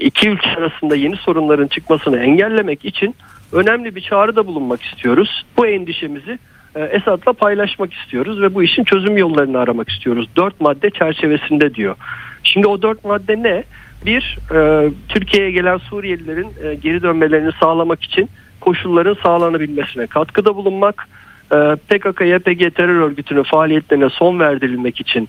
[0.00, 3.14] iki ülke arasında yeni sorunların çıkmasını engellemek için
[3.54, 5.44] önemli bir çağrıda bulunmak istiyoruz.
[5.56, 6.38] Bu endişemizi
[6.74, 10.28] e, Esad'la paylaşmak istiyoruz ve bu işin çözüm yollarını aramak istiyoruz.
[10.36, 11.96] Dört madde çerçevesinde diyor.
[12.42, 13.64] Şimdi o dört madde ne?
[14.06, 21.08] Bir, e, Türkiye'ye gelen Suriyelilerin e, geri dönmelerini sağlamak için koşulların sağlanabilmesine katkıda bulunmak.
[21.52, 25.28] E, PKK, YPG terör örgütünün faaliyetlerine son verdirilmek için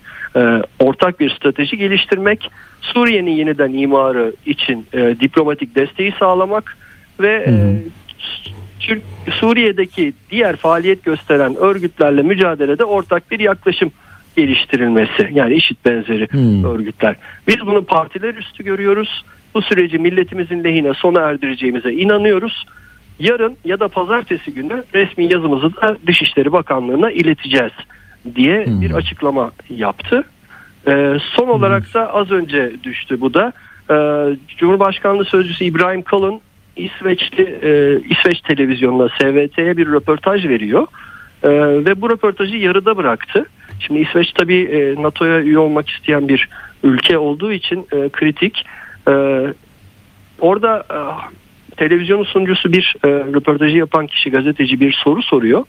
[0.80, 2.52] ortak bir strateji geliştirmek.
[2.82, 6.78] Suriye'nin yeniden imarı için diplomatik desteği sağlamak
[7.20, 7.54] ve e,
[8.80, 13.92] Türk, Suriye'deki diğer faaliyet gösteren örgütlerle mücadelede ortak bir yaklaşım
[14.36, 15.30] geliştirilmesi.
[15.32, 16.28] Yani işit benzeri
[16.68, 17.16] örgütler.
[17.48, 19.26] Biz bunu partiler üstü görüyoruz.
[19.54, 22.66] Bu süreci milletimizin lehine sona erdireceğimize inanıyoruz.
[23.20, 27.72] Yarın ya da pazartesi günü resmi yazımızı da Dışişleri Bakanlığı'na ileteceğiz
[28.36, 30.24] diye bir açıklama yaptı.
[30.88, 33.54] Ee, son olarak da az önce düştü bu da.
[33.92, 36.42] Ee, Cumhurbaşkanlığı Sözcüsü İbrahim Kalın
[36.76, 40.88] İsveçli e, İsveç televizyonuna SVT'ye bir röportaj veriyor.
[41.46, 41.50] Ee,
[41.86, 43.46] ve bu röportajı yarıda bıraktı.
[43.80, 46.50] Şimdi İsveç tabii e, NATO'ya üye olmak isteyen bir
[46.84, 48.66] ülke olduğu için e, kritik.
[49.08, 49.14] E,
[50.40, 51.00] orada e,
[51.76, 55.66] televizyonun sunucusu bir e, röportajı yapan kişi gazeteci bir soru soruyor.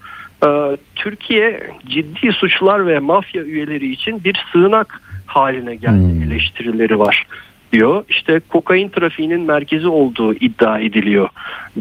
[0.47, 7.27] E, Türkiye ciddi suçlar ve mafya üyeleri için bir sığınak haline geldi eleştirileri var
[7.73, 8.05] diyor.
[8.09, 11.29] İşte kokain trafiğinin merkezi olduğu iddia ediliyor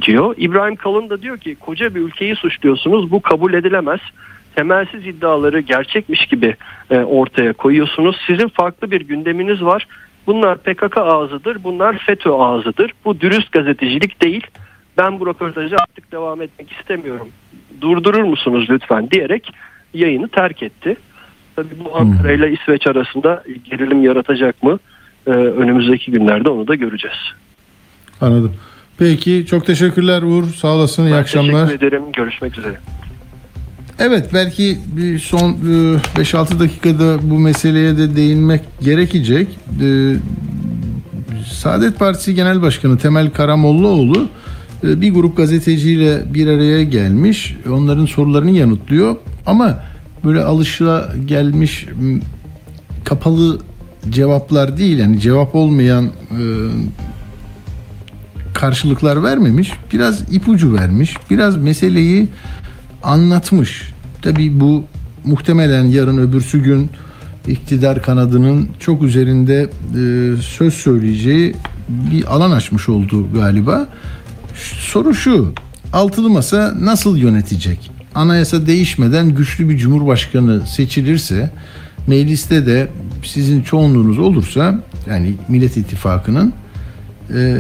[0.02, 0.36] diyor.
[0.38, 3.99] İbrahim Kalın da diyor ki koca bir ülkeyi suçluyorsunuz bu kabul edilemez.
[4.56, 6.56] Temelsiz iddiaları gerçekmiş gibi
[6.90, 8.18] e, ortaya koyuyorsunuz.
[8.28, 9.88] Sizin farklı bir gündeminiz var.
[10.28, 12.91] Bunlar PKK ağzıdır, bunlar FETÖ ağzıdır.
[13.06, 14.48] Bu dürüst gazetecilik değil.
[14.98, 17.30] Ben bu röportajı artık devam etmek istemiyorum.
[17.82, 19.52] Durdurur musunuz lütfen diyerek
[19.94, 20.98] yayını terk etti.
[21.56, 24.80] Tabii bu Ankara ile İsveç arasında gerilim yaratacak mı?
[25.28, 27.18] Ee, önümüzdeki günlerde onu da göreceğiz.
[28.22, 28.54] Anladım.
[28.98, 30.44] Peki çok teşekkürler Uğur.
[30.54, 31.04] Sağ olasın.
[31.04, 31.66] İyi Ben akşamlar.
[31.66, 32.04] Teşekkür ederim.
[32.14, 32.76] Görüşmek üzere.
[34.00, 35.56] Evet belki bir son e,
[36.22, 39.48] 5-6 dakikada bu meseleye de değinmek gerekecek.
[39.82, 40.16] E,
[41.52, 44.28] Saadet Partisi Genel Başkanı Temel Karamollaoğlu
[44.84, 47.56] e, bir grup gazeteciyle bir araya gelmiş.
[47.72, 49.16] Onların sorularını yanıtlıyor.
[49.46, 49.84] Ama
[50.24, 51.88] böyle alışıla gelmiş
[53.04, 53.60] kapalı
[54.10, 56.41] cevaplar değil yani cevap olmayan e,
[58.53, 59.72] karşılıklar vermemiş.
[59.94, 61.15] Biraz ipucu vermiş.
[61.30, 62.27] Biraz meseleyi
[63.03, 63.94] anlatmış.
[64.22, 64.84] Tabii bu
[65.26, 66.90] muhtemelen yarın öbürsü gün
[67.48, 71.56] iktidar kanadının çok üzerinde e, söz söyleyeceği
[71.90, 73.88] bir alan açmış oldu galiba.
[74.80, 75.53] Soru şu.
[75.94, 77.91] Altılı masa nasıl yönetecek?
[78.15, 81.52] Anayasa değişmeden güçlü bir cumhurbaşkanı seçilirse
[82.07, 82.88] mecliste de
[83.23, 84.80] sizin çoğunluğunuz olursa
[85.10, 86.53] yani Millet İttifakı'nın
[87.34, 87.57] e,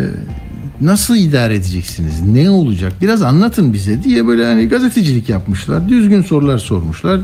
[0.81, 2.21] nasıl idare edeceksiniz?
[2.21, 2.93] Ne olacak?
[3.01, 5.89] Biraz anlatın bize diye böyle hani gazetecilik yapmışlar.
[5.89, 7.21] Düzgün sorular sormuşlar.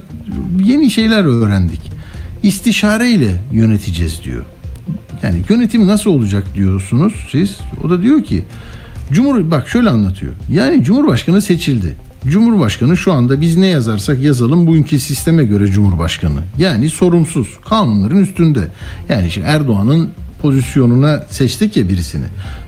[0.63, 1.81] Yeni şeyler öğrendik.
[2.43, 4.45] İstişareyle yöneteceğiz diyor.
[5.23, 7.57] Yani yönetim nasıl olacak diyorsunuz siz.
[7.83, 8.43] O da diyor ki
[9.11, 10.33] Cumhur bak şöyle anlatıyor.
[10.51, 11.95] Yani Cumhurbaşkanı seçildi.
[12.27, 16.41] Cumhurbaşkanı şu anda biz ne yazarsak yazalım bugünkü sisteme göre Cumhurbaşkanı.
[16.57, 18.67] Yani sorumsuz, kanunların üstünde.
[19.09, 20.09] Yani işte Erdoğan'ın
[20.41, 22.25] pozisyonuna seçtik ya birisini.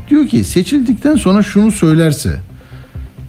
[0.10, 2.40] Diyor ki seçildikten sonra şunu söylerse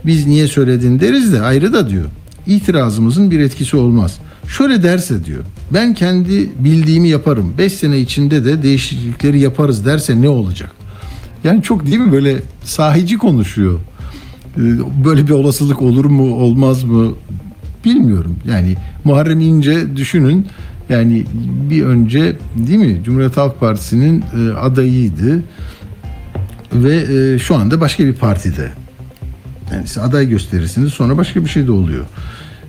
[0.07, 2.05] biz niye söyledin deriz de ayrı da diyor.
[2.47, 4.19] İtirazımızın bir etkisi olmaz.
[4.49, 5.43] Şöyle derse diyor.
[5.71, 7.55] Ben kendi bildiğimi yaparım.
[7.59, 10.71] 5 sene içinde de değişiklikleri yaparız derse ne olacak?
[11.45, 13.81] Yani çok değil mi böyle sahici konuşuyor.
[14.57, 14.61] Ee,
[15.05, 17.13] Böyle bir olasılık olur mu olmaz mı
[17.85, 18.37] bilmiyorum.
[18.45, 20.47] Yani Muharrem İnce düşünün
[20.89, 21.25] yani
[21.71, 25.43] bir önce değil mi Cumhuriyet Halk Partisi'nin e, adayıydı
[26.73, 28.73] ve e, şu anda başka bir partide.
[29.73, 32.05] Yani siz aday gösterirsiniz sonra başka bir şey de oluyor.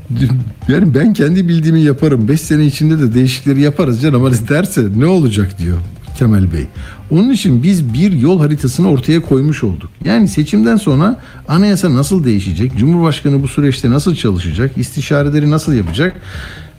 [0.68, 2.28] Yani ben kendi bildiğimi yaparım.
[2.28, 5.78] 5 sene içinde de değişikleri yaparız canım ama derse ne olacak diyor
[6.18, 6.68] Kemal Bey.
[7.12, 9.90] Onun için biz bir yol haritasını ortaya koymuş olduk.
[10.06, 12.78] Yani seçimden sonra anayasa nasıl değişecek?
[12.78, 14.78] Cumhurbaşkanı bu süreçte nasıl çalışacak?
[14.78, 16.22] İstişareleri nasıl yapacak?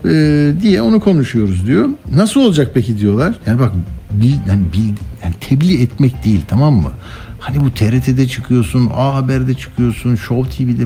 [0.04, 1.88] Ee, diye onu konuşuyoruz diyor.
[2.14, 3.34] Nasıl olacak peki diyorlar.
[3.46, 3.72] Yani bak
[4.10, 4.92] bil, yani, bil,
[5.24, 6.90] yani tebliğ etmek değil tamam mı?
[7.38, 10.82] Hani bu TRT'de çıkıyorsun, A Haber'de çıkıyorsun, Show TV'de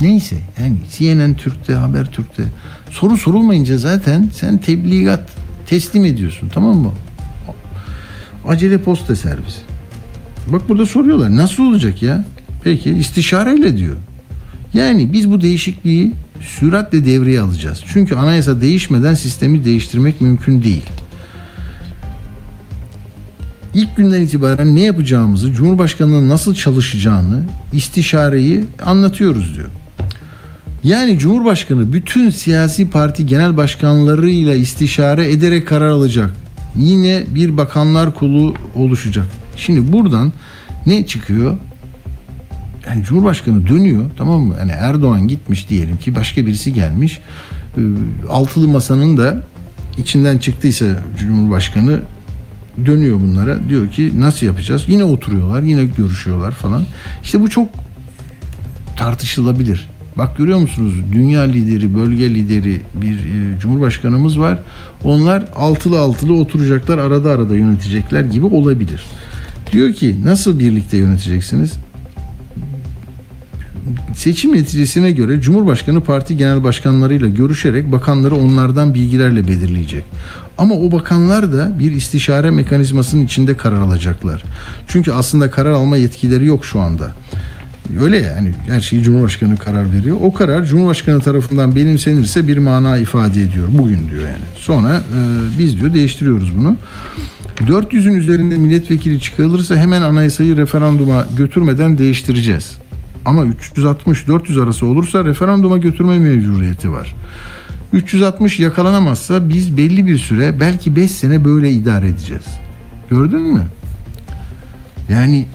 [0.00, 2.42] neyse yani CNN Türk'te, Haber Türk'te
[2.90, 5.28] soru sorulmayınca zaten sen tebligat
[5.66, 6.92] teslim ediyorsun tamam mı?
[8.48, 9.60] Acele posta servisi.
[10.46, 12.24] Bak burada soruyorlar nasıl olacak ya?
[12.64, 13.96] Peki istişareyle diyor.
[14.74, 17.82] Yani biz bu değişikliği süratle devreye alacağız.
[17.92, 20.82] Çünkü anayasa değişmeden sistemi değiştirmek mümkün değil.
[23.74, 27.42] İlk günden itibaren ne yapacağımızı, Cumhurbaşkanı'nın nasıl çalışacağını,
[27.72, 29.68] istişareyi anlatıyoruz diyor.
[30.84, 36.30] Yani Cumhurbaşkanı bütün siyasi parti genel başkanlarıyla istişare ederek karar alacak.
[36.78, 39.26] Yine bir bakanlar kolu oluşacak.
[39.56, 40.32] Şimdi buradan
[40.86, 41.56] ne çıkıyor?
[42.88, 44.54] Yani Cumhurbaşkanı dönüyor tamam mı?
[44.58, 47.20] Yani Erdoğan gitmiş diyelim ki başka birisi gelmiş.
[47.76, 47.80] Ee,
[48.28, 49.42] Altılı masanın da
[49.98, 50.86] içinden çıktıysa
[51.18, 52.00] Cumhurbaşkanı
[52.86, 53.68] dönüyor bunlara.
[53.68, 54.84] Diyor ki nasıl yapacağız?
[54.88, 56.84] Yine oturuyorlar, yine görüşüyorlar falan.
[57.22, 57.68] İşte bu çok
[58.96, 59.88] tartışılabilir.
[60.18, 60.94] Bak görüyor musunuz?
[61.12, 64.58] Dünya lideri, bölge lideri bir e, cumhurbaşkanımız var.
[65.04, 69.04] Onlar altılı altılı oturacaklar, arada arada yönetecekler gibi olabilir.
[69.72, 71.72] Diyor ki nasıl birlikte yöneteceksiniz?
[74.16, 80.04] Seçim neticesine göre Cumhurbaşkanı parti genel başkanlarıyla görüşerek bakanları onlardan bilgilerle belirleyecek.
[80.58, 84.42] Ama o bakanlar da bir istişare mekanizmasının içinde karar alacaklar.
[84.88, 87.14] Çünkü aslında karar alma yetkileri yok şu anda.
[88.00, 90.16] Öyle yani her şeyi Cumhurbaşkanı karar veriyor.
[90.20, 93.68] O karar Cumhurbaşkanı tarafından benimsenirse bir mana ifade ediyor.
[93.70, 94.44] Bugün diyor yani.
[94.56, 96.76] Sonra e, biz diyor değiştiriyoruz bunu.
[97.60, 102.78] 400'ün üzerinde milletvekili çıkarılırsa hemen anayasayı referanduma götürmeden değiştireceğiz.
[103.24, 103.44] Ama
[103.76, 107.14] 360-400 arası olursa referanduma götürme mecburiyeti var.
[107.92, 112.44] 360 yakalanamazsa biz belli bir süre belki 5 sene böyle idare edeceğiz.
[113.10, 113.62] Gördün mü?
[115.08, 115.46] Yani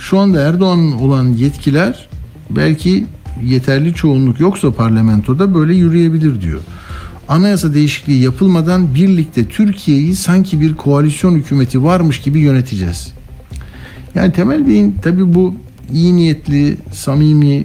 [0.00, 2.08] şu anda Erdoğan'ın olan yetkiler
[2.50, 3.06] belki
[3.44, 6.60] yeterli çoğunluk yoksa parlamentoda böyle yürüyebilir diyor.
[7.28, 13.12] Anayasa değişikliği yapılmadan birlikte Türkiye'yi sanki bir koalisyon hükümeti varmış gibi yöneteceğiz.
[14.14, 15.54] Yani Temel Bey'in tabi bu
[15.92, 17.64] iyi niyetli, samimi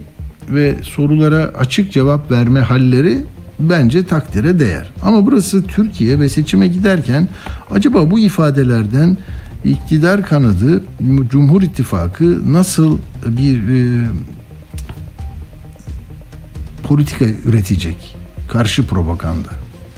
[0.50, 3.24] ve sorulara açık cevap verme halleri
[3.60, 4.90] bence takdire değer.
[5.02, 7.28] Ama burası Türkiye ve seçime giderken
[7.70, 9.16] acaba bu ifadelerden
[9.70, 10.84] iktidar kanadı
[11.30, 14.06] Cumhur İttifakı nasıl bir e,
[16.82, 18.16] politika üretecek?
[18.48, 19.48] Karşı propaganda.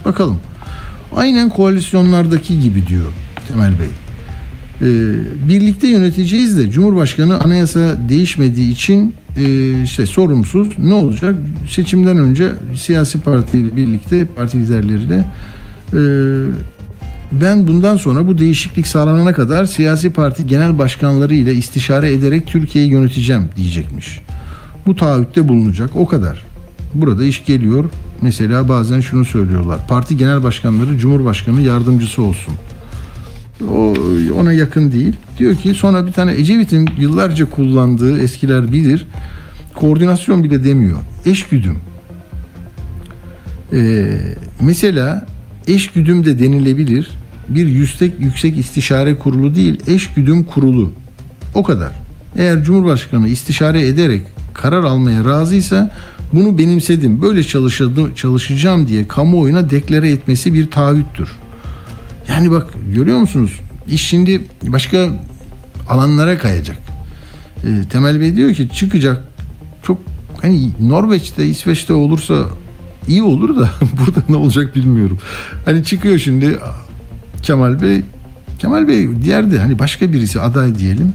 [0.05, 0.41] Bakalım.
[1.17, 3.13] Aynen koalisyonlardaki gibi diyor
[3.49, 3.89] Temel Bey.
[4.83, 11.35] Ee, birlikte yöneteceğiz de Cumhurbaşkanı anayasa değişmediği için e, işte sorumsuz ne olacak?
[11.71, 15.25] Seçimden önce siyasi partiyle birlikte parti liderleriyle
[15.93, 16.01] e,
[17.33, 22.91] ben bundan sonra bu değişiklik sağlanana kadar siyasi parti genel başkanları ile istişare ederek Türkiye'yi
[22.91, 24.21] yöneteceğim diyecekmiş.
[24.87, 26.45] Bu taahhütte bulunacak o kadar.
[26.95, 27.85] Burada iş geliyor.
[28.23, 29.87] Mesela bazen şunu söylüyorlar.
[29.89, 32.55] Parti genel başkanları Cumhurbaşkanı yardımcısı olsun.
[33.71, 33.95] O
[34.41, 35.13] ona yakın değil.
[35.39, 39.07] Diyor ki sonra bir tane Ecevit'in yıllarca kullandığı eskiler bilir.
[39.75, 40.99] Koordinasyon bile demiyor.
[41.27, 41.79] Eşgüdüm.
[43.73, 44.19] Ee,
[44.61, 45.27] mesela
[45.69, 47.11] eşgüdüm de denilebilir.
[47.49, 50.93] Bir yüksek yüksek istişare kurulu değil, eşgüdüm kurulu.
[51.55, 51.93] O kadar.
[52.37, 54.23] Eğer Cumhurbaşkanı istişare ederek
[54.55, 55.91] karar almaya razıysa
[56.33, 57.23] bunu benimsedim.
[57.23, 61.29] Böyle çalışadım, çalışacağım diye kamuoyuna deklare etmesi bir taahhüttür.
[62.29, 63.61] Yani bak görüyor musunuz?
[63.89, 65.09] İş şimdi başka
[65.89, 66.77] alanlara kayacak.
[67.65, 69.25] E, Temel Bey diyor ki çıkacak
[69.83, 69.99] çok
[70.43, 72.45] hani Norveç'te İsveç'te olursa
[73.09, 73.71] iyi olur da
[74.07, 75.19] burada ne olacak bilmiyorum.
[75.65, 76.59] Hani çıkıyor şimdi
[77.43, 78.03] Kemal Bey
[78.59, 81.13] Kemal Bey diğer de hani başka birisi aday diyelim.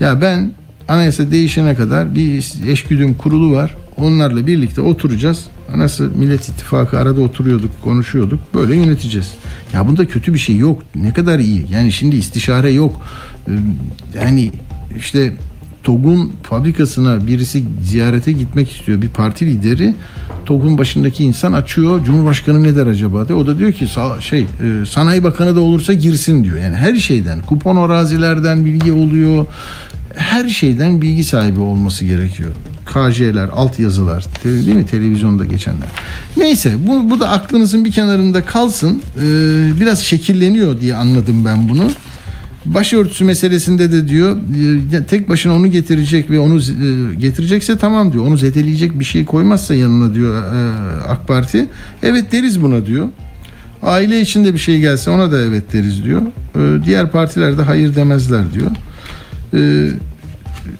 [0.00, 0.52] Ya ben
[0.88, 3.74] anayasa değişene kadar bir eşgüdüm kurulu var.
[3.96, 5.46] Onlarla birlikte oturacağız.
[5.76, 8.40] Nasıl Millet İttifakı arada oturuyorduk, konuşuyorduk.
[8.54, 9.32] Böyle yöneteceğiz.
[9.74, 10.82] Ya bunda kötü bir şey yok.
[10.94, 11.66] Ne kadar iyi.
[11.72, 13.00] Yani şimdi istişare yok.
[13.48, 13.52] Ee,
[14.14, 14.52] Yani
[14.96, 15.32] işte
[15.82, 19.02] TOG'un fabrikasına birisi ziyarete gitmek istiyor.
[19.02, 19.94] Bir parti lideri
[20.46, 22.04] TOG'un başındaki insan açıyor.
[22.04, 23.38] Cumhurbaşkanı ne der acaba diye.
[23.38, 24.46] O da diyor ki "Sa- şey e,
[24.86, 26.56] sanayi bakanı da olursa girsin diyor.
[26.58, 29.46] Yani her şeyden kupon arazilerden bilgi oluyor.
[30.16, 32.50] Her şeyden bilgi sahibi olması gerekiyor.
[32.86, 35.88] KJ'ler, altyazılar, değil mi televizyonda geçenler.
[36.36, 39.02] Neyse bu, bu da aklınızın bir kenarında kalsın.
[39.16, 39.22] Ee,
[39.80, 41.90] biraz şekilleniyor diye anladım ben bunu.
[42.64, 44.36] Başörtüsü meselesinde de diyor
[44.92, 48.26] e, tek başına onu getirecek ve onu e, getirecekse tamam diyor.
[48.26, 50.70] Onu zedeleyecek bir şey koymazsa yanına diyor e,
[51.08, 51.68] AK Parti.
[52.02, 53.08] Evet deriz buna diyor.
[53.82, 56.22] Aile içinde bir şey gelse ona da evet deriz diyor.
[56.84, 58.70] Diğer partiler de hayır demezler diyor.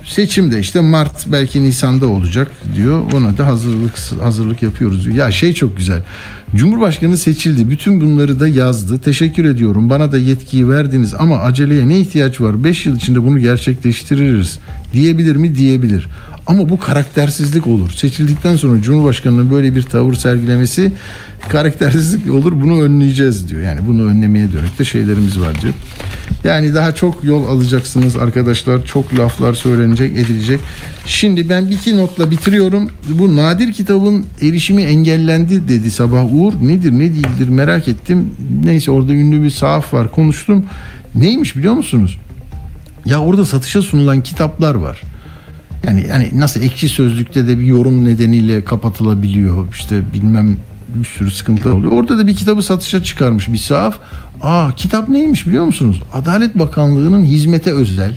[0.04, 3.02] Seçim de işte Mart belki Nisan'da olacak diyor.
[3.12, 5.16] Ona da hazırlık hazırlık yapıyoruz diyor.
[5.16, 6.02] Ya şey çok güzel.
[6.56, 7.70] Cumhurbaşkanı seçildi.
[7.70, 8.98] Bütün bunları da yazdı.
[8.98, 9.90] Teşekkür ediyorum.
[9.90, 12.64] Bana da yetkiyi verdiniz ama aceleye ne ihtiyaç var?
[12.64, 14.58] 5 yıl içinde bunu gerçekleştiririz.
[14.92, 15.54] Diyebilir mi?
[15.54, 16.08] Diyebilir.
[16.46, 17.90] Ama bu karaktersizlik olur.
[17.90, 20.92] Seçildikten sonra Cumhurbaşkanı'nın böyle bir tavır sergilemesi
[21.48, 22.52] karaktersizlik olur.
[22.52, 23.62] Bunu önleyeceğiz diyor.
[23.62, 25.74] Yani bunu önlemeye dönük de şeylerimiz var diyor.
[26.44, 28.84] Yani daha çok yol alacaksınız arkadaşlar.
[28.84, 30.60] Çok laflar söylenecek, edilecek.
[31.06, 32.90] Şimdi ben bir iki notla bitiriyorum.
[33.08, 36.52] Bu nadir kitabın erişimi engellendi dedi sabah Uğur.
[36.62, 38.30] Nedir ne değildir merak ettim.
[38.64, 40.66] Neyse orada ünlü bir sahaf var konuştum.
[41.14, 42.18] Neymiş biliyor musunuz?
[43.04, 45.00] Ya orada satışa sunulan kitaplar var.
[45.86, 49.66] Yani yani nasıl ekşi sözlükte de bir yorum nedeniyle kapatılabiliyor.
[49.72, 50.56] İşte bilmem
[50.94, 51.92] bir sürü sıkıntı oluyor.
[51.92, 53.98] Orada da bir kitabı satışa çıkarmış bir sahaf.
[54.42, 56.02] Aa kitap neymiş biliyor musunuz?
[56.12, 58.14] Adalet Bakanlığı'nın hizmete özel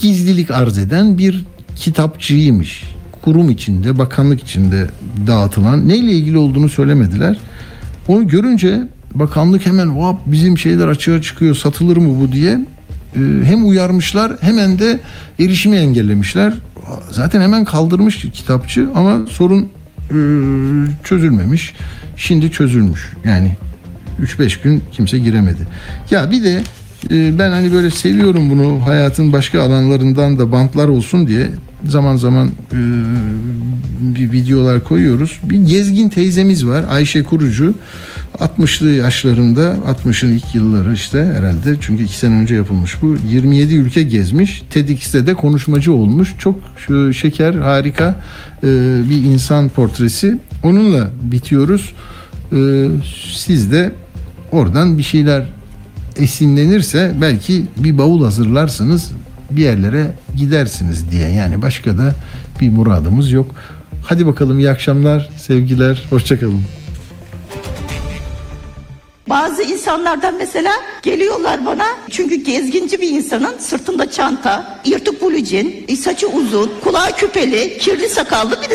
[0.00, 1.44] gizlilik arz eden bir
[1.76, 2.84] kitapçıymış.
[3.22, 4.90] Kurum içinde, bakanlık içinde
[5.26, 5.88] dağıtılan.
[5.88, 7.38] Neyle ilgili olduğunu söylemediler.
[8.08, 12.52] Onu görünce bakanlık hemen Vap bizim şeyler açığa çıkıyor satılır mı bu diye
[13.16, 15.00] e, hem uyarmışlar hemen de
[15.40, 16.54] erişimi engellemişler.
[17.10, 19.68] Zaten hemen kaldırmış kitapçı ama sorun
[20.10, 20.16] e,
[21.04, 21.74] çözülmemiş.
[22.16, 23.12] Şimdi çözülmüş.
[23.24, 23.56] Yani
[24.22, 25.66] 3-5 gün kimse giremedi.
[26.10, 26.62] Ya bir de
[27.10, 31.50] Ee, ben hani böyle seviyorum bunu hayatın başka alanlarından da bantlar olsun diye
[31.88, 32.78] zaman zaman e,
[34.00, 35.40] bir videolar koyuyoruz.
[35.42, 37.74] Bir gezgin teyzemiz var Ayşe Kurucu.
[38.38, 44.02] 60'lı yaşlarında 60'ın ilk yılları işte herhalde çünkü iki sene önce yapılmış bu 27 ülke
[44.02, 48.16] gezmiş TEDx'te de konuşmacı olmuş çok şu şeker harika
[48.62, 48.66] e,
[49.10, 51.92] bir insan portresi onunla bitiyoruz
[52.52, 52.88] E,
[53.34, 53.92] siz de
[54.52, 55.44] oradan bir şeyler
[56.16, 59.12] esinlenirse belki bir bavul hazırlarsınız
[59.50, 60.06] bir yerlere
[60.36, 62.14] gidersiniz diye yani başka da
[62.60, 63.46] bir muradımız yok.
[64.04, 66.62] Hadi bakalım iyi akşamlar, sevgiler, hoşçakalın.
[69.28, 70.72] Bazı insanlardan mesela
[71.02, 78.08] geliyorlar bana çünkü gezginci bir insanın sırtında çanta, yırtık bulucin, saçı uzun, kulağı küpeli, kirli
[78.08, 78.72] sakallı birisi.